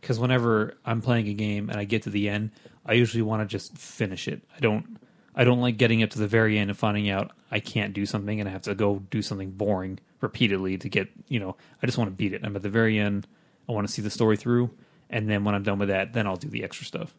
Because 0.00 0.18
whenever 0.18 0.76
I'm 0.86 1.02
playing 1.02 1.28
a 1.28 1.34
game 1.34 1.68
and 1.68 1.78
I 1.78 1.84
get 1.84 2.04
to 2.04 2.10
the 2.10 2.28
end, 2.28 2.52
I 2.86 2.94
usually 2.94 3.22
want 3.22 3.42
to 3.42 3.46
just 3.46 3.76
finish 3.76 4.26
it. 4.26 4.42
I 4.56 4.60
don't. 4.60 4.98
I 5.38 5.44
don't 5.44 5.60
like 5.60 5.76
getting 5.76 6.02
up 6.02 6.10
to 6.10 6.18
the 6.18 6.26
very 6.26 6.58
end 6.58 6.68
and 6.68 6.76
finding 6.76 7.08
out 7.08 7.30
I 7.48 7.60
can't 7.60 7.94
do 7.94 8.04
something 8.04 8.40
and 8.40 8.48
I 8.48 8.52
have 8.52 8.62
to 8.62 8.74
go 8.74 8.98
do 9.08 9.22
something 9.22 9.52
boring 9.52 10.00
repeatedly 10.20 10.76
to 10.78 10.88
get. 10.88 11.08
You 11.28 11.38
know, 11.38 11.56
I 11.80 11.86
just 11.86 11.96
want 11.96 12.10
to 12.10 12.14
beat 12.16 12.32
it. 12.34 12.42
I'm 12.44 12.56
at 12.56 12.62
the 12.62 12.68
very 12.68 12.98
end. 12.98 13.28
I 13.68 13.72
want 13.72 13.86
to 13.86 13.92
see 13.92 14.02
the 14.02 14.10
story 14.10 14.36
through, 14.36 14.70
and 15.08 15.30
then 15.30 15.44
when 15.44 15.54
I'm 15.54 15.62
done 15.62 15.78
with 15.78 15.88
that, 15.90 16.12
then 16.12 16.26
I'll 16.26 16.36
do 16.36 16.48
the 16.48 16.64
extra 16.64 16.86
stuff. 16.86 17.14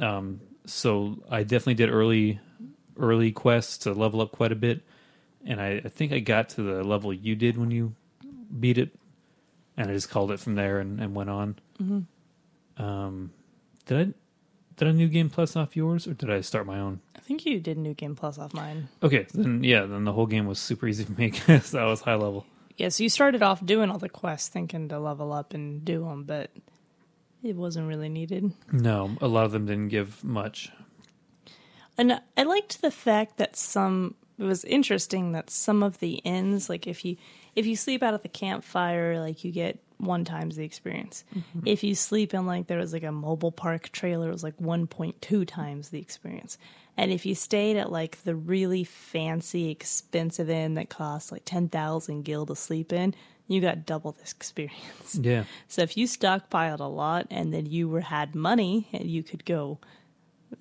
Um, 0.00 0.40
so 0.64 1.22
I 1.30 1.44
definitely 1.44 1.74
did 1.74 1.90
early 1.90 2.40
early 2.98 3.30
quests 3.30 3.78
to 3.78 3.92
level 3.92 4.20
up 4.22 4.32
quite 4.32 4.52
a 4.52 4.56
bit, 4.56 4.82
and 5.44 5.60
I, 5.60 5.82
I 5.84 5.88
think 5.88 6.12
I 6.12 6.18
got 6.18 6.48
to 6.50 6.62
the 6.62 6.82
level 6.82 7.12
you 7.12 7.36
did 7.36 7.58
when 7.58 7.70
you 7.70 7.94
beat 8.58 8.78
it, 8.78 8.90
and 9.76 9.90
I 9.90 9.92
just 9.92 10.10
called 10.10 10.32
it 10.32 10.40
from 10.40 10.54
there 10.54 10.80
and, 10.80 10.98
and 10.98 11.14
went 11.14 11.30
on. 11.30 11.56
Um, 12.78 13.32
did 13.84 14.08
I 14.08 14.14
did 14.76 14.88
I 14.88 14.92
new 14.92 15.08
game 15.08 15.30
plus 15.30 15.56
off 15.56 15.76
yours 15.76 16.06
or 16.06 16.14
did 16.14 16.30
I 16.30 16.40
start 16.40 16.66
my 16.66 16.78
own? 16.78 17.00
I 17.16 17.20
think 17.20 17.46
you 17.46 17.60
did 17.60 17.76
New 17.78 17.94
Game 17.94 18.14
Plus 18.14 18.38
off 18.38 18.54
mine. 18.54 18.88
Okay, 19.02 19.26
then 19.34 19.64
yeah, 19.64 19.84
then 19.84 20.04
the 20.04 20.12
whole 20.12 20.26
game 20.26 20.46
was 20.46 20.58
super 20.58 20.86
easy 20.86 21.04
for 21.04 21.12
me 21.12 21.30
because 21.30 21.74
I 21.74 21.84
was 21.84 22.02
high 22.02 22.14
level. 22.14 22.46
Yeah, 22.76 22.90
so 22.90 23.02
you 23.02 23.08
started 23.08 23.42
off 23.42 23.64
doing 23.64 23.90
all 23.90 23.98
the 23.98 24.08
quests 24.08 24.48
thinking 24.48 24.88
to 24.90 24.98
level 24.98 25.32
up 25.32 25.54
and 25.54 25.84
do 25.84 26.04
them, 26.04 26.24
but 26.24 26.50
it 27.42 27.56
wasn't 27.56 27.88
really 27.88 28.10
needed. 28.10 28.52
No, 28.70 29.16
a 29.20 29.28
lot 29.28 29.44
of 29.44 29.52
them 29.52 29.66
didn't 29.66 29.88
give 29.88 30.22
much. 30.22 30.70
And 31.96 32.20
I 32.36 32.42
liked 32.42 32.82
the 32.82 32.90
fact 32.90 33.38
that 33.38 33.56
some 33.56 34.14
it 34.38 34.44
was 34.44 34.64
interesting 34.64 35.32
that 35.32 35.48
some 35.48 35.82
of 35.82 35.98
the 36.00 36.24
ends, 36.26 36.68
like 36.68 36.86
if 36.86 37.04
you 37.04 37.16
if 37.54 37.66
you 37.66 37.74
sleep 37.74 38.02
out 38.02 38.14
at 38.14 38.22
the 38.22 38.28
campfire, 38.28 39.18
like 39.18 39.42
you 39.44 39.52
get 39.52 39.78
one 39.98 40.24
times 40.24 40.56
the 40.56 40.64
experience. 40.64 41.24
Mm-hmm. 41.34 41.66
If 41.66 41.82
you 41.82 41.94
sleep 41.94 42.34
in 42.34 42.46
like 42.46 42.66
there 42.66 42.78
was 42.78 42.92
like 42.92 43.02
a 43.02 43.12
mobile 43.12 43.52
park 43.52 43.90
trailer, 43.92 44.28
it 44.28 44.32
was 44.32 44.42
like 44.42 44.60
one 44.60 44.86
point 44.86 45.20
two 45.22 45.44
times 45.44 45.88
the 45.88 45.98
experience. 46.00 46.58
And 46.96 47.10
if 47.10 47.26
you 47.26 47.34
stayed 47.34 47.76
at 47.76 47.92
like 47.92 48.22
the 48.24 48.34
really 48.34 48.84
fancy, 48.84 49.70
expensive 49.70 50.48
inn 50.48 50.74
that 50.74 50.88
costs 50.88 51.32
like 51.32 51.42
ten 51.44 51.68
thousand 51.68 52.22
gil 52.22 52.46
to 52.46 52.56
sleep 52.56 52.92
in, 52.92 53.14
you 53.48 53.60
got 53.60 53.86
double 53.86 54.12
this 54.12 54.32
experience. 54.32 55.18
Yeah, 55.20 55.44
So 55.68 55.82
if 55.82 55.96
you 55.96 56.06
stockpiled 56.06 56.80
a 56.80 56.84
lot 56.84 57.26
and 57.30 57.54
then 57.54 57.66
you 57.66 57.88
were 57.88 58.00
had 58.00 58.34
money, 58.34 58.88
and 58.92 59.04
you 59.04 59.22
could 59.22 59.44
go 59.44 59.78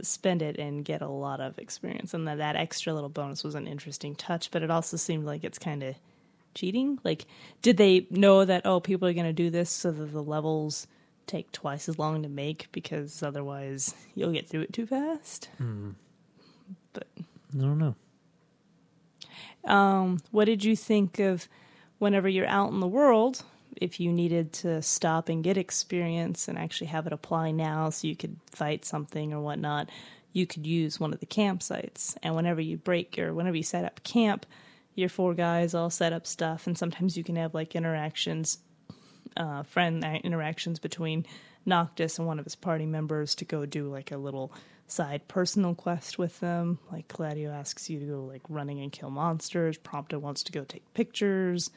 spend 0.02 0.42
it 0.42 0.58
and 0.58 0.84
get 0.84 1.02
a 1.02 1.08
lot 1.08 1.40
of 1.40 1.58
experience. 1.60 2.14
And 2.14 2.28
that 2.28 2.38
that 2.38 2.56
extra 2.56 2.94
little 2.94 3.10
bonus 3.10 3.44
was 3.44 3.56
an 3.56 3.68
interesting 3.68 4.16
touch, 4.16 4.52
but 4.52 4.64
it 4.64 4.72
also 4.72 4.98
seemed 4.98 5.26
like 5.26 5.44
it's 5.44 5.60
kind 5.60 5.84
of 5.84 5.96
cheating. 6.56 7.00
Like, 7.04 7.26
did 7.62 7.78
they 7.78 8.08
know 8.10 8.44
that 8.46 8.66
oh, 8.66 8.80
people 8.80 9.08
are 9.08 9.14
going 9.14 9.26
to 9.28 9.34
do 9.34 9.50
this 9.52 9.70
so 9.70 9.92
that 9.92 10.12
the 10.12 10.24
levels 10.24 10.88
take 11.28 11.52
twice 11.52 11.88
as 11.90 12.00
long 12.00 12.24
to 12.24 12.30
make 12.30 12.68
because 12.72 13.22
otherwise 13.22 13.94
you'll 14.16 14.32
get 14.32 14.48
through 14.48 14.62
it 14.62 14.74
too 14.74 14.88
fast? 14.88 15.50
But 16.94 17.08
I 17.18 17.62
don't 17.62 17.78
know. 17.78 17.96
Um, 19.66 20.20
what 20.32 20.46
did 20.46 20.64
you 20.64 20.76
think 20.76 21.20
of 21.20 21.48
whenever 22.00 22.30
you're 22.30 22.48
out 22.48 22.72
in 22.72 22.80
the 22.80 22.88
world? 22.88 23.44
If 23.76 24.00
you 24.00 24.12
needed 24.12 24.54
to 24.54 24.82
stop 24.82 25.28
and 25.28 25.44
get 25.44 25.58
experience 25.58 26.48
and 26.48 26.58
actually 26.58 26.88
have 26.88 27.08
it 27.08 27.14
apply 27.14 27.52
now 27.52 27.90
so 27.90 28.08
you 28.08 28.16
could 28.16 28.38
fight 28.52 28.86
something 28.86 29.34
or 29.34 29.42
whatnot, 29.42 29.90
you 30.32 30.46
could 30.46 30.66
use 30.66 31.00
one 31.00 31.14
of 31.14 31.20
the 31.20 31.26
campsites. 31.26 32.16
And 32.24 32.36
whenever 32.36 32.62
you 32.62 32.78
break 32.78 33.18
or 33.20 33.34
whenever 33.34 33.58
you 33.58 33.64
set 33.64 33.84
up 33.84 34.04
camp, 34.04 34.46
your 34.96 35.10
four 35.10 35.34
guys 35.34 35.74
all 35.74 35.90
set 35.90 36.14
up 36.14 36.26
stuff. 36.26 36.68
And 36.68 36.78
sometimes 36.78 37.16
you 37.18 37.24
can 37.24 37.36
have 37.36 37.54
like 37.54 37.76
interactions, 37.76 38.58
uh, 39.38 39.64
friend 39.64 40.04
interactions 40.24 40.80
between 40.80 41.26
Noctis 41.66 42.18
and 42.18 42.28
one 42.28 42.40
of 42.40 42.46
his 42.46 42.56
party 42.56 42.86
members 42.86 43.36
to 43.36 43.46
go 43.46 43.66
do 43.66 43.88
like 43.90 44.12
a 44.12 44.18
little 44.18 44.52
side 44.88 45.28
personal 45.28 45.76
quest 45.76 46.18
with 46.18 46.40
them. 46.40 46.80
Like 46.92 47.08
Gladio 47.08 47.52
asks 47.52 47.90
you 47.90 48.00
to 48.00 48.06
go 48.06 48.24
like 48.24 48.42
running 48.50 48.80
and 48.82 48.92
kill 48.92 49.10
monsters. 49.10 49.78
Prompto 49.78 50.20
wants 50.20 50.44
to 50.44 50.52
go 50.52 50.64
take 50.64 50.94
pictures, 50.94 51.72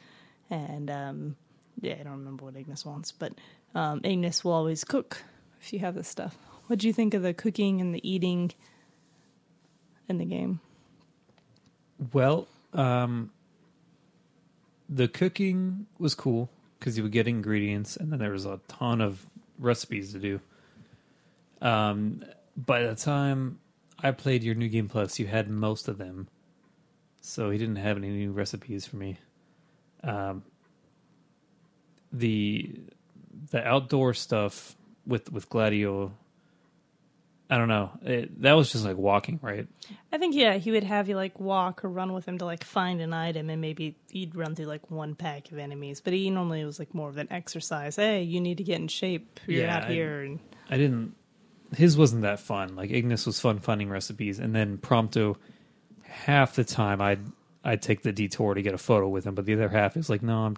and 0.49 0.89
um, 0.89 1.35
yeah, 1.81 1.95
I 1.99 2.03
don't 2.03 2.19
remember 2.19 2.45
what 2.45 2.55
Ignis 2.55 2.85
wants, 2.85 3.11
but 3.11 3.33
um, 3.75 4.01
Ignis 4.03 4.43
will 4.43 4.53
always 4.53 4.83
cook 4.83 5.23
if 5.59 5.73
you 5.73 5.79
have 5.79 5.95
this 5.95 6.07
stuff. 6.07 6.37
What 6.67 6.79
do 6.79 6.87
you 6.87 6.93
think 6.93 7.13
of 7.15 7.23
the 7.23 7.33
cooking 7.33 7.81
and 7.81 7.95
the 7.95 8.09
eating 8.09 8.51
in 10.07 10.19
the 10.19 10.25
game? 10.25 10.59
Well, 12.13 12.47
um, 12.73 13.31
the 14.87 15.07
cooking 15.07 15.87
was 15.97 16.15
cool 16.15 16.49
because 16.77 16.97
you 16.97 17.03
would 17.03 17.11
get 17.11 17.27
ingredients, 17.27 17.97
and 17.97 18.11
then 18.11 18.19
there 18.19 18.31
was 18.31 18.45
a 18.45 18.59
ton 18.67 19.01
of 19.01 19.25
recipes 19.57 20.13
to 20.13 20.19
do. 20.19 20.39
Um, 21.61 22.23
by 22.55 22.83
the 22.83 22.95
time 22.95 23.59
I 24.01 24.11
played 24.11 24.43
your 24.43 24.55
new 24.55 24.69
game 24.69 24.87
plus, 24.87 25.19
you 25.19 25.27
had 25.27 25.49
most 25.49 25.87
of 25.87 25.97
them, 25.97 26.27
so 27.21 27.49
he 27.49 27.57
didn't 27.57 27.77
have 27.77 27.97
any 27.97 28.09
new 28.09 28.31
recipes 28.31 28.85
for 28.85 28.95
me. 28.95 29.17
Um, 30.03 30.43
the 32.11 32.79
the 33.51 33.65
outdoor 33.65 34.13
stuff 34.13 34.75
with 35.05 35.31
with 35.31 35.49
Gladio, 35.49 36.13
I 37.51 37.57
don't 37.57 37.67
know. 37.67 37.89
It, 38.03 38.41
that 38.43 38.53
was 38.53 38.71
just 38.71 38.85
like 38.85 38.97
walking, 38.97 39.39
right? 39.41 39.67
I 40.13 40.17
think 40.19 40.35
yeah, 40.35 40.57
he 40.57 40.69
would 40.71 40.83
have 40.83 41.09
you 41.09 41.15
like 41.15 41.39
walk 41.39 41.83
or 41.83 41.89
run 41.89 42.13
with 42.13 42.27
him 42.27 42.37
to 42.37 42.45
like 42.45 42.63
find 42.63 43.01
an 43.01 43.11
item, 43.11 43.49
and 43.49 43.59
maybe 43.59 43.95
he'd 44.11 44.35
run 44.35 44.53
through 44.55 44.67
like 44.67 44.91
one 44.91 45.15
pack 45.15 45.51
of 45.51 45.57
enemies. 45.57 45.99
But 45.99 46.13
he 46.13 46.29
normally 46.29 46.63
was 46.63 46.77
like 46.77 46.93
more 46.93 47.09
of 47.09 47.17
an 47.17 47.27
exercise. 47.31 47.95
Hey, 47.95 48.21
you 48.21 48.39
need 48.39 48.57
to 48.59 48.63
get 48.63 48.79
in 48.79 48.87
shape. 48.87 49.39
You're 49.47 49.63
Yeah, 49.63 49.77
out 49.77 49.85
I- 49.85 49.91
here, 49.93 50.21
and 50.21 50.39
I 50.69 50.77
didn't. 50.77 51.15
His 51.75 51.97
wasn't 51.97 52.21
that 52.23 52.39
fun. 52.39 52.75
Like 52.75 52.91
Ignis 52.91 53.25
was 53.25 53.39
fun 53.39 53.59
finding 53.59 53.89
recipes, 53.89 54.37
and 54.39 54.55
then 54.55 54.77
Prompto. 54.77 55.35
Half 56.03 56.55
the 56.55 56.63
time, 56.63 57.01
I'd 57.01 57.19
I'd 57.63 57.81
take 57.81 58.01
the 58.01 58.11
detour 58.11 58.53
to 58.55 58.61
get 58.61 58.73
a 58.73 58.77
photo 58.79 59.07
with 59.07 59.25
him, 59.25 59.35
but 59.35 59.45
the 59.45 59.53
other 59.53 59.69
half 59.69 59.95
is 59.97 60.09
like, 60.09 60.21
no, 60.23 60.37
I'm 60.45 60.57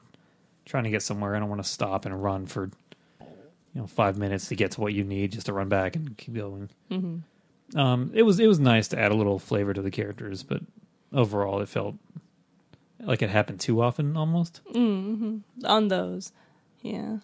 trying 0.66 0.86
to 0.86 0.90
get 0.90 1.02
somewhere. 1.04 1.36
I 1.36 1.40
don't 1.40 1.50
want 1.50 1.62
to 1.64 1.70
stop 1.70 2.06
and 2.06 2.22
run 2.24 2.46
for 2.46 2.70
you 3.74 3.82
know 3.82 3.88
five 3.88 4.18
minutes 4.18 4.48
to 4.50 4.56
get 4.56 4.72
to 4.72 4.82
what 4.82 4.94
you 4.94 5.04
need 5.04 5.32
just 5.32 5.46
to 5.46 5.54
run 5.54 5.70
back 5.70 5.96
and 5.96 6.18
keep 6.18 6.36
going. 6.36 6.70
Mm-hmm. 6.90 7.80
Um, 7.80 8.12
it 8.14 8.24
was 8.24 8.40
it 8.40 8.48
was 8.48 8.60
nice 8.60 8.88
to 8.90 9.00
add 9.00 9.12
a 9.12 9.16
little 9.16 9.40
flavor 9.40 9.74
to 9.74 9.82
the 9.82 9.92
characters, 9.92 10.44
but 10.44 10.62
overall, 11.14 11.62
it 11.62 11.70
felt 11.70 11.96
like 13.00 13.22
it 13.22 13.30
happened 13.30 13.60
too 13.60 13.82
often 13.82 14.18
almost. 14.18 14.62
Mm-hmm. 14.74 15.66
on 15.66 15.88
those, 15.88 16.32
yeah. 16.82 17.18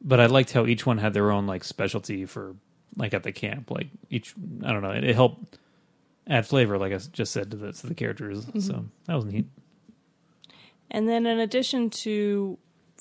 but 0.00 0.20
I 0.20 0.26
liked 0.26 0.52
how 0.52 0.66
each 0.66 0.86
one 0.86 0.98
had 0.98 1.14
their 1.14 1.30
own 1.30 1.46
like 1.46 1.64
specialty 1.64 2.26
for 2.26 2.54
like 2.96 3.12
at 3.12 3.22
the 3.22 3.32
camp. 3.32 3.70
Like 3.70 3.88
each, 4.08 4.34
I 4.64 4.72
don't 4.72 4.82
know, 4.82 4.92
it, 4.92 5.04
it 5.04 5.14
helped 5.14 5.58
add 6.28 6.46
flavor, 6.46 6.78
like 6.78 6.92
I 6.92 6.98
just 6.98 7.32
said 7.32 7.50
to 7.50 7.56
the 7.56 7.72
to 7.72 7.86
the 7.86 7.94
characters. 7.94 8.46
Mm-hmm. 8.46 8.60
So 8.60 8.84
that 9.06 9.14
was 9.14 9.24
neat. 9.24 9.46
And 10.92 11.08
then, 11.08 11.26
in 11.26 11.38
addition 11.38 11.90
to 11.90 12.58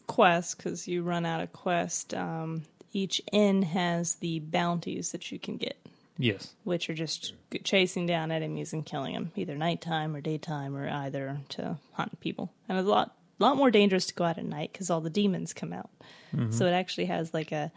quests, 0.10 0.56
because 0.56 0.88
you 0.88 1.04
run 1.04 1.26
out 1.26 1.40
of 1.40 1.54
quest, 1.54 2.14
um, 2.14 2.64
each 2.92 3.22
inn 3.32 3.62
has 3.62 4.16
the 4.16 4.40
bounties 4.40 5.12
that 5.12 5.32
you 5.32 5.40
can 5.40 5.56
get, 5.56 5.78
Yes, 6.18 6.54
which 6.66 6.90
are 6.90 6.96
just 6.96 7.34
chasing 7.64 8.08
down 8.08 8.32
enemies 8.32 8.74
and 8.74 8.86
killing 8.86 9.14
them, 9.14 9.32
either 9.38 9.56
nighttime 9.56 10.16
or 10.16 10.20
daytime, 10.22 10.76
or 10.76 10.90
either 10.90 11.40
to 11.50 11.78
hunt 11.94 12.20
people. 12.20 12.52
And 12.68 12.78
it's 12.78 12.88
a 12.88 12.90
lot, 12.90 13.16
lot 13.38 13.56
more 13.56 13.72
dangerous 13.72 14.08
to 14.08 14.14
go 14.16 14.26
out 14.26 14.40
at 14.40 14.46
night 14.46 14.72
because 14.74 14.90
all 14.90 15.00
the 15.00 15.10
demons 15.10 15.54
come 15.54 15.72
out. 15.72 15.92
So 16.52 16.66
it 16.66 16.72
actually 16.72 17.06
has 17.06 17.34
like 17.34 17.52
a 17.52 17.72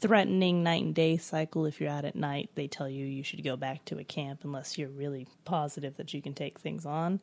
threatening 0.00 0.62
night 0.62 0.82
and 0.82 0.94
day 0.94 1.18
cycle. 1.18 1.66
If 1.66 1.80
you're 1.80 1.90
out 1.90 2.04
at 2.04 2.16
night, 2.16 2.50
they 2.54 2.66
tell 2.66 2.88
you 2.88 3.04
you 3.04 3.22
should 3.22 3.44
go 3.44 3.56
back 3.56 3.84
to 3.86 3.98
a 3.98 4.04
camp 4.04 4.40
unless 4.42 4.76
you're 4.76 4.88
really 4.88 5.28
positive 5.44 5.96
that 5.98 6.12
you 6.14 6.20
can 6.22 6.34
take 6.34 6.58
things 6.58 6.84
on. 6.86 7.20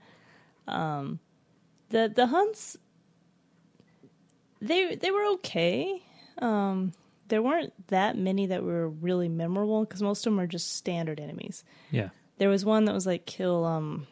Um, 0.68 1.20
the 1.90 2.12
the 2.16 2.28
hunts 2.28 2.78
they 4.62 4.96
they 4.96 5.12
were 5.12 5.26
okay. 5.34 6.02
Um, 6.38 6.94
there 7.28 7.42
weren't 7.42 7.74
that 7.88 8.18
many 8.18 8.48
that 8.48 8.64
were 8.64 8.90
really 8.90 9.30
memorable 9.30 9.82
because 9.86 10.02
most 10.02 10.26
of 10.26 10.34
them 10.34 10.40
are 10.40 10.48
just 10.48 10.76
standard 10.76 11.20
enemies. 11.20 11.64
yeah, 11.90 12.10
There 12.38 12.50
was 12.50 12.66
one 12.66 12.86
that 12.86 12.94
was 12.94 13.06
like 13.06 13.26
kill 13.26 13.66
um 13.66 14.08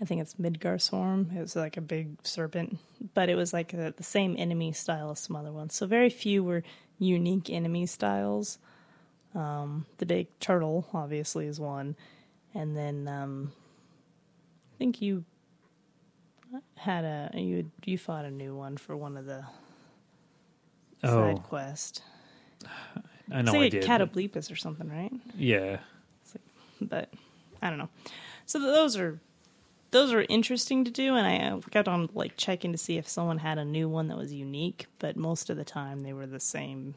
I 0.00 0.04
think 0.04 0.20
it's 0.20 0.34
Midgardsormr. 0.34 1.36
It 1.36 1.40
was 1.40 1.56
like 1.56 1.76
a 1.76 1.80
big 1.80 2.24
serpent, 2.24 2.78
but 3.14 3.28
it 3.28 3.34
was 3.34 3.52
like 3.52 3.72
the 3.72 3.92
the 3.96 4.04
same 4.04 4.36
enemy 4.38 4.72
style 4.72 5.10
as 5.10 5.20
some 5.20 5.36
other 5.36 5.52
ones. 5.52 5.74
So 5.74 5.86
very 5.86 6.10
few 6.10 6.44
were 6.44 6.62
unique 6.98 7.50
enemy 7.50 7.86
styles. 7.86 8.58
Um, 9.34 9.86
the 9.98 10.06
big 10.06 10.26
turtle 10.40 10.86
obviously 10.94 11.46
is 11.46 11.58
one, 11.60 11.96
and 12.54 12.76
then 12.76 13.08
um, 13.08 13.52
I 14.74 14.78
think 14.78 15.02
you 15.02 15.24
had 16.76 17.04
a 17.04 17.30
you 17.34 17.70
you 17.84 17.98
fought 17.98 18.24
a 18.24 18.30
new 18.30 18.54
one 18.56 18.76
for 18.76 18.96
one 18.96 19.16
of 19.16 19.26
the 19.26 19.44
Oh, 21.04 21.08
side 21.34 21.42
quest. 21.44 22.02
I 23.30 23.40
It's 23.40 23.46
know 23.46 23.54
I 23.54 23.62
like 23.62 23.70
did. 23.72 23.84
a 23.84 23.86
but- 23.98 24.12
Catoblepus 24.12 24.50
or 24.50 24.56
something, 24.56 24.88
right? 24.88 25.12
yeah, 25.36 25.78
but 26.80 27.10
I 27.62 27.68
don't 27.70 27.78
know. 27.78 27.90
So 28.46 28.58
those 28.60 28.96
are 28.96 29.20
those 29.90 30.12
are 30.12 30.24
interesting 30.28 30.84
to 30.84 30.90
do, 30.90 31.14
and 31.14 31.26
I 31.26 31.48
uh, 31.50 31.60
kept 31.70 31.88
on 31.88 32.08
like 32.14 32.36
checking 32.36 32.72
to 32.72 32.78
see 32.78 32.98
if 32.98 33.08
someone 33.08 33.38
had 33.38 33.58
a 33.58 33.64
new 33.64 33.88
one 33.88 34.08
that 34.08 34.16
was 34.18 34.32
unique. 34.32 34.86
But 34.98 35.16
most 35.16 35.50
of 35.50 35.56
the 35.56 35.64
time, 35.64 36.00
they 36.00 36.12
were 36.12 36.26
the 36.26 36.40
same, 36.40 36.94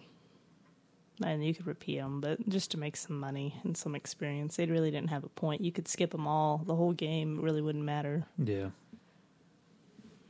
and 1.24 1.46
you 1.46 1.54
could 1.54 1.68
repeat 1.68 1.98
them. 2.00 2.22
But 2.22 2.48
just 2.50 2.72
to 2.72 2.78
make 2.80 2.96
some 2.98 3.20
money 3.20 3.56
and 3.64 3.78
some 3.78 3.94
experience, 3.96 4.56
they 4.56 4.66
really 4.66 4.92
didn't 4.92 5.10
have 5.10 5.24
a 5.24 5.30
point. 5.30 5.62
You 5.62 5.72
could 5.72 5.88
skip 5.88 6.12
them 6.12 6.28
all; 6.28 6.58
the 6.66 6.76
whole 6.76 6.94
game 6.94 7.40
really 7.40 7.62
wouldn't 7.62 7.84
matter. 7.86 8.26
yeah, 8.38 8.70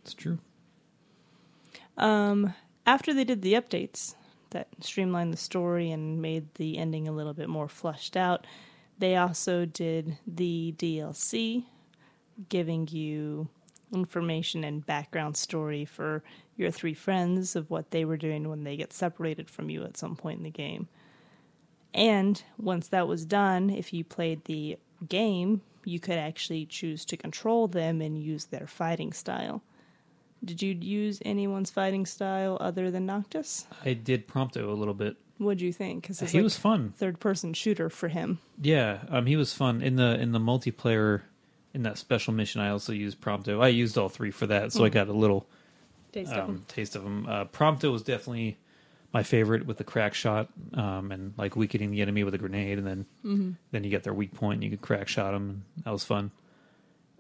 it's 0.02 0.14
true. 0.14 0.39
Um, 1.97 2.54
after 2.86 3.14
they 3.14 3.24
did 3.24 3.41
the 3.41 3.54
updates 3.54 4.16
that 4.52 4.68
streamlined 4.80 5.34
the 5.34 5.38
story 5.38 5.91
and 5.91 6.22
made 6.22 6.54
the 6.56 6.78
ending 6.78 7.08
a 7.08 7.12
little 7.12 7.34
bit 7.34 7.49
more 7.49 7.68
flushed 7.68 8.18
out, 8.18 8.45
they 8.97 9.16
also 9.16 9.66
did 9.66 10.18
the 10.28 10.74
DLC, 10.78 11.66
giving 12.49 12.88
you 12.88 13.47
information 13.93 14.64
and 14.64 14.86
background 14.86 15.36
story 15.36 15.86
for 15.86 16.24
your 16.56 16.72
three 16.72 16.93
friends 16.93 17.56
of 17.56 17.70
what 17.70 17.91
they 17.91 18.06
were 18.06 18.18
doing 18.18 18.47
when 18.49 18.64
they 18.64 18.78
get 18.78 18.93
separated 18.93 19.49
from 19.49 19.70
you 19.70 19.84
at 19.84 19.97
some 19.97 20.16
point 20.16 20.38
in 20.38 20.43
the 20.43 20.49
game. 20.49 20.88
And 21.93 22.41
once 22.58 22.88
that 22.88 23.08
was 23.08 23.26
done, 23.26 23.70
if 23.70 23.91
you 23.91 24.04
played 24.04 24.45
the 24.45 24.78
game, 25.08 25.62
you 25.84 25.99
could 25.99 26.18
actually 26.18 26.66
choose 26.66 27.04
to 27.06 27.18
control 27.18 27.68
them 27.68 28.02
and 28.02 28.22
use 28.22 28.45
their 28.45 28.68
fighting 28.68 29.14
style. 29.14 29.62
Did 30.44 30.62
you 30.62 30.74
use 30.74 31.22
anyone's 31.24 31.70
fighting 31.70 32.06
style 32.06 32.58
other 32.60 32.89
than 32.89 33.06
Noctis? 33.06 33.68
I 33.86 33.94
did 33.94 34.28
Prompto 34.28 34.68
a 34.70 34.74
little 34.74 34.94
bit. 34.96 35.18
What'd 35.38 35.62
you 35.62 35.74
think? 35.74 36.04
Because 36.04 36.20
he 36.32 36.42
was 36.42 36.58
fun. 36.58 36.94
Third 36.98 37.20
person 37.20 37.54
shooter 37.54 37.89
for 37.89 38.08
him. 38.10 38.39
Yeah, 38.62 39.00
um, 39.10 39.26
he 39.26 39.36
was 39.36 39.54
fun 39.54 39.82
in 39.82 39.96
the 39.96 40.20
in 40.20 40.32
the 40.32 40.39
multiplayer. 40.39 41.22
In 41.74 41.84
that 41.84 41.98
special 41.98 42.34
mission, 42.34 42.60
I 42.60 42.70
also 42.70 42.92
used 42.92 43.22
Prompto. 43.22 43.62
I 43.64 43.70
used 43.70 43.98
all 43.98 44.10
three 44.10 44.32
for 44.32 44.46
that, 44.48 44.74
so 44.74 44.84
I 44.84 44.89
got 44.89 45.08
a 45.08 45.14
little 45.14 45.48
Taste 46.12 46.34
of 46.34 46.50
um, 46.50 46.56
him. 46.56 46.66
taste 46.68 46.96
of 46.98 47.04
them. 47.04 47.26
Uh, 47.26 47.46
Prompto 47.46 47.89
was 47.92 48.02
definitely 48.04 48.58
my 49.14 49.24
favorite 49.24 49.66
with 49.66 49.78
the 49.78 49.86
crack 49.86 50.14
shot 50.14 50.50
um, 50.74 51.12
and 51.14 51.34
like 51.38 51.56
weakening 51.56 51.92
the 51.92 52.02
enemy 52.02 52.26
with 52.26 52.34
a 52.34 52.38
grenade, 52.38 52.78
and 52.78 52.86
then 53.24 53.56
then 53.72 53.84
you 53.86 53.89
get 53.89 54.04
their 54.04 54.14
weak 54.14 54.34
point, 54.34 54.56
and 54.56 54.64
you 54.66 54.70
could 54.70 54.82
crack 54.82 55.08
shot 55.08 55.32
them. 55.32 55.64
That 55.86 55.92
was 55.92 56.04
fun. 56.04 56.32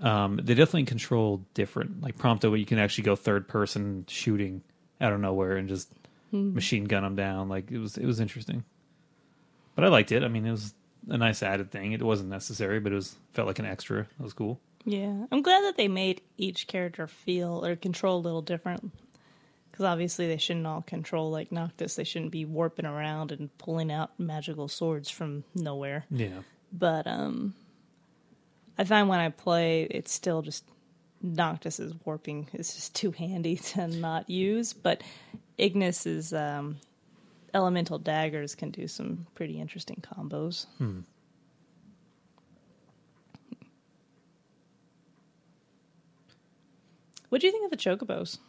Um, 0.01 0.39
they 0.41 0.55
definitely 0.55 0.85
control 0.85 1.45
different. 1.53 2.01
Like 2.01 2.17
Prompto, 2.17 2.57
you 2.57 2.65
can 2.65 2.79
actually 2.79 3.03
go 3.03 3.15
third 3.15 3.47
person 3.47 4.05
shooting 4.07 4.63
out 4.99 5.13
of 5.13 5.19
nowhere 5.19 5.57
and 5.57 5.69
just 5.69 5.91
machine 6.31 6.85
gun 6.85 7.03
them 7.03 7.15
down. 7.15 7.49
Like 7.49 7.71
it 7.71 7.77
was 7.77 7.97
it 7.97 8.05
was 8.05 8.19
interesting, 8.19 8.63
but 9.75 9.83
I 9.83 9.89
liked 9.89 10.11
it. 10.11 10.23
I 10.23 10.27
mean, 10.27 10.45
it 10.45 10.51
was 10.51 10.73
a 11.07 11.17
nice 11.17 11.43
added 11.43 11.71
thing. 11.71 11.91
It 11.91 12.01
wasn't 12.01 12.29
necessary, 12.29 12.79
but 12.79 12.91
it 12.91 12.95
was 12.95 13.15
felt 13.33 13.47
like 13.47 13.59
an 13.59 13.65
extra. 13.65 14.07
That 14.17 14.23
was 14.23 14.33
cool. 14.33 14.59
Yeah, 14.85 15.25
I'm 15.31 15.41
glad 15.43 15.61
that 15.61 15.77
they 15.77 15.87
made 15.87 16.21
each 16.37 16.67
character 16.67 17.07
feel 17.07 17.63
or 17.65 17.75
control 17.75 18.17
a 18.17 18.21
little 18.21 18.41
different. 18.41 18.91
Because 19.69 19.85
obviously 19.85 20.27
they 20.27 20.37
shouldn't 20.37 20.67
all 20.67 20.81
control 20.81 21.31
like 21.31 21.51
Noctis. 21.51 21.95
They 21.95 22.03
shouldn't 22.03 22.31
be 22.31 22.43
warping 22.43 22.85
around 22.85 23.31
and 23.31 23.55
pulling 23.57 23.91
out 23.91 24.19
magical 24.19 24.67
swords 24.67 25.09
from 25.09 25.45
nowhere. 25.55 26.05
Yeah. 26.09 26.41
But 26.73 27.07
um, 27.07 27.53
I 28.81 28.83
find 28.83 29.07
when 29.07 29.19
I 29.19 29.29
play, 29.29 29.83
it's 29.83 30.11
still 30.11 30.41
just 30.41 30.63
Noctis's 31.23 31.93
warping 32.03 32.49
is 32.51 32.73
just 32.73 32.95
too 32.95 33.11
handy 33.11 33.55
to 33.73 33.87
not 33.87 34.27
use. 34.27 34.73
But 34.73 35.03
Ignis's 35.59 36.33
um, 36.33 36.77
elemental 37.53 37.99
daggers 37.99 38.55
can 38.55 38.71
do 38.71 38.87
some 38.87 39.27
pretty 39.35 39.61
interesting 39.61 40.01
combos. 40.01 40.65
What 47.29 47.39
do 47.41 47.45
you 47.47 47.53
think 47.53 47.65
of 47.65 47.69
the 47.71 47.77
chocobos? 47.77 48.39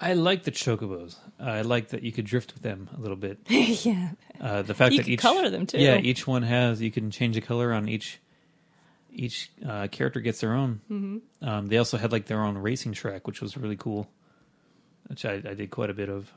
I 0.00 0.14
like 0.14 0.42
the 0.42 0.50
chocobos. 0.50 1.16
I 1.38 1.62
like 1.62 1.88
that 1.88 2.02
you 2.02 2.10
could 2.10 2.24
drift 2.24 2.54
with 2.54 2.62
them 2.62 2.88
a 2.96 3.00
little 3.00 3.16
bit. 3.16 3.38
yeah, 3.48 4.10
Uh, 4.40 4.62
the 4.62 4.74
fact 4.74 4.92
You 4.92 4.98
that 4.98 5.04
can 5.04 5.12
each 5.12 5.20
color 5.20 5.48
them, 5.48 5.66
too. 5.66 5.78
Yeah, 5.78 5.96
each 5.98 6.26
one 6.26 6.42
has 6.42 6.80
you 6.82 6.90
can 6.90 7.10
change 7.12 7.34
the 7.36 7.40
color 7.40 7.72
on 7.72 7.88
each. 7.88 8.18
Each 9.10 9.50
uh, 9.66 9.88
character 9.88 10.20
gets 10.20 10.40
their 10.40 10.52
own. 10.52 10.80
Mm-hmm. 10.90 11.48
Um, 11.48 11.66
they 11.68 11.78
also 11.78 11.96
had 11.96 12.12
like 12.12 12.26
their 12.26 12.42
own 12.42 12.58
racing 12.58 12.92
track, 12.92 13.26
which 13.26 13.40
was 13.40 13.56
really 13.56 13.76
cool. 13.76 14.08
Which 15.06 15.24
I, 15.24 15.34
I 15.34 15.54
did 15.54 15.70
quite 15.70 15.90
a 15.90 15.94
bit 15.94 16.08
of. 16.08 16.32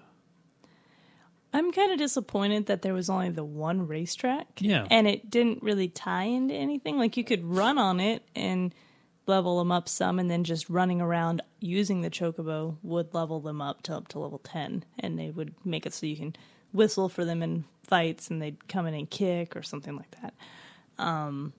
I'm 1.53 1.72
kind 1.74 1.91
of 1.91 1.97
disappointed 1.97 2.67
that 2.67 2.82
there 2.82 2.93
was 2.93 3.09
only 3.09 3.30
the 3.30 3.43
one 3.43 3.88
racetrack. 3.88 4.47
Yeah. 4.59 4.88
And 4.89 5.07
it 5.07 5.30
didn't 5.30 5.61
really 5.61 5.89
tie 5.89 6.24
into 6.24 6.53
anything. 6.53 6.97
Like 6.97 7.17
you 7.17 7.26
could 7.26 7.43
run 7.43 7.78
on 7.78 7.99
it 7.99 8.24
and 8.36 8.74
level 9.28 9.59
them 9.59 9.72
up 9.72 9.89
some, 9.89 10.17
and 10.17 10.32
then 10.32 10.43
just 10.43 10.69
running 10.69 11.01
around 11.01 11.41
using 11.59 12.01
the 12.01 12.09
chocobo 12.09 12.78
would 12.84 13.13
level 13.13 13.41
them 13.41 13.61
up 13.61 13.84
to 13.84 13.95
up 13.95 14.07
to 14.09 14.19
level 14.19 14.39
10. 14.39 14.86
And 14.99 15.19
they 15.19 15.30
would 15.30 15.53
make 15.65 15.86
it 15.86 15.93
so 15.93 16.05
you 16.05 16.15
can 16.15 16.36
whistle 16.72 17.09
for 17.09 17.26
them 17.26 17.43
in 17.43 17.65
fights 17.86 18.30
and 18.30 18.41
they'd 18.41 18.67
come 18.69 18.88
in 18.88 18.93
and 18.93 19.09
kick 19.09 19.55
or 19.55 19.63
something 19.63 19.95
like 19.95 20.15
that. 20.22 20.34
Um, 20.97 21.53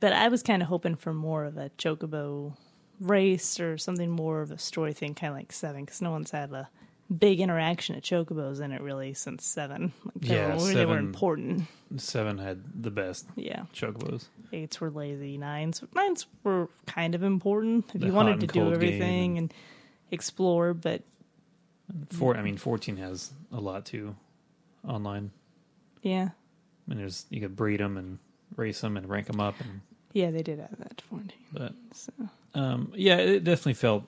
but 0.00 0.12
I 0.12 0.28
was 0.28 0.42
kind 0.42 0.62
of 0.62 0.68
hoping 0.68 0.96
for 0.96 1.12
more 1.12 1.44
of 1.44 1.56
a 1.56 1.70
chocobo 1.78 2.56
race 3.00 3.60
or 3.60 3.78
something 3.78 4.10
more 4.10 4.40
of 4.42 4.50
a 4.50 4.58
story 4.58 4.92
thing, 4.92 5.14
kind 5.14 5.30
of 5.32 5.36
like 5.36 5.52
Seven, 5.52 5.84
because 5.84 6.02
no 6.02 6.10
one's 6.10 6.30
had 6.30 6.52
a 6.52 6.68
big 7.16 7.40
interaction 7.40 7.96
at 7.96 8.02
chocobos 8.02 8.60
in 8.60 8.70
it 8.72 8.80
really 8.82 9.14
since 9.14 9.44
Seven. 9.46 9.92
Like 10.04 10.14
they, 10.20 10.34
Yeah, 10.34 10.56
were, 10.56 10.72
they 10.74 10.84
were 10.86 10.98
important. 10.98 11.62
Seven 11.96 12.38
had 12.38 12.82
the 12.82 12.90
best 12.90 13.26
Yeah, 13.36 13.62
chocobos. 13.72 14.26
eights 14.52 14.80
were 14.80 14.90
lazy. 14.90 15.38
Nines, 15.38 15.82
nines 15.94 16.26
were 16.44 16.68
kind 16.86 17.14
of 17.14 17.22
important 17.22 17.86
if 17.94 18.00
The 18.00 18.06
you 18.08 18.12
wanted 18.12 18.40
to 18.40 18.46
do 18.46 18.72
everything 18.72 19.38
and 19.38 19.54
explore. 20.10 20.74
But 20.74 21.02
Four, 22.10 22.36
I 22.36 22.42
mean, 22.42 22.58
fourteen 22.58 22.98
has 22.98 23.32
a 23.50 23.58
lot 23.60 23.86
too, 23.86 24.14
online. 24.86 25.30
yeah, 26.02 26.28
I 26.30 26.90
mean, 26.90 26.98
there's 26.98 27.24
you 27.30 27.40
could 27.40 27.56
breed 27.56 27.80
them 27.80 27.96
and 27.96 28.18
race 28.56 28.82
them 28.82 28.98
and 28.98 29.08
rank 29.08 29.26
them 29.28 29.40
up, 29.40 29.54
and 29.60 29.80
yeah, 30.18 30.30
they 30.30 30.42
did 30.42 30.58
have 30.58 30.76
that 30.78 30.96
to 30.98 31.04
fourteen. 31.04 31.38
but 31.52 31.72
So 31.92 32.12
um, 32.54 32.92
yeah, 32.96 33.16
it 33.16 33.44
definitely 33.44 33.74
felt 33.74 34.04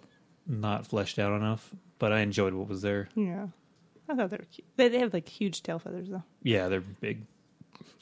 not 0.47 0.87
fleshed 0.87 1.19
out 1.19 1.33
enough. 1.37 1.71
But 1.99 2.13
I 2.13 2.21
enjoyed 2.21 2.55
what 2.55 2.69
was 2.69 2.81
there. 2.83 3.09
yeah, 3.15 3.47
I 4.09 4.15
thought 4.17 4.31
they 4.31 4.37
were 4.39 4.45
cute. 4.51 4.67
They, 4.77 4.89
they 4.89 4.99
have 5.01 5.13
like 5.13 5.29
huge 5.29 5.63
tail 5.63 5.79
feathers 5.79 6.09
though. 6.09 6.23
Yeah, 6.43 6.69
they're 6.69 6.81
big. 6.81 7.27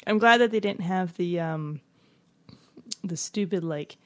I'm 0.07 0.19
glad 0.19 0.39
that 0.39 0.51
they 0.53 0.61
didn't 0.61 0.83
have 0.83 1.17
the 1.17 1.41
um 1.41 1.81
the 3.05 3.17
stupid 3.17 3.65
like 3.65 3.97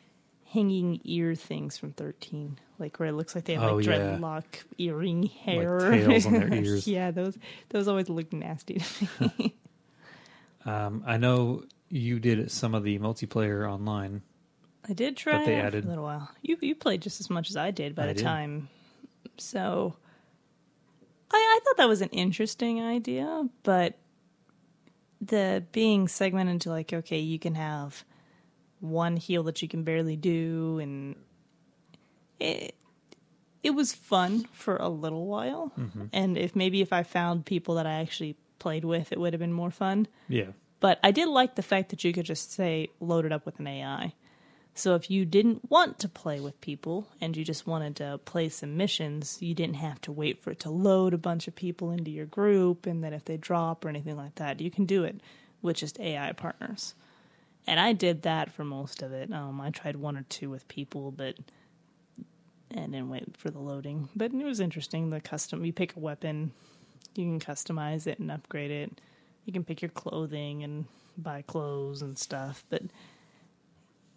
hanging 0.46 1.00
ear 1.04 1.34
things 1.34 1.78
from 1.78 1.92
13 1.92 2.58
like 2.78 2.98
where 2.98 3.08
it 3.08 3.12
looks 3.12 3.34
like 3.34 3.44
they 3.44 3.54
have 3.54 3.62
Oh, 3.62 3.76
like 3.76 3.86
yeah. 3.86 3.92
dreadlock 4.18 4.44
earring 4.78 5.22
hair 5.22 5.90
tails 5.90 6.26
on 6.26 6.32
their 6.34 6.52
ears. 6.62 6.86
yeah 6.86 7.10
those 7.10 7.38
those 7.70 7.88
always 7.88 8.10
look 8.10 8.32
nasty 8.34 8.74
to 8.80 9.32
me 9.38 9.54
Um, 10.66 11.02
I 11.06 11.16
know 11.16 11.64
you 11.94 12.18
did 12.18 12.50
some 12.50 12.74
of 12.74 12.82
the 12.84 12.98
multiplayer 12.98 13.70
online. 13.70 14.22
i 14.88 14.92
did 14.94 15.14
try 15.16 15.38
That 15.38 15.46
they 15.46 15.56
it 15.56 15.60
for 15.60 15.66
added. 15.66 15.84
a 15.84 15.88
little 15.88 16.04
while 16.04 16.30
you 16.40 16.56
you 16.60 16.74
played 16.74 17.02
just 17.02 17.20
as 17.20 17.28
much 17.28 17.50
as 17.50 17.56
i 17.56 17.70
did 17.70 17.94
by 17.94 18.04
I 18.04 18.06
the 18.08 18.14
did. 18.14 18.22
time 18.24 18.68
so 19.36 19.94
I, 21.30 21.36
I 21.36 21.60
thought 21.64 21.76
that 21.76 21.88
was 21.88 22.00
an 22.02 22.08
interesting 22.10 22.82
idea 22.82 23.46
but 23.62 23.98
the 25.20 25.64
being 25.72 26.08
segmented 26.08 26.54
into 26.54 26.70
like 26.70 26.92
okay 26.92 27.18
you 27.20 27.38
can 27.38 27.54
have 27.54 28.04
one 28.80 29.16
heal 29.16 29.42
that 29.44 29.60
you 29.62 29.68
can 29.68 29.84
barely 29.84 30.16
do 30.16 30.78
and 30.80 31.14
it 32.40 32.74
it 33.62 33.70
was 33.76 33.92
fun 33.92 34.46
for 34.52 34.76
a 34.78 34.88
little 34.88 35.26
while 35.26 35.72
mm-hmm. 35.78 36.06
and 36.12 36.36
if 36.36 36.56
maybe 36.56 36.80
if 36.80 36.92
i 36.92 37.02
found 37.04 37.44
people 37.46 37.76
that 37.76 37.86
i 37.86 37.92
actually 38.00 38.34
played 38.58 38.84
with 38.84 39.12
it 39.12 39.20
would 39.20 39.32
have 39.32 39.40
been 39.40 39.52
more 39.52 39.70
fun 39.70 40.08
Yeah, 40.28 40.50
but 40.82 41.00
i 41.02 41.10
did 41.10 41.28
like 41.28 41.54
the 41.54 41.62
fact 41.62 41.88
that 41.88 42.04
you 42.04 42.12
could 42.12 42.26
just 42.26 42.52
say 42.52 42.90
load 43.00 43.24
it 43.24 43.32
up 43.32 43.46
with 43.46 43.58
an 43.58 43.66
ai 43.66 44.12
so 44.74 44.94
if 44.94 45.10
you 45.10 45.24
didn't 45.24 45.70
want 45.70 45.98
to 45.98 46.08
play 46.08 46.40
with 46.40 46.60
people 46.62 47.08
and 47.20 47.36
you 47.36 47.44
just 47.44 47.66
wanted 47.66 47.96
to 47.96 48.18
play 48.24 48.48
some 48.48 48.76
missions, 48.76 49.36
you 49.40 49.54
didn't 49.54 49.76
have 49.76 50.00
to 50.02 50.12
wait 50.12 50.42
for 50.42 50.50
it 50.50 50.60
to 50.60 50.70
load 50.70 51.12
a 51.12 51.18
bunch 51.18 51.46
of 51.46 51.54
people 51.54 51.90
into 51.90 52.10
your 52.10 52.24
group 52.24 52.86
and 52.86 53.04
then 53.04 53.12
if 53.12 53.24
they 53.24 53.36
drop 53.36 53.84
or 53.84 53.90
anything 53.90 54.16
like 54.16 54.36
that, 54.36 54.60
you 54.60 54.70
can 54.70 54.86
do 54.86 55.04
it 55.04 55.20
with 55.60 55.76
just 55.76 56.00
AI 56.00 56.32
partners. 56.32 56.94
And 57.66 57.78
I 57.78 57.92
did 57.92 58.22
that 58.22 58.50
for 58.50 58.64
most 58.64 59.02
of 59.02 59.12
it. 59.12 59.32
Um, 59.32 59.60
I 59.60 59.70
tried 59.70 59.96
one 59.96 60.16
or 60.16 60.24
two 60.28 60.50
with 60.50 60.66
people, 60.68 61.12
but 61.12 61.36
and 62.70 62.94
then 62.94 63.10
wait 63.10 63.36
for 63.36 63.50
the 63.50 63.60
loading. 63.60 64.08
But 64.16 64.32
it 64.32 64.44
was 64.44 64.58
interesting. 64.58 65.10
The 65.10 65.20
custom, 65.20 65.64
you 65.64 65.72
pick 65.74 65.94
a 65.94 66.00
weapon, 66.00 66.52
you 67.14 67.24
can 67.24 67.38
customize 67.38 68.06
it 68.06 68.18
and 68.18 68.30
upgrade 68.30 68.70
it. 68.70 69.00
You 69.44 69.52
can 69.52 69.64
pick 69.64 69.82
your 69.82 69.90
clothing 69.90 70.62
and 70.62 70.84
buy 71.18 71.42
clothes 71.42 72.02
and 72.02 72.18
stuff. 72.18 72.64
But 72.70 72.82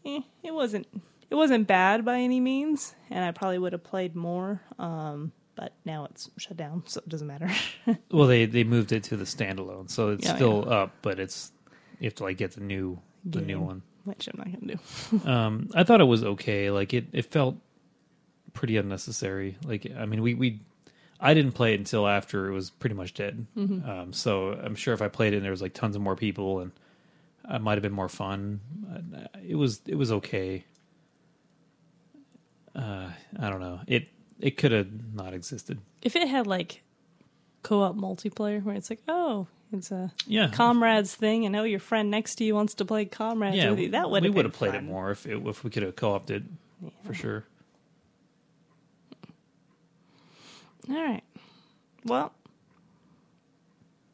eh, 0.06 0.22
it 0.44 0.54
wasn't 0.54 0.88
it 1.30 1.36
wasn't 1.36 1.68
bad 1.68 2.06
by 2.06 2.20
any 2.20 2.40
means, 2.40 2.96
and 3.10 3.24
I 3.24 3.32
probably 3.32 3.58
would 3.60 3.74
have 3.74 3.84
played 3.84 4.16
more. 4.16 4.62
Um, 4.78 5.32
but 5.56 5.74
now 5.86 6.06
it's 6.06 6.30
shut 6.38 6.58
down, 6.58 6.84
so 6.86 7.00
it 7.00 7.10
doesn't 7.10 7.28
matter. 7.28 7.50
well, 8.12 8.28
they 8.28 8.46
they 8.46 8.64
moved 8.64 8.92
it 8.92 9.04
to 9.06 9.18
the 9.18 9.26
standalone, 9.26 9.90
so 9.90 10.10
it's 10.10 10.26
Yeah, 10.26 10.36
still 10.36 10.72
up, 10.72 10.92
but 11.02 11.20
it's 11.20 11.52
you 12.00 12.06
have 12.06 12.16
to 12.16 12.24
like 12.24 12.38
get 12.38 12.52
the 12.52 12.62
new 12.62 13.00
the 13.24 13.42
new 13.42 13.60
one. 13.60 13.82
Which 14.04 14.28
I'm 14.28 14.38
not 14.38 14.52
gonna 14.52 14.76
do. 14.76 15.28
Um, 15.30 15.70
I 15.74 15.84
thought 15.84 16.02
it 16.02 16.06
was 16.06 16.24
okay. 16.24 16.70
Like 16.70 16.94
it, 16.94 17.08
it 17.12 17.26
felt 17.32 17.56
pretty 18.54 18.78
unnecessary. 18.78 19.58
Like 19.66 19.88
I 19.98 20.06
mean, 20.06 20.22
we 20.22 20.36
we 20.36 20.62
I 21.20 21.34
didn't 21.34 21.54
play 21.54 21.74
it 21.74 21.80
until 21.80 22.08
after 22.08 22.48
it 22.48 22.54
was 22.54 22.70
pretty 22.70 22.96
much 22.96 23.14
dead. 23.14 23.46
Um, 23.58 24.12
so 24.12 24.52
I'm 24.52 24.76
sure 24.76 24.94
if 24.94 25.02
I 25.02 25.08
played 25.08 25.34
it 25.34 25.38
and 25.38 25.46
there 25.46 25.52
was 25.52 25.62
like 25.62 25.74
tons 25.74 25.96
of 25.96 26.02
more 26.02 26.16
people 26.16 26.60
and 26.60 26.72
it 27.50 27.62
might 27.62 27.74
have 27.76 27.82
been 27.84 27.94
more 27.94 28.10
fun. 28.10 28.60
Uh, 29.16 29.28
It 29.48 29.56
was 29.56 29.82
it 29.88 29.96
was 29.96 30.12
okay. 30.12 30.66
Uh, 32.76 33.10
I 33.40 33.50
don't 33.50 33.62
know. 33.62 33.80
It 33.88 34.10
it 34.40 34.58
could 34.58 34.72
have 34.74 34.88
not 35.14 35.34
existed. 35.34 35.80
If 36.02 36.16
it 36.16 36.28
had 36.28 36.46
like 36.48 36.82
co-op 37.64 37.96
multiplayer, 37.96 38.62
where 38.64 38.76
it's 38.76 38.90
like, 38.90 39.02
oh, 39.08 39.48
it's 39.72 39.92
a 39.92 40.12
Yeah, 40.28 40.50
comrades 40.50 41.16
thing, 41.16 41.46
and 41.46 41.56
oh, 41.56 41.64
your 41.64 41.80
friend 41.80 42.12
next 42.12 42.36
to 42.36 42.44
you 42.44 42.54
wants 42.54 42.74
to 42.76 42.86
play 42.86 43.06
comrades 43.06 43.56
yeah. 43.58 43.70
with 43.70 43.80
you. 43.80 43.90
That 43.92 44.10
would 44.12 44.24
we 44.24 44.30
would 44.30 44.46
have 44.46 44.54
played 44.54 44.74
fun. 44.74 44.84
it 44.84 44.88
more 44.88 45.12
if 45.12 45.26
it, 45.26 45.38
if 45.48 45.64
we 45.64 45.70
could 45.70 45.84
have 45.84 45.96
co-opted 45.96 46.50
Yeah. 46.84 46.90
for 47.04 47.14
sure. 47.14 47.46
All 50.90 50.96
right. 50.96 51.24
Well, 52.06 52.32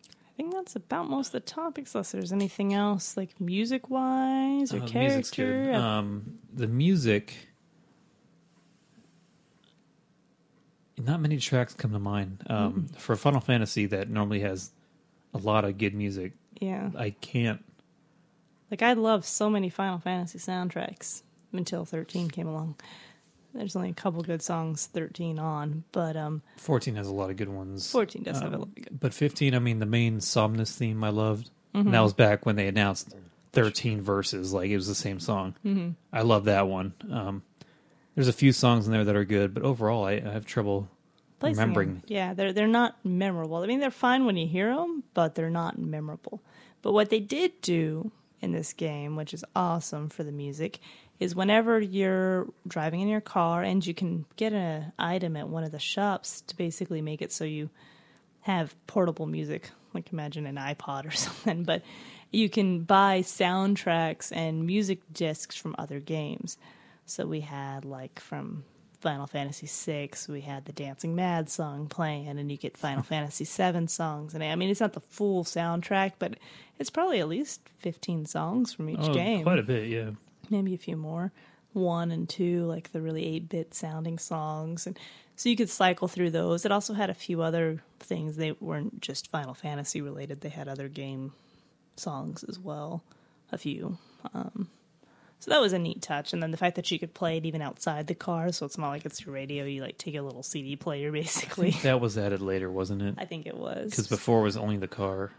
I 0.07 0.31
think 0.37 0.53
that's 0.53 0.75
about 0.75 1.09
most 1.09 1.27
of 1.27 1.31
the 1.33 1.39
topics. 1.41 1.93
Unless 1.93 2.11
there's 2.13 2.31
anything 2.31 2.73
else, 2.73 3.17
like 3.17 3.39
music 3.41 3.89
wise 3.89 4.73
or 4.73 4.81
Uh, 4.81 4.87
character. 4.87 5.73
Um, 5.73 6.39
the 6.53 6.67
music. 6.67 7.33
Not 10.97 11.19
many 11.19 11.37
tracks 11.37 11.73
come 11.73 11.91
to 11.93 11.99
mind 11.99 12.43
um, 12.47 12.73
Mm-hmm. 12.73 12.85
for 12.97 13.15
Final 13.15 13.41
Fantasy 13.41 13.85
that 13.87 14.09
normally 14.09 14.41
has 14.41 14.71
a 15.33 15.37
lot 15.39 15.65
of 15.65 15.77
good 15.77 15.93
music. 15.95 16.33
yeah. 16.59 16.91
I 16.97 17.11
can't. 17.11 17.63
Like 18.69 18.81
I 18.81 18.93
love 18.93 19.25
so 19.25 19.49
many 19.49 19.69
Final 19.69 19.99
Fantasy 19.99 20.39
soundtracks 20.39 21.23
until 21.51 21.83
13 21.85 22.29
came 22.29 22.47
along. 22.47 22.75
There's 23.53 23.75
only 23.75 23.89
a 23.89 23.93
couple 23.93 24.21
good 24.23 24.41
songs 24.41 24.85
13 24.87 25.37
on, 25.39 25.83
but 25.91 26.15
um 26.15 26.41
14 26.57 26.95
has 26.95 27.07
a 27.07 27.13
lot 27.13 27.29
of 27.29 27.37
good 27.37 27.49
ones. 27.49 27.91
14 27.91 28.23
does 28.23 28.39
have 28.39 28.51
a 28.51 28.55
Um, 28.55 28.59
lot 28.61 28.67
of 28.69 28.75
good. 28.75 28.99
But 28.99 29.13
15, 29.13 29.53
I 29.55 29.59
mean, 29.59 29.79
the 29.79 29.85
main 29.85 30.19
Somnus 30.21 30.75
theme 30.75 31.03
I 31.03 31.09
loved. 31.09 31.49
Mm-hmm. 31.75 31.87
And 31.87 31.93
that 31.93 32.01
was 32.01 32.13
back 32.13 32.45
when 32.45 32.55
they 32.55 32.67
announced 32.67 33.13
13 33.53 34.01
Versus, 34.01 34.53
like 34.53 34.69
it 34.69 34.75
was 34.75 34.87
the 34.87 34.95
same 34.95 35.19
song. 35.19 35.55
Mm-hmm. 35.65 35.89
I 36.13 36.21
love 36.21 36.45
that 36.45 36.67
one. 36.67 36.93
Um, 37.11 37.43
there's 38.15 38.27
a 38.27 38.33
few 38.33 38.51
songs 38.53 38.85
in 38.87 38.93
there 38.93 39.03
that 39.05 39.15
are 39.15 39.25
good, 39.25 39.53
but 39.53 39.63
overall, 39.63 40.05
I, 40.05 40.13
I 40.13 40.31
have 40.33 40.45
trouble 40.45 40.89
Placing 41.39 41.59
remembering. 41.59 41.93
them. 41.95 42.03
Yeah, 42.07 42.33
they're 42.33 42.53
they're 42.53 42.67
not 42.67 42.97
memorable. 43.05 43.57
I 43.57 43.67
mean, 43.67 43.79
they're 43.79 43.89
fine 43.91 44.25
when 44.25 44.37
you 44.37 44.47
hear 44.47 44.73
them, 44.75 45.03
but 45.13 45.35
they're 45.35 45.49
not 45.49 45.77
memorable. 45.79 46.41
But 46.81 46.91
what 46.93 47.09
they 47.09 47.19
did 47.19 47.59
do 47.61 48.11
in 48.41 48.51
this 48.51 48.73
game, 48.73 49.15
which 49.15 49.33
is 49.33 49.43
awesome 49.55 50.09
for 50.09 50.23
the 50.23 50.31
music, 50.31 50.79
is 51.21 51.35
whenever 51.35 51.79
you're 51.79 52.47
driving 52.67 52.99
in 52.99 53.07
your 53.07 53.21
car 53.21 53.61
and 53.61 53.85
you 53.85 53.93
can 53.93 54.25
get 54.37 54.53
an 54.53 54.91
item 54.97 55.37
at 55.37 55.47
one 55.47 55.63
of 55.63 55.71
the 55.71 55.77
shops 55.79 56.41
to 56.41 56.57
basically 56.57 56.99
make 56.99 57.21
it 57.21 57.31
so 57.31 57.43
you 57.45 57.69
have 58.41 58.75
portable 58.87 59.27
music, 59.27 59.69
like 59.93 60.11
imagine 60.11 60.47
an 60.47 60.55
iPod 60.55 61.05
or 61.05 61.11
something, 61.25 61.63
but 61.63 61.83
you 62.31 62.49
can 62.49 62.79
buy 62.79 63.21
soundtracks 63.21 64.31
and 64.35 64.65
music 64.65 64.99
discs 65.13 65.55
from 65.55 65.75
other 65.77 65.99
games. 65.99 66.57
So 67.05 67.27
we 67.27 67.41
had 67.41 67.85
like 67.85 68.19
from 68.19 68.63
Final 68.99 69.27
Fantasy 69.27 69.67
VI, 69.67 70.09
we 70.27 70.41
had 70.41 70.65
the 70.65 70.71
Dancing 70.71 71.15
Mad 71.15 71.49
song 71.49 71.87
playing, 71.87 72.27
and 72.27 72.51
you 72.51 72.57
get 72.57 72.77
Final 72.77 73.03
Fantasy 73.13 73.45
VII 73.45 73.85
songs. 73.87 74.33
And 74.33 74.43
I 74.43 74.55
mean, 74.55 74.69
it's 74.69 74.79
not 74.79 74.93
the 74.93 75.01
full 75.01 75.43
soundtrack, 75.43 76.13
but 76.17 76.35
it's 76.79 76.89
probably 76.89 77.19
at 77.19 77.27
least 77.27 77.61
15 77.79 78.25
songs 78.25 78.73
from 78.73 78.89
each 78.89 78.99
Oh, 79.01 79.13
game 79.13 79.43
quite 79.43 79.59
a 79.59 79.63
bit, 79.63 79.87
yeah. 79.87 80.11
Maybe 80.51 80.73
a 80.73 80.77
few 80.77 80.97
more. 80.97 81.31
One 81.73 82.11
and 82.11 82.27
two 82.27 82.65
like 82.65 82.91
the 82.91 83.01
really 83.01 83.23
8-bit 83.39 83.73
sounding 83.73 84.19
songs. 84.19 84.85
And 84.85 84.99
so 85.35 85.49
you 85.49 85.55
could 85.55 85.69
cycle 85.69 86.07
through 86.07 86.31
those. 86.31 86.65
It 86.65 86.71
also 86.71 86.93
had 86.93 87.09
a 87.09 87.15
few 87.15 87.41
other 87.41 87.81
things. 87.99 88.35
They 88.35 88.51
weren't 88.51 89.01
just 89.01 89.31
final 89.31 89.53
fantasy 89.53 90.01
related. 90.01 90.41
They 90.41 90.49
had 90.49 90.67
other 90.67 90.89
game 90.89 91.33
songs 91.95 92.43
as 92.43 92.59
well 92.59 93.03
a 93.51 93.57
few. 93.57 93.97
Um, 94.33 94.69
so 95.39 95.49
that 95.49 95.59
was 95.59 95.73
a 95.73 95.79
neat 95.79 96.03
touch. 96.03 96.33
And 96.33 96.43
then 96.43 96.51
the 96.51 96.57
fact 96.57 96.75
that 96.75 96.91
you 96.91 96.99
could 96.99 97.15
play 97.15 97.37
it 97.37 97.45
even 97.45 97.63
outside 97.63 98.05
the 98.05 98.13
car 98.13 98.51
so 98.51 98.65
it's 98.65 98.77
not 98.77 98.89
like 98.89 99.05
it's 99.05 99.25
your 99.25 99.33
radio. 99.33 99.65
You 99.65 99.81
like 99.81 99.97
take 99.97 100.15
a 100.15 100.21
little 100.21 100.43
cd 100.43 100.75
player 100.75 101.11
basically. 101.23 101.71
That 101.83 101.99
was 101.99 102.17
added 102.17 102.41
later, 102.41 102.69
wasn't 102.69 103.01
it? 103.01 103.15
i 103.17 103.25
think 103.25 103.47
it 103.47 103.57
was. 103.57 103.89
Because 103.89 104.07
before 104.07 104.41
it 104.41 104.43
was 104.43 104.57
only 104.57 104.77
the 104.77 104.87
car. 104.87 105.31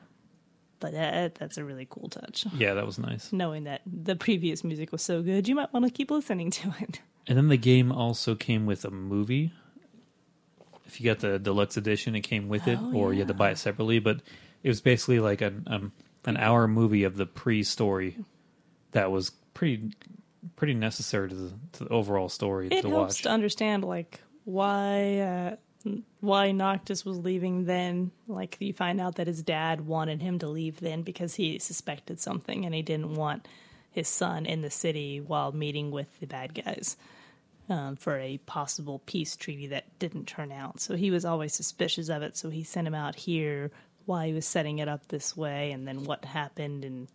But 0.82 0.92
that, 0.92 1.36
that's 1.36 1.56
a 1.56 1.64
really 1.64 1.86
cool 1.88 2.08
touch 2.10 2.44
Yeah, 2.54 2.74
that 2.74 2.84
was 2.84 2.98
nice. 2.98 3.32
knowing 3.32 3.64
that 3.64 3.80
the 3.86 4.16
previous 4.16 4.62
music 4.64 4.92
was 4.92 5.00
so 5.00 5.22
good 5.22 5.48
you 5.48 5.54
might 5.54 5.72
want 5.72 5.86
to 5.86 5.90
keep 5.90 6.10
listening 6.10 6.50
to 6.50 6.74
it 6.80 7.00
And 7.26 7.38
then 7.38 7.48
the 7.48 7.56
game 7.56 7.90
also 7.92 8.34
came 8.34 8.66
with 8.66 8.84
a 8.84 8.90
movie. 8.90 9.52
If 10.86 11.00
you 11.00 11.06
got 11.06 11.20
the 11.20 11.38
deluxe 11.38 11.76
edition, 11.76 12.14
it 12.16 12.20
came 12.22 12.48
with 12.48 12.66
it, 12.68 12.78
Oh, 12.80 12.92
or 12.94 13.12
you 13.14 13.20
had 13.20 13.28
to 13.28 13.34
buy 13.34 13.50
it 13.50 13.58
separately. 13.58 13.98
But 14.00 14.20
it 14.62 14.68
was 14.68 14.80
basically 14.80 15.20
like 15.20 15.40
an 15.40 15.62
um, 15.66 15.92
an 16.26 16.36
hour 16.36 16.68
movie 16.68 17.04
of 17.04 17.16
the 17.16 17.24
pre-story 17.26 18.16
that 18.90 19.10
was 19.10 19.30
pretty 19.54 19.92
pretty 20.56 20.74
necessary 20.74 21.28
to 21.28 21.34
the, 21.34 21.52
to 21.72 21.84
the 21.84 21.90
overall 21.90 22.28
story 22.28 22.68
it 22.70 22.82
to 22.82 22.88
helps 22.90 23.14
watch. 23.16 23.22
to 23.22 23.30
understand 23.30 23.84
like 23.84 24.20
why 24.44 25.18
uh, 25.20 25.56
why 26.20 26.52
Noctis 26.52 27.04
was 27.04 27.18
leaving 27.18 27.64
then. 27.64 28.10
Like 28.28 28.56
you 28.60 28.72
find 28.72 29.00
out 29.00 29.16
that 29.16 29.26
his 29.26 29.42
dad 29.42 29.82
wanted 29.82 30.22
him 30.22 30.38
to 30.40 30.48
leave 30.48 30.80
then 30.80 31.02
because 31.02 31.34
he 31.34 31.58
suspected 31.58 32.20
something 32.20 32.64
and 32.64 32.74
he 32.74 32.82
didn't 32.82 33.14
want 33.14 33.46
his 33.90 34.08
son 34.08 34.46
in 34.46 34.62
the 34.62 34.70
city 34.70 35.20
while 35.20 35.52
meeting 35.52 35.90
with 35.90 36.18
the 36.20 36.26
bad 36.26 36.54
guys 36.54 36.96
um, 37.68 37.96
for 37.96 38.18
a 38.18 38.38
possible 38.38 39.00
peace 39.06 39.36
treaty 39.36 39.66
that 39.68 39.98
didn't 39.98 40.26
turn 40.26 40.52
out. 40.52 40.80
So 40.80 40.96
he 40.96 41.10
was 41.10 41.24
always 41.24 41.54
suspicious 41.54 42.08
of 42.08 42.22
it. 42.22 42.36
So 42.36 42.50
he 42.50 42.64
sent 42.64 42.86
him 42.86 42.94
out 42.94 43.14
here 43.14 43.70
while 44.04 44.26
he 44.26 44.32
was 44.32 44.46
setting 44.46 44.78
it 44.78 44.88
up 44.88 45.06
this 45.08 45.36
way, 45.36 45.70
and 45.70 45.86
then 45.86 46.02
what 46.04 46.24
happened 46.24 46.84
and 46.84 47.08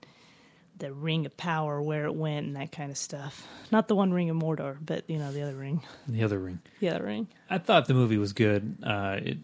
the 0.79 0.93
ring 0.93 1.25
of 1.25 1.35
power, 1.37 1.81
where 1.81 2.05
it 2.05 2.15
went, 2.15 2.47
and 2.47 2.55
that 2.55 2.71
kind 2.71 2.91
of 2.91 2.97
stuff. 2.97 3.47
Not 3.71 3.87
the 3.87 3.95
one 3.95 4.11
ring 4.13 4.29
of 4.29 4.37
Mordor, 4.37 4.77
but 4.85 5.09
you 5.09 5.17
know 5.17 5.31
the 5.31 5.41
other 5.43 5.55
ring. 5.55 5.81
the 6.07 6.23
other 6.23 6.39
ring. 6.39 6.59
The 6.79 6.89
other 6.89 7.03
ring. 7.03 7.27
I 7.49 7.57
thought 7.57 7.87
the 7.87 7.93
movie 7.93 8.17
was 8.17 8.33
good. 8.33 8.77
Uh, 8.83 9.19
it 9.21 9.37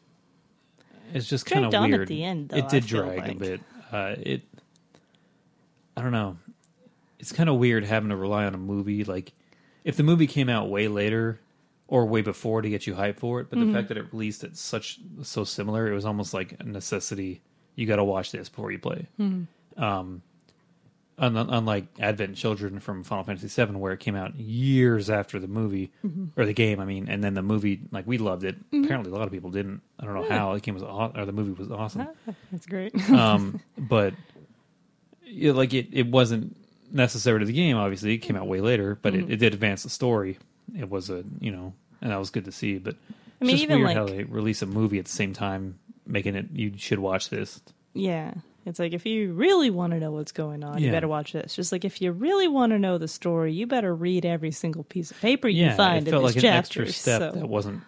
it's 1.13 1.27
just 1.29 1.45
kind 1.45 1.65
of 1.65 1.73
on 1.75 1.93
at 1.93 1.97
weird. 1.97 2.07
the 2.07 2.23
end, 2.23 2.49
though, 2.49 2.57
it 2.57 2.69
did 2.69 2.85
drag 2.85 3.19
a 3.19 3.21
like. 3.27 3.39
bit. 3.39 3.61
Uh, 3.91 4.15
it 4.19 4.41
I 5.95 6.01
don't 6.01 6.11
know. 6.11 6.37
It's 7.19 7.31
kind 7.31 7.49
of 7.49 7.55
weird 7.57 7.85
having 7.85 8.09
to 8.09 8.15
rely 8.15 8.45
on 8.45 8.53
a 8.53 8.57
movie. 8.57 9.03
Like 9.03 9.31
if 9.83 9.95
the 9.97 10.03
movie 10.03 10.27
came 10.27 10.49
out 10.49 10.69
way 10.69 10.87
later 10.87 11.39
or 11.87 12.05
way 12.05 12.21
before 12.21 12.61
to 12.61 12.69
get 12.69 12.87
you 12.87 12.95
hyped 12.95 13.17
for 13.19 13.39
it, 13.39 13.49
but 13.49 13.59
Mm-hmm. 13.59 13.71
the 13.71 13.77
fact 13.77 13.87
that 13.89 13.97
it 13.97 14.05
released 14.11 14.43
at 14.43 14.57
such 14.57 14.99
so 15.21 15.43
similar, 15.43 15.87
it 15.91 15.93
was 15.93 16.05
almost 16.05 16.33
like 16.33 16.55
a 16.59 16.63
necessity. 16.63 17.41
You 17.75 17.85
got 17.85 17.97
to 17.97 18.03
watch 18.03 18.31
this 18.31 18.49
before 18.49 18.71
you 18.71 18.79
play. 18.79 19.07
Mm-hmm. 19.19 19.81
Um, 19.83 20.21
unlike 21.17 21.85
Advent 21.99 22.35
Children 22.37 22.79
from 22.79 23.03
Final 23.03 23.23
Fantasy 23.23 23.47
VII, 23.65 23.73
where 23.73 23.93
it 23.93 23.99
came 23.99 24.15
out 24.15 24.35
years 24.35 25.09
after 25.09 25.39
the 25.39 25.47
movie 25.47 25.91
Mm-hmm. 26.03 26.39
or 26.39 26.45
the 26.45 26.53
game. 26.53 26.79
I 26.79 26.85
mean, 26.85 27.07
and 27.09 27.23
then 27.23 27.33
the 27.35 27.41
movie, 27.43 27.81
like 27.91 28.07
we 28.07 28.17
loved 28.17 28.43
it. 28.43 28.55
Apparently, 28.73 29.11
a 29.11 29.15
lot 29.15 29.23
of 29.23 29.31
people 29.31 29.51
didn't. 29.51 29.81
I 29.99 30.05
don't 30.05 30.15
know 30.15 30.27
how. 30.29 30.53
The 30.53 30.59
game 30.59 30.73
was, 30.73 30.83
or 30.83 31.25
the 31.25 31.31
movie 31.31 31.51
was 31.51 31.71
awesome. 31.71 32.07
That's 32.51 32.65
great. 32.65 32.93
um, 33.11 33.59
but 33.77 34.13
yeah, 35.25 35.51
like 35.53 35.73
it, 35.73 35.87
it 35.91 36.07
wasn't 36.07 36.55
necessary 36.91 37.39
to 37.39 37.45
the 37.45 37.53
game. 37.53 37.77
Obviously, 37.77 38.13
it 38.13 38.19
came 38.19 38.35
out 38.35 38.47
way 38.47 38.61
later, 38.61 38.97
but 39.01 39.13
Mm-hmm. 39.13 39.29
it, 39.31 39.33
it 39.33 39.37
did 39.37 39.53
advance 39.53 39.83
the 39.83 39.89
story. 39.89 40.37
It 40.77 40.89
was 40.89 41.09
a 41.09 41.23
you 41.39 41.51
know, 41.51 41.73
and 42.01 42.11
that 42.11 42.17
was 42.19 42.29
good 42.31 42.45
to 42.45 42.51
see. 42.51 42.77
But 42.79 42.95
it's 42.95 43.03
I 43.41 43.45
mean, 43.45 43.51
just 43.55 43.63
even 43.63 43.79
weird 43.83 43.95
how 43.95 44.05
they 44.05 44.23
release 44.23 44.61
a 44.61 44.65
movie 44.65 44.99
at 44.99 45.05
the 45.05 45.11
same 45.11 45.33
time, 45.33 45.77
making 46.07 46.35
it 46.35 46.47
you 46.53 46.73
should 46.77 46.99
watch 46.99 47.29
this. 47.29 47.61
yeah. 47.93 48.33
It's 48.65 48.79
like 48.79 48.93
if 48.93 49.05
you 49.05 49.33
really 49.33 49.69
want 49.69 49.91
to 49.91 49.99
know 49.99 50.11
what's 50.11 50.31
going 50.31 50.63
on, 50.63 50.81
you 50.81 50.89
better 50.91 51.07
watch 51.07 51.33
this. 51.33 51.55
Just 51.55 51.71
like 51.71 51.83
if 51.83 52.01
you 52.01 52.11
really 52.11 52.47
want 52.47 52.71
to 52.71 52.79
know 52.79 52.97
the 52.97 53.07
story, 53.09 53.51
you 53.53 53.67
better 53.67 53.93
read 53.93 54.25
every 54.25 54.51
single 54.51 54.83
piece 54.83 55.11
of 55.11 55.19
paper 55.19 55.47
you 55.49 55.65
yeah, 55.65 55.75
find 55.75 56.07
it 56.07 56.11
felt 56.11 56.21
in 56.21 56.25
like 56.27 56.35
an 56.35 56.41
chapter. 56.41 56.83
extra 56.83 56.87
step 56.87 57.33
so, 57.33 57.39
that 57.39 57.49
wasn't. 57.49 57.83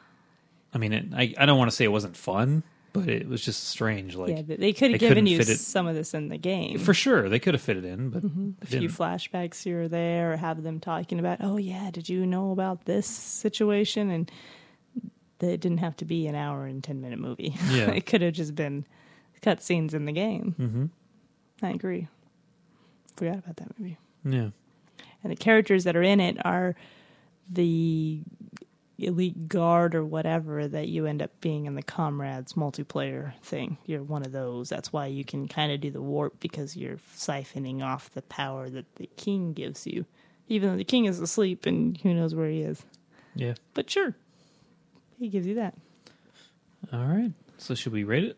I 0.73 0.77
mean, 0.77 0.91
it, 0.93 1.05
I 1.15 1.33
I 1.37 1.45
don't 1.45 1.57
want 1.57 1.71
to 1.71 1.75
say 1.75 1.85
it 1.85 1.91
wasn't 1.91 2.17
fun, 2.17 2.63
but 2.91 3.07
it 3.07 3.27
was 3.29 3.41
just 3.41 3.63
strange. 3.69 4.15
Like 4.15 4.35
yeah, 4.35 4.55
they 4.57 4.73
could 4.73 4.91
have 4.91 4.99
given 4.99 5.25
you 5.27 5.41
some 5.43 5.87
of 5.87 5.95
this 5.95 6.13
in 6.13 6.27
the 6.27 6.37
game. 6.37 6.77
for 6.79 6.93
sure 6.93 7.29
they 7.29 7.39
could 7.39 7.53
have 7.53 7.61
fit 7.61 7.77
it 7.77 7.85
in, 7.85 8.09
but 8.09 8.23
Mm-hmm. 8.23 8.49
a 8.61 8.65
few 8.65 8.89
flashbacks 8.89 9.63
here 9.63 9.83
or 9.83 9.87
there, 9.87 10.33
or 10.33 10.37
have 10.37 10.61
them 10.61 10.81
talking 10.81 11.19
about, 11.19 11.37
oh 11.41 11.55
yeah, 11.55 11.89
did 11.91 12.09
you 12.09 12.25
know 12.25 12.51
about 12.51 12.83
this 12.83 13.07
situation? 13.07 14.09
And 14.09 14.29
it 15.41 15.61
didn't 15.61 15.77
have 15.79 15.95
to 15.97 16.05
be 16.05 16.27
an 16.27 16.35
hour 16.35 16.65
and 16.65 16.83
ten 16.83 16.99
minute 17.01 17.19
movie. 17.19 17.55
Yeah. 17.69 17.91
it 17.91 18.05
could 18.05 18.21
have 18.21 18.33
just 18.33 18.55
been 18.55 18.85
cutscenes 19.41 19.93
in 19.93 20.05
the 20.05 20.11
game. 20.11 20.55
Mhm. 20.59 20.89
I 21.61 21.69
agree. 21.71 22.07
Forgot 23.15 23.39
about 23.39 23.57
that 23.57 23.79
movie. 23.79 23.97
yeah. 24.23 24.49
And 25.23 25.31
the 25.31 25.35
characters 25.35 25.83
that 25.85 25.95
are 25.95 26.03
in 26.03 26.19
it 26.19 26.37
are 26.45 26.75
the 27.49 28.21
elite 28.99 29.47
guard 29.49 29.93
or 29.95 30.05
whatever 30.05 30.67
that 30.67 30.87
you 30.87 31.05
end 31.05 31.21
up 31.21 31.31
being 31.41 31.65
in 31.65 31.75
the 31.75 31.81
comrades 31.83 32.53
multiplayer 32.53 33.33
thing. 33.41 33.77
You're 33.85 34.03
one 34.03 34.23
of 34.23 34.31
those. 34.31 34.69
That's 34.69 34.93
why 34.93 35.07
you 35.07 35.25
can 35.25 35.47
kind 35.47 35.71
of 35.71 35.81
do 35.81 35.89
the 35.91 36.01
warp 36.01 36.39
because 36.39 36.77
you're 36.77 36.97
siphoning 37.15 37.81
off 37.83 38.09
the 38.11 38.21
power 38.23 38.69
that 38.69 38.85
the 38.95 39.09
king 39.17 39.53
gives 39.53 39.85
you. 39.87 40.05
Even 40.47 40.69
though 40.69 40.77
the 40.77 40.83
king 40.83 41.05
is 41.05 41.19
asleep 41.19 41.65
and 41.65 41.97
who 41.97 42.13
knows 42.13 42.35
where 42.35 42.49
he 42.49 42.61
is. 42.61 42.85
Yeah. 43.35 43.55
But 43.73 43.89
sure, 43.89 44.15
he 45.19 45.27
gives 45.27 45.47
you 45.47 45.55
that. 45.55 45.73
All 46.93 47.05
right. 47.05 47.31
So 47.57 47.73
should 47.75 47.93
we 47.93 48.03
rate 48.03 48.23
it? 48.25 48.37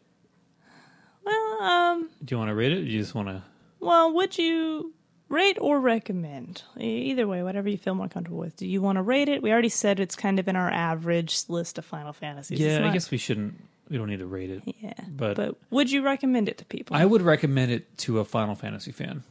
Well, 1.28 1.62
um, 1.62 2.10
Do 2.24 2.34
you 2.36 2.40
want 2.40 2.50
to 2.50 2.56
rate 2.56 2.72
it? 2.72 2.80
Or 2.80 2.84
do 2.86 2.90
you 2.90 3.00
just 3.00 3.14
want 3.16 3.28
to? 3.28 3.44
well, 3.80 4.14
would 4.14 4.38
you 4.38 4.94
rate 5.30 5.58
or 5.60 5.80
recommend? 5.80 6.64
E- 6.80 7.12
Either 7.12 7.28
way, 7.28 7.44
whatever 7.44 7.68
you 7.70 7.78
feel 7.78 7.96
more 7.96 8.08
comfortable 8.08 8.40
with. 8.40 8.56
Do 8.56 8.66
you 8.68 8.82
want 8.82 8.98
to 8.98 9.02
rate 9.02 9.28
it? 9.30 9.42
We 9.44 9.52
already 9.52 9.70
said 9.70 10.00
it's 10.00 10.16
kind 10.16 10.40
of 10.40 10.48
in 10.48 10.56
our 10.56 10.70
average 10.72 11.44
list 11.50 11.78
of 11.78 11.86
Final 11.86 12.14
Fantasies. 12.14 12.60
Yeah, 12.60 12.78
I 12.78 12.82
not- 12.82 12.94
guess 12.94 13.12
we 13.12 13.18
shouldn't. 13.18 13.56
We 13.90 13.98
don't 13.98 14.08
need 14.10 14.20
to 14.20 14.26
rate 14.26 14.50
it. 14.50 14.64
Yeah, 14.82 14.94
But- 15.10 15.36
but 15.38 15.56
would 15.70 15.90
you 15.92 16.02
recommend 16.04 16.50
it 16.50 16.58
to 16.60 16.66
people? 16.66 16.96
I 16.96 17.06
would 17.06 17.22
recommend 17.22 17.72
it 17.72 17.98
to 18.00 18.20
a 18.20 18.26
Final 18.26 18.56
Fantasy 18.56 18.92
fan. 18.92 19.24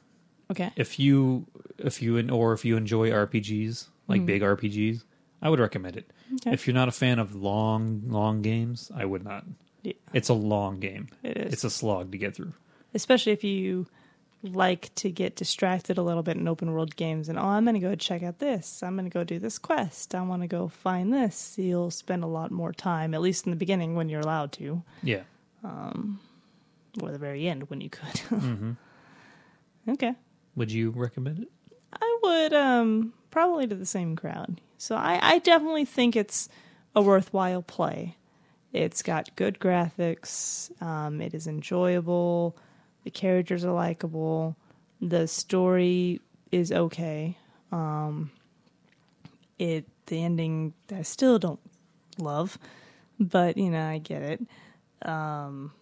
okay. 0.50 0.70
If 0.76 0.98
you, 0.98 1.46
if 1.78 2.00
you, 2.00 2.16
and 2.18 2.30
or 2.30 2.52
if 2.52 2.64
you 2.64 2.76
enjoy 2.76 3.10
RPGs 3.10 3.88
like 4.08 4.20
Mm-hmm. 4.20 4.26
big 4.26 4.42
RPGs, 4.42 5.02
I 5.42 5.50
would 5.50 5.60
recommend 5.60 5.96
it. 5.96 6.10
Okay. 6.36 6.52
If 6.52 6.66
you're 6.66 6.74
not 6.74 6.88
a 6.88 6.92
fan 6.92 7.18
of 7.18 7.34
long, 7.34 8.02
long 8.06 8.40
games, 8.42 8.90
I 8.94 9.04
would 9.04 9.24
not. 9.24 9.44
Yeah, 9.86 9.92
It's 10.12 10.28
a 10.28 10.34
long 10.34 10.80
game. 10.80 11.08
it 11.22 11.36
is. 11.36 11.52
It's 11.54 11.64
a 11.64 11.70
slog 11.70 12.12
to 12.12 12.18
get 12.18 12.34
through. 12.36 12.52
especially 12.94 13.32
if 13.32 13.44
you 13.44 13.86
like 14.42 14.94
to 14.94 15.10
get 15.10 15.34
distracted 15.36 15.98
a 15.98 16.02
little 16.02 16.22
bit 16.22 16.36
in 16.36 16.46
open 16.46 16.70
world 16.72 16.94
games 16.94 17.28
and 17.28 17.36
oh 17.38 17.42
i'm 17.54 17.64
going 17.64 17.74
to 17.74 17.80
go 17.80 17.94
check 17.96 18.22
out 18.22 18.38
this 18.38 18.82
i'm 18.82 18.94
going 18.94 19.04
to 19.08 19.10
go 19.18 19.24
do 19.24 19.38
this 19.40 19.58
quest 19.58 20.14
i 20.14 20.20
want 20.20 20.40
to 20.42 20.46
go 20.48 20.68
find 20.68 21.12
this 21.12 21.54
you'll 21.58 21.90
spend 21.90 22.22
a 22.22 22.26
lot 22.28 22.50
more 22.52 22.72
time 22.72 23.12
at 23.14 23.20
least 23.20 23.44
in 23.46 23.50
the 23.50 23.56
beginning 23.56 23.96
when 23.96 24.08
you're 24.08 24.20
allowed 24.20 24.52
to 24.52 24.82
Yeah. 25.02 25.22
or 25.64 27.10
the 27.10 27.18
very 27.18 27.48
end 27.48 27.68
when 27.70 27.80
you 27.80 27.90
could 27.90 28.18
hmm 28.28 28.72
okay 29.88 30.14
Would 30.54 30.70
you 30.70 30.90
recommend 30.90 31.40
it? 31.40 31.48
i 32.00 32.18
would 32.22 32.52
um 32.52 33.12
probably 33.30 33.66
to 33.66 33.74
the 33.74 33.86
same 33.86 34.14
crowd 34.16 34.60
so 34.78 34.94
i 34.96 35.18
i 35.22 35.38
definitely 35.40 35.84
think 35.86 36.14
it's 36.14 36.48
a 36.94 37.02
worthwhile 37.02 37.62
play 37.62 38.16
it's 38.72 39.02
got 39.02 39.34
good 39.36 39.58
graphics 39.58 40.70
um 40.82 41.20
it 41.20 41.34
is 41.34 41.46
enjoyable 41.46 42.56
the 43.04 43.10
characters 43.10 43.64
are 43.64 43.72
likable 43.72 44.56
the 45.00 45.26
story 45.28 46.20
is 46.50 46.72
okay. 46.72 47.36
Um 47.72 48.30
it 49.58 49.86
the 50.06 50.22
ending 50.22 50.74
i 50.94 51.02
still 51.02 51.38
don't 51.38 51.60
love 52.18 52.58
but 53.18 53.56
you 53.56 53.70
know 53.70 53.88
i 53.88 53.98
get 53.98 54.22
it. 54.22 54.40
Um 55.08 55.72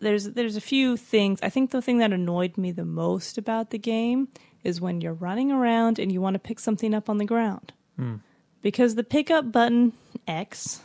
there's 0.00 0.24
there's 0.30 0.56
a 0.56 0.60
few 0.60 0.96
things 0.96 1.40
i 1.42 1.48
think 1.48 1.70
the 1.70 1.82
thing 1.82 1.98
that 1.98 2.12
annoyed 2.12 2.56
me 2.56 2.70
the 2.70 2.84
most 2.84 3.36
about 3.38 3.70
the 3.70 3.78
game 3.78 4.28
is 4.62 4.80
when 4.80 5.00
you're 5.00 5.12
running 5.14 5.50
around 5.50 5.98
and 5.98 6.12
you 6.12 6.20
want 6.20 6.34
to 6.34 6.38
pick 6.38 6.58
something 6.60 6.94
up 6.94 7.08
on 7.08 7.18
the 7.18 7.24
ground. 7.24 7.72
Hmm. 7.96 8.16
because 8.62 8.94
the 8.94 9.02
pickup 9.04 9.50
button 9.50 9.92
x 10.28 10.80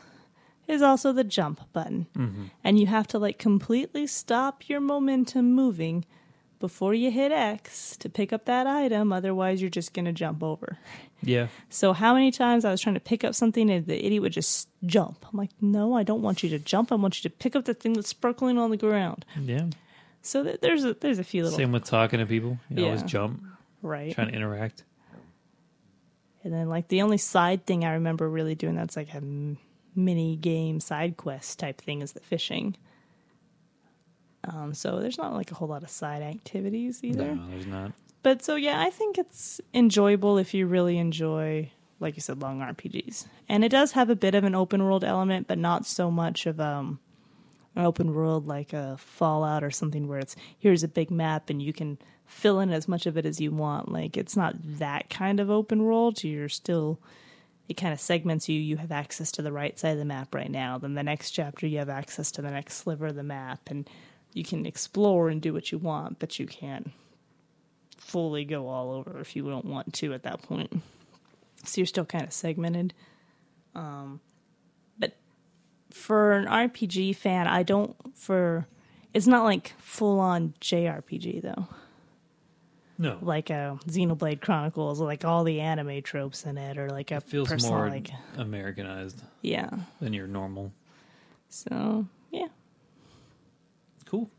is 0.67 0.81
also 0.81 1.11
the 1.11 1.23
jump 1.23 1.61
button 1.73 2.07
Mm-hmm. 2.17 2.43
and 2.63 2.79
you 2.79 2.87
have 2.87 3.07
to 3.07 3.19
like 3.19 3.37
completely 3.37 4.07
stop 4.07 4.69
your 4.69 4.79
momentum 4.79 5.53
moving 5.53 6.05
before 6.59 6.93
you 6.93 7.11
hit 7.11 7.31
X 7.33 7.97
to 7.97 8.07
pick 8.09 8.31
up 8.31 8.45
that 8.45 8.65
item. 8.65 9.11
Otherwise, 9.11 9.59
you're 9.61 9.69
just 9.69 9.93
going 9.93 10.05
to 10.05 10.13
jump 10.13 10.41
over. 10.41 10.77
Yeah. 11.21 11.47
So, 11.69 11.91
how 11.91 12.13
many 12.13 12.31
times 12.31 12.63
I 12.63 12.71
was 12.71 12.79
trying 12.79 12.93
to 12.95 13.01
pick 13.01 13.25
up 13.25 13.35
something 13.35 13.69
and 13.69 13.85
the 13.85 14.05
idiot 14.05 14.21
would 14.21 14.31
just 14.31 14.69
jump? 14.85 15.25
I'm 15.29 15.37
like, 15.37 15.49
no, 15.59 15.93
I 15.93 16.03
don't 16.03 16.21
want 16.21 16.41
you 16.41 16.49
to 16.51 16.59
jump. 16.59 16.91
I 16.93 16.95
want 16.95 17.21
you 17.21 17.29
to 17.29 17.35
pick 17.35 17.55
up 17.57 17.65
the 17.65 17.73
thing 17.73 17.93
that's 17.93 18.07
sparkling 18.07 18.57
on 18.57 18.71
the 18.71 18.77
ground. 18.77 19.25
Yeah. 19.37 19.65
So 20.21 20.41
th- 20.43 20.61
there's 20.61 20.85
a, 20.85 20.93
there's 20.93 21.19
a 21.19 21.23
few 21.25 21.43
little 21.43 21.57
Same 21.57 21.73
with 21.73 21.83
talking 21.83 22.19
to 22.19 22.25
people. 22.25 22.57
You 22.69 22.85
always 22.85 23.01
Yeah. 23.01 23.07
jump, 23.07 23.43
right. 23.81 24.13
trying 24.15 24.29
to 24.29 24.33
interact. 24.33 24.83
And 26.45 26.53
then 26.53 26.69
like 26.69 26.87
the 26.87 27.01
only 27.01 27.17
side 27.17 27.65
thing 27.65 27.83
I 27.85 27.93
remember 27.93 28.29
really 28.29 28.55
doing 28.55 28.75
that's 28.75 28.95
like 28.95 29.09
a 29.13 29.17
m- 29.17 29.57
mini 29.95 30.35
game 30.35 30.79
side 30.79 31.17
quest 31.17 31.59
type 31.59 31.81
thing 31.81 32.01
is 32.01 32.13
the 32.13 32.19
fishing. 32.19 32.75
Um, 34.45 34.73
so 34.73 34.99
there's 34.99 35.17
not 35.17 35.33
like 35.33 35.51
a 35.51 35.55
whole 35.55 35.67
lot 35.67 35.83
of 35.83 35.89
side 35.89 36.21
activities 36.21 37.03
either. 37.03 37.35
No, 37.35 37.49
there's 37.49 37.65
not. 37.65 37.91
But 38.23 38.43
so 38.43 38.55
yeah, 38.55 38.81
I 38.81 38.89
think 38.89 39.17
it's 39.17 39.61
enjoyable 39.73 40.37
if 40.37 40.53
you 40.53 40.65
really 40.65 40.97
enjoy, 40.97 41.71
like 41.99 42.15
you 42.15 42.21
said, 42.21 42.41
long 42.41 42.59
RPGs. 42.59 43.25
And 43.47 43.63
it 43.63 43.69
does 43.69 43.93
have 43.93 44.09
a 44.09 44.15
bit 44.15 44.35
of 44.35 44.43
an 44.43 44.55
open 44.55 44.83
world 44.83 45.03
element, 45.03 45.47
but 45.47 45.57
not 45.57 45.85
so 45.85 46.09
much 46.09 46.45
of 46.45 46.59
um, 46.59 46.99
an 47.75 47.85
open 47.85 48.13
world 48.13 48.47
like 48.47 48.73
a 48.73 48.97
Fallout 48.97 49.63
or 49.63 49.71
something 49.71 50.07
where 50.07 50.19
it's 50.19 50.35
here's 50.57 50.83
a 50.83 50.87
big 50.87 51.11
map 51.11 51.49
and 51.49 51.61
you 51.61 51.73
can 51.73 51.97
fill 52.25 52.59
in 52.59 52.71
as 52.71 52.87
much 52.87 53.05
of 53.05 53.17
it 53.17 53.25
as 53.25 53.41
you 53.41 53.51
want. 53.51 53.91
Like 53.91 54.17
it's 54.17 54.37
not 54.37 54.55
that 54.79 55.09
kind 55.09 55.39
of 55.39 55.49
open 55.49 55.83
world. 55.83 56.23
You're 56.23 56.49
still 56.49 56.99
it 57.69 57.75
kind 57.75 57.93
of 57.93 57.99
segments 57.99 58.49
you. 58.49 58.59
You 58.59 58.77
have 58.77 58.91
access 58.91 59.31
to 59.33 59.41
the 59.41 59.51
right 59.51 59.77
side 59.77 59.91
of 59.91 59.97
the 59.97 60.05
map 60.05 60.35
right 60.35 60.51
now. 60.51 60.77
Then 60.77 60.95
the 60.95 61.03
next 61.03 61.31
chapter, 61.31 61.65
you 61.65 61.79
have 61.79 61.89
access 61.89 62.31
to 62.33 62.41
the 62.41 62.51
next 62.51 62.75
sliver 62.75 63.07
of 63.07 63.15
the 63.15 63.23
map, 63.23 63.61
and 63.69 63.89
you 64.33 64.43
can 64.43 64.65
explore 64.65 65.29
and 65.29 65.41
do 65.41 65.53
what 65.53 65.71
you 65.71 65.77
want, 65.77 66.19
but 66.19 66.39
you 66.39 66.45
can't 66.45 66.91
fully 67.97 68.43
go 68.43 68.67
all 68.67 68.91
over 68.91 69.19
if 69.19 69.35
you 69.35 69.43
don't 69.49 69.65
want 69.65 69.93
to 69.93 70.13
at 70.13 70.23
that 70.23 70.41
point. 70.41 70.81
So 71.63 71.79
you're 71.79 71.85
still 71.85 72.05
kind 72.05 72.25
of 72.25 72.33
segmented. 72.33 72.93
Um, 73.73 74.19
but 74.99 75.17
for 75.91 76.33
an 76.33 76.45
RPG 76.45 77.15
fan, 77.15 77.47
I 77.47 77.63
don't 77.63 77.95
for 78.17 78.67
it's 79.13 79.27
not 79.27 79.43
like 79.45 79.73
full 79.77 80.19
on 80.19 80.53
JRPG 80.59 81.41
though 81.41 81.67
No. 82.97 83.17
like 83.21 83.49
a 83.49 83.79
Xenoblade 83.87 84.41
Chronicles, 84.41 84.99
like 85.01 85.25
all 85.25 85.43
the 85.43 85.59
anime 85.61 86.01
tropes 86.03 86.45
in 86.45 86.57
it, 86.57 86.77
or 86.77 86.89
like 86.89 87.11
a 87.11 87.17
It 87.17 87.23
feels 87.23 87.49
personal, 87.49 87.75
more 87.77 87.89
like 87.89 88.11
Americanized 88.37 89.21
yeah. 89.41 89.69
than 89.99 90.13
your 90.13 90.27
normal. 90.27 90.71
So 91.49 92.07
yeah, 92.31 92.47
Cool. 94.05 94.29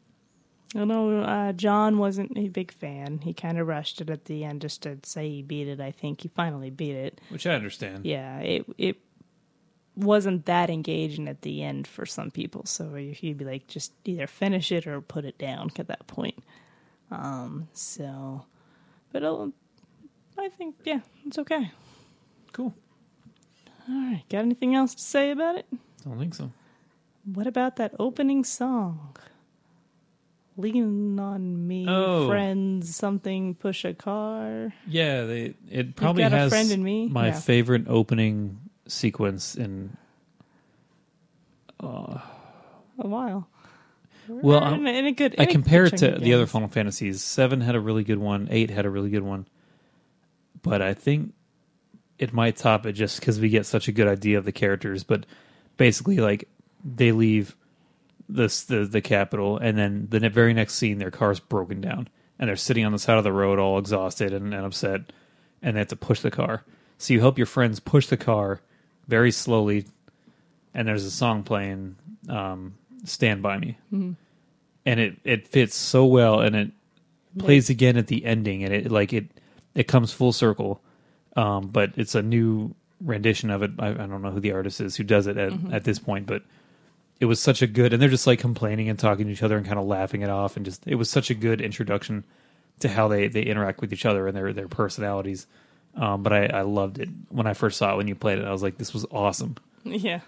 I 0.76 0.84
know 0.84 1.20
uh, 1.20 1.52
John 1.52 1.98
wasn't 1.98 2.36
a 2.36 2.48
big 2.48 2.72
fan. 2.72 3.18
He 3.18 3.32
kind 3.32 3.58
of 3.58 3.66
rushed 3.68 4.00
it 4.00 4.10
at 4.10 4.24
the 4.24 4.44
end 4.44 4.60
just 4.60 4.82
to 4.82 4.98
say 5.04 5.28
he 5.28 5.42
beat 5.42 5.68
it. 5.68 5.80
I 5.80 5.92
think 5.92 6.22
he 6.22 6.28
finally 6.28 6.70
beat 6.70 6.96
it. 6.96 7.20
Which 7.28 7.46
I 7.46 7.54
understand. 7.54 8.04
Yeah, 8.04 8.38
it 8.40 8.66
it 8.78 8.96
wasn't 9.96 10.46
that 10.46 10.70
engaging 10.70 11.28
at 11.28 11.42
the 11.42 11.62
end 11.62 11.86
for 11.86 12.04
some 12.06 12.30
people. 12.30 12.66
So 12.66 12.94
he'd 12.94 13.38
be 13.38 13.44
like, 13.44 13.68
just 13.68 13.92
either 14.04 14.26
finish 14.26 14.72
it 14.72 14.86
or 14.88 15.00
put 15.00 15.24
it 15.24 15.38
down 15.38 15.70
at 15.78 15.86
that 15.86 16.06
point. 16.08 16.42
Um. 17.14 17.68
So, 17.72 18.44
but 19.12 19.22
uh, 19.22 19.48
I 20.38 20.48
think 20.48 20.76
yeah, 20.84 21.00
it's 21.26 21.38
okay. 21.38 21.70
Cool. 22.52 22.74
All 23.88 23.94
right, 23.94 24.22
got 24.30 24.38
anything 24.38 24.74
else 24.74 24.94
to 24.94 25.02
say 25.02 25.30
about 25.30 25.56
it? 25.58 25.66
I 25.72 26.08
don't 26.08 26.18
think 26.18 26.34
so. 26.34 26.50
What 27.24 27.46
about 27.46 27.76
that 27.76 27.94
opening 27.98 28.44
song? 28.44 29.16
Lean 30.56 31.18
on 31.18 31.66
me, 31.66 31.84
Oh. 31.88 32.28
friends, 32.28 32.94
something, 32.94 33.54
push 33.56 33.84
a 33.84 33.92
car. 33.92 34.72
Yeah, 34.86 35.24
they 35.24 35.54
it 35.70 35.96
probably 35.96 36.22
got 36.22 36.32
a 36.32 36.36
has 36.36 36.50
friend 36.50 36.70
in 36.70 36.82
me? 36.84 37.08
my 37.08 37.28
Yeah. 37.28 37.40
favorite 37.40 37.86
opening 37.88 38.60
sequence 38.86 39.56
in 39.56 39.96
A 41.80 42.20
while. 42.96 43.48
Well, 44.28 44.64
in, 44.74 44.86
a, 44.86 44.90
in 44.90 45.06
a 45.06 45.12
good. 45.12 45.34
I 45.38 45.44
in 45.44 45.50
compare 45.50 45.84
it 45.84 45.96
to 45.98 46.18
the 46.18 46.34
other. 46.34 46.46
Final 46.46 46.68
Fantasies. 46.68 47.22
Seven 47.22 47.60
had 47.60 47.74
a 47.74 47.80
really 47.80 48.04
good 48.04 48.18
one. 48.18 48.48
Eight 48.50 48.70
had 48.70 48.86
a 48.86 48.90
really 48.90 49.10
good 49.10 49.22
one. 49.22 49.46
But 50.62 50.80
I 50.80 50.94
think 50.94 51.34
it 52.18 52.32
might 52.32 52.56
top 52.56 52.86
it 52.86 52.92
just 52.92 53.20
because 53.20 53.38
we 53.38 53.48
get 53.48 53.66
such 53.66 53.88
a 53.88 53.92
good 53.92 54.08
idea 54.08 54.38
of 54.38 54.44
the 54.44 54.52
characters. 54.52 55.04
But 55.04 55.26
basically, 55.76 56.18
like 56.18 56.48
they 56.84 57.12
leave 57.12 57.56
this 58.28 58.64
the 58.64 58.84
the 58.84 59.00
capital, 59.00 59.58
and 59.58 59.76
then 59.76 60.06
the 60.10 60.28
very 60.30 60.54
next 60.54 60.74
scene, 60.74 60.98
their 60.98 61.10
car's 61.10 61.40
broken 61.40 61.80
down, 61.80 62.08
and 62.38 62.48
they're 62.48 62.56
sitting 62.56 62.84
on 62.84 62.92
the 62.92 62.98
side 62.98 63.18
of 63.18 63.24
the 63.24 63.32
road, 63.32 63.58
all 63.58 63.78
exhausted 63.78 64.32
and, 64.32 64.54
and 64.54 64.64
upset, 64.64 65.12
and 65.62 65.76
they 65.76 65.80
have 65.80 65.88
to 65.88 65.96
push 65.96 66.20
the 66.20 66.30
car. 66.30 66.64
So 66.98 67.12
you 67.12 67.20
help 67.20 67.36
your 67.36 67.46
friends 67.46 67.80
push 67.80 68.06
the 68.06 68.16
car 68.16 68.60
very 69.06 69.30
slowly, 69.30 69.86
and 70.72 70.88
there's 70.88 71.04
a 71.04 71.10
song 71.10 71.42
playing, 71.42 71.96
um, 72.28 72.74
"Stand 73.04 73.42
by 73.42 73.58
Me." 73.58 73.76
and 74.86 75.00
it 75.00 75.16
it 75.24 75.48
fits 75.48 75.74
so 75.76 76.04
well 76.04 76.40
and 76.40 76.54
it 76.54 76.70
plays 77.38 77.70
again 77.70 77.96
at 77.96 78.06
the 78.06 78.24
ending 78.24 78.62
and 78.64 78.72
it 78.72 78.90
like 78.90 79.12
it 79.12 79.26
it 79.74 79.84
comes 79.88 80.12
full 80.12 80.32
circle. 80.32 80.80
Um 81.36 81.68
but 81.68 81.92
it's 81.96 82.14
a 82.14 82.22
new 82.22 82.74
rendition 83.00 83.50
of 83.50 83.62
it. 83.62 83.72
I, 83.78 83.88
I 83.88 83.92
don't 83.92 84.22
know 84.22 84.30
who 84.30 84.40
the 84.40 84.52
artist 84.52 84.80
is 84.80 84.96
who 84.96 85.04
does 85.04 85.26
it 85.26 85.36
at, 85.36 85.52
at 85.72 85.84
this 85.84 85.98
point 85.98 86.26
but 86.26 86.42
it 87.20 87.26
was 87.26 87.40
such 87.40 87.62
a 87.62 87.66
good 87.66 87.92
and 87.92 88.00
they're 88.02 88.08
just 88.08 88.26
like 88.26 88.38
complaining 88.40 88.88
and 88.88 88.98
talking 88.98 89.26
to 89.26 89.32
each 89.32 89.42
other 89.42 89.56
and 89.56 89.66
kind 89.66 89.78
of 89.78 89.86
laughing 89.86 90.22
it 90.22 90.30
off 90.30 90.56
and 90.56 90.64
just 90.64 90.86
it 90.86 90.96
was 90.96 91.08
such 91.10 91.30
a 91.30 91.34
good 91.34 91.60
introduction 91.60 92.24
to 92.80 92.88
how 92.88 93.08
they 93.08 93.28
they 93.28 93.42
interact 93.42 93.80
with 93.80 93.92
each 93.92 94.04
other 94.06 94.26
and 94.28 94.36
their 94.36 94.52
their 94.52 94.68
personalities. 94.68 95.46
Um 95.96 96.22
but 96.22 96.32
i 96.32 96.46
i 96.46 96.62
loved 96.62 96.98
it. 96.98 97.08
When 97.30 97.46
i 97.46 97.54
first 97.54 97.78
saw 97.78 97.94
it 97.94 97.96
when 97.96 98.08
you 98.08 98.14
played 98.14 98.38
it 98.38 98.44
i 98.44 98.52
was 98.52 98.62
like 98.62 98.78
this 98.78 98.92
was 98.92 99.06
awesome. 99.10 99.56
Yeah. 99.84 100.20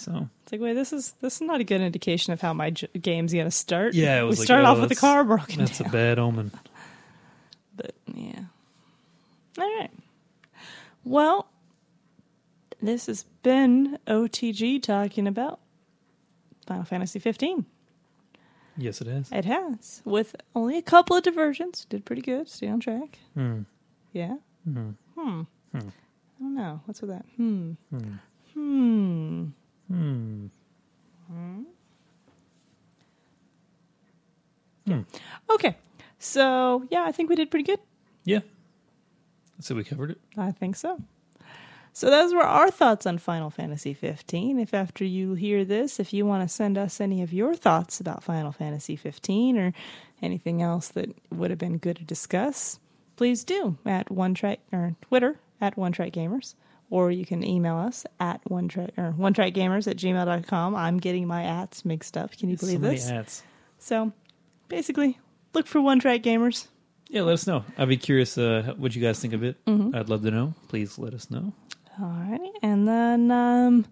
So 0.00 0.28
It's 0.42 0.52
like, 0.52 0.60
wait, 0.60 0.74
this 0.74 0.92
is 0.92 1.12
this 1.20 1.36
is 1.36 1.40
not 1.42 1.60
a 1.60 1.64
good 1.64 1.80
indication 1.80 2.32
of 2.32 2.40
how 2.40 2.52
my 2.52 2.70
j- 2.70 2.88
game's 3.00 3.32
gonna 3.32 3.50
start. 3.50 3.94
Yeah, 3.94 4.20
it 4.20 4.24
was 4.24 4.38
we 4.38 4.42
like, 4.42 4.46
start 4.46 4.64
oh, 4.64 4.68
off 4.68 4.80
with 4.80 4.88
the 4.88 4.94
car 4.94 5.24
broken 5.24 5.58
that's 5.58 5.80
a 5.80 5.84
bad 5.84 6.18
omen 6.18 6.50
But 7.76 7.94
yeah. 8.14 8.44
All 9.58 9.78
right. 9.78 9.90
Well, 11.04 11.48
this 12.82 13.06
has 13.06 13.24
been 13.42 13.98
OTG 14.06 14.82
talking 14.82 15.26
about 15.26 15.60
Final 16.66 16.84
Fantasy 16.84 17.18
15. 17.18 17.64
yes 18.76 19.00
it 19.00 19.06
has 19.06 19.30
It 19.32 19.44
has, 19.44 20.02
with 20.04 20.36
only 20.54 20.76
a 20.78 20.82
couple 20.82 21.16
of 21.16 21.22
diversions. 21.22 21.86
Did 21.88 22.04
pretty 22.04 22.22
good. 22.22 22.48
Stay 22.48 22.68
on 22.68 22.80
track. 22.80 23.18
Hmm. 23.34 23.62
Yeah. 24.12 24.36
Hmm. 24.64 24.90
Hmm. 25.16 25.42
Hmm. 25.72 25.78
I 25.78 26.42
don't 26.42 26.54
know. 26.54 26.80
What's 26.84 27.00
with 27.00 27.10
that? 27.10 27.24
Hmm. 27.36 27.72
Hmm. 27.90 29.46
Hmm. 34.86 35.00
Okay. 35.50 35.76
So 36.30 36.84
yeah, 36.90 37.02
I 37.04 37.12
think 37.12 37.28
we 37.28 37.36
did 37.36 37.50
pretty 37.50 37.64
good. 37.64 37.80
Yeah. 38.24 38.40
So 39.60 39.74
we 39.74 39.84
covered 39.84 40.10
it. 40.12 40.18
I 40.36 40.52
think 40.52 40.76
so. 40.76 41.02
So 41.92 42.08
those 42.08 42.32
were 42.32 42.44
our 42.44 42.70
thoughts 42.70 43.04
on 43.04 43.18
Final 43.18 43.50
Fantasy 43.50 43.92
15. 43.94 44.60
If 44.60 44.72
after 44.72 45.04
you 45.04 45.34
hear 45.34 45.64
this, 45.64 45.98
if 45.98 46.12
you 46.12 46.24
want 46.24 46.48
to 46.48 46.54
send 46.54 46.78
us 46.78 47.00
any 47.00 47.20
of 47.22 47.32
your 47.32 47.54
thoughts 47.54 47.98
about 48.00 48.22
Final 48.22 48.52
Fantasy 48.52 48.94
15 48.94 49.58
or 49.58 49.72
anything 50.22 50.62
else 50.62 50.88
that 50.88 51.10
would 51.32 51.50
have 51.50 51.58
been 51.58 51.78
good 51.78 51.96
to 51.96 52.04
discuss, 52.04 52.78
please 53.16 53.42
do 53.44 53.76
at 53.84 54.08
one 54.10 54.34
track 54.34 54.60
or 54.72 54.94
Twitter 55.02 55.40
at 55.60 55.76
one 55.76 55.90
track 55.92 56.12
gamers. 56.12 56.54
Or 56.90 57.10
you 57.10 57.26
can 57.26 57.44
email 57.44 57.76
us 57.76 58.06
at 58.20 58.40
one 58.48 58.68
track 58.68 58.90
or 58.96 59.10
one 59.10 59.32
track 59.34 59.52
gamers 59.52 59.88
at 59.88 59.96
gmail.com. 59.96 60.74
I'm 60.76 60.98
getting 60.98 61.26
my 61.26 61.42
ats 61.42 61.84
mixed 61.84 62.16
up. 62.16 62.36
Can 62.36 62.48
you 62.50 62.56
So 62.56 62.66
believe 62.66 62.80
many 62.80 62.94
this? 62.96 63.10
ads. 63.10 63.42
So 63.78 64.12
basically, 64.68 65.18
look 65.54 65.66
for 65.66 65.80
one 65.80 65.98
track 66.00 66.22
gamers. 66.22 66.66
Yeah, 67.08 67.22
let 67.22 67.34
us 67.34 67.46
know. 67.46 67.64
I'd 67.76 67.88
be 67.88 67.96
curious 67.96 68.38
uh, 68.38 68.74
what 68.76 68.94
you 68.94 69.02
guys 69.02 69.18
think 69.20 69.34
of 69.34 69.42
it. 69.42 69.64
Mm-hmm. 69.64 69.96
I'd 69.96 70.08
love 70.08 70.22
to 70.22 70.30
know. 70.30 70.54
Please 70.68 70.98
let 70.98 71.12
us 71.12 71.30
know. 71.30 71.52
All 72.00 72.06
right. 72.08 72.50
and 72.62 72.86
then 72.86 73.30
um, 73.30 73.84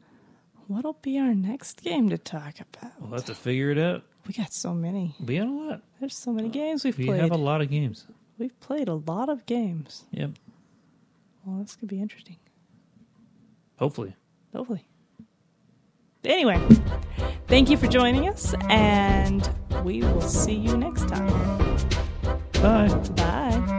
what'll 0.68 0.98
be 1.02 1.18
our 1.18 1.34
next 1.34 1.82
game 1.82 2.08
to 2.10 2.18
talk 2.18 2.54
about? 2.60 2.92
We'll 3.00 3.12
have 3.12 3.24
to 3.26 3.34
figure 3.34 3.70
it 3.70 3.78
out. 3.78 4.02
We 4.26 4.34
got 4.34 4.52
so 4.52 4.72
many. 4.72 5.14
We 5.24 5.36
had 5.36 5.48
a 5.48 5.50
lot. 5.50 5.82
There's 6.00 6.16
so 6.16 6.32
many 6.32 6.48
games 6.48 6.84
we've 6.84 6.96
We 6.96 7.06
played. 7.06 7.16
We 7.16 7.22
have 7.22 7.32
a 7.32 7.36
lot 7.36 7.60
of 7.60 7.70
games. 7.70 8.06
We've 8.38 8.58
played 8.60 8.88
a 8.88 8.94
lot 8.94 9.28
of 9.28 9.44
games. 9.46 10.04
Yep. 10.12 10.30
Well, 11.44 11.60
this 11.62 11.74
could 11.76 11.88
be 11.88 12.00
interesting. 12.00 12.36
Hopefully. 13.78 14.14
Hopefully. 14.54 14.86
Anyway, 16.24 16.60
thank 17.46 17.70
you 17.70 17.76
for 17.76 17.86
joining 17.86 18.28
us, 18.28 18.54
and 18.68 19.48
we 19.84 20.02
will 20.02 20.20
see 20.20 20.54
you 20.54 20.76
next 20.76 21.08
time. 21.08 21.78
Bye. 22.60 23.78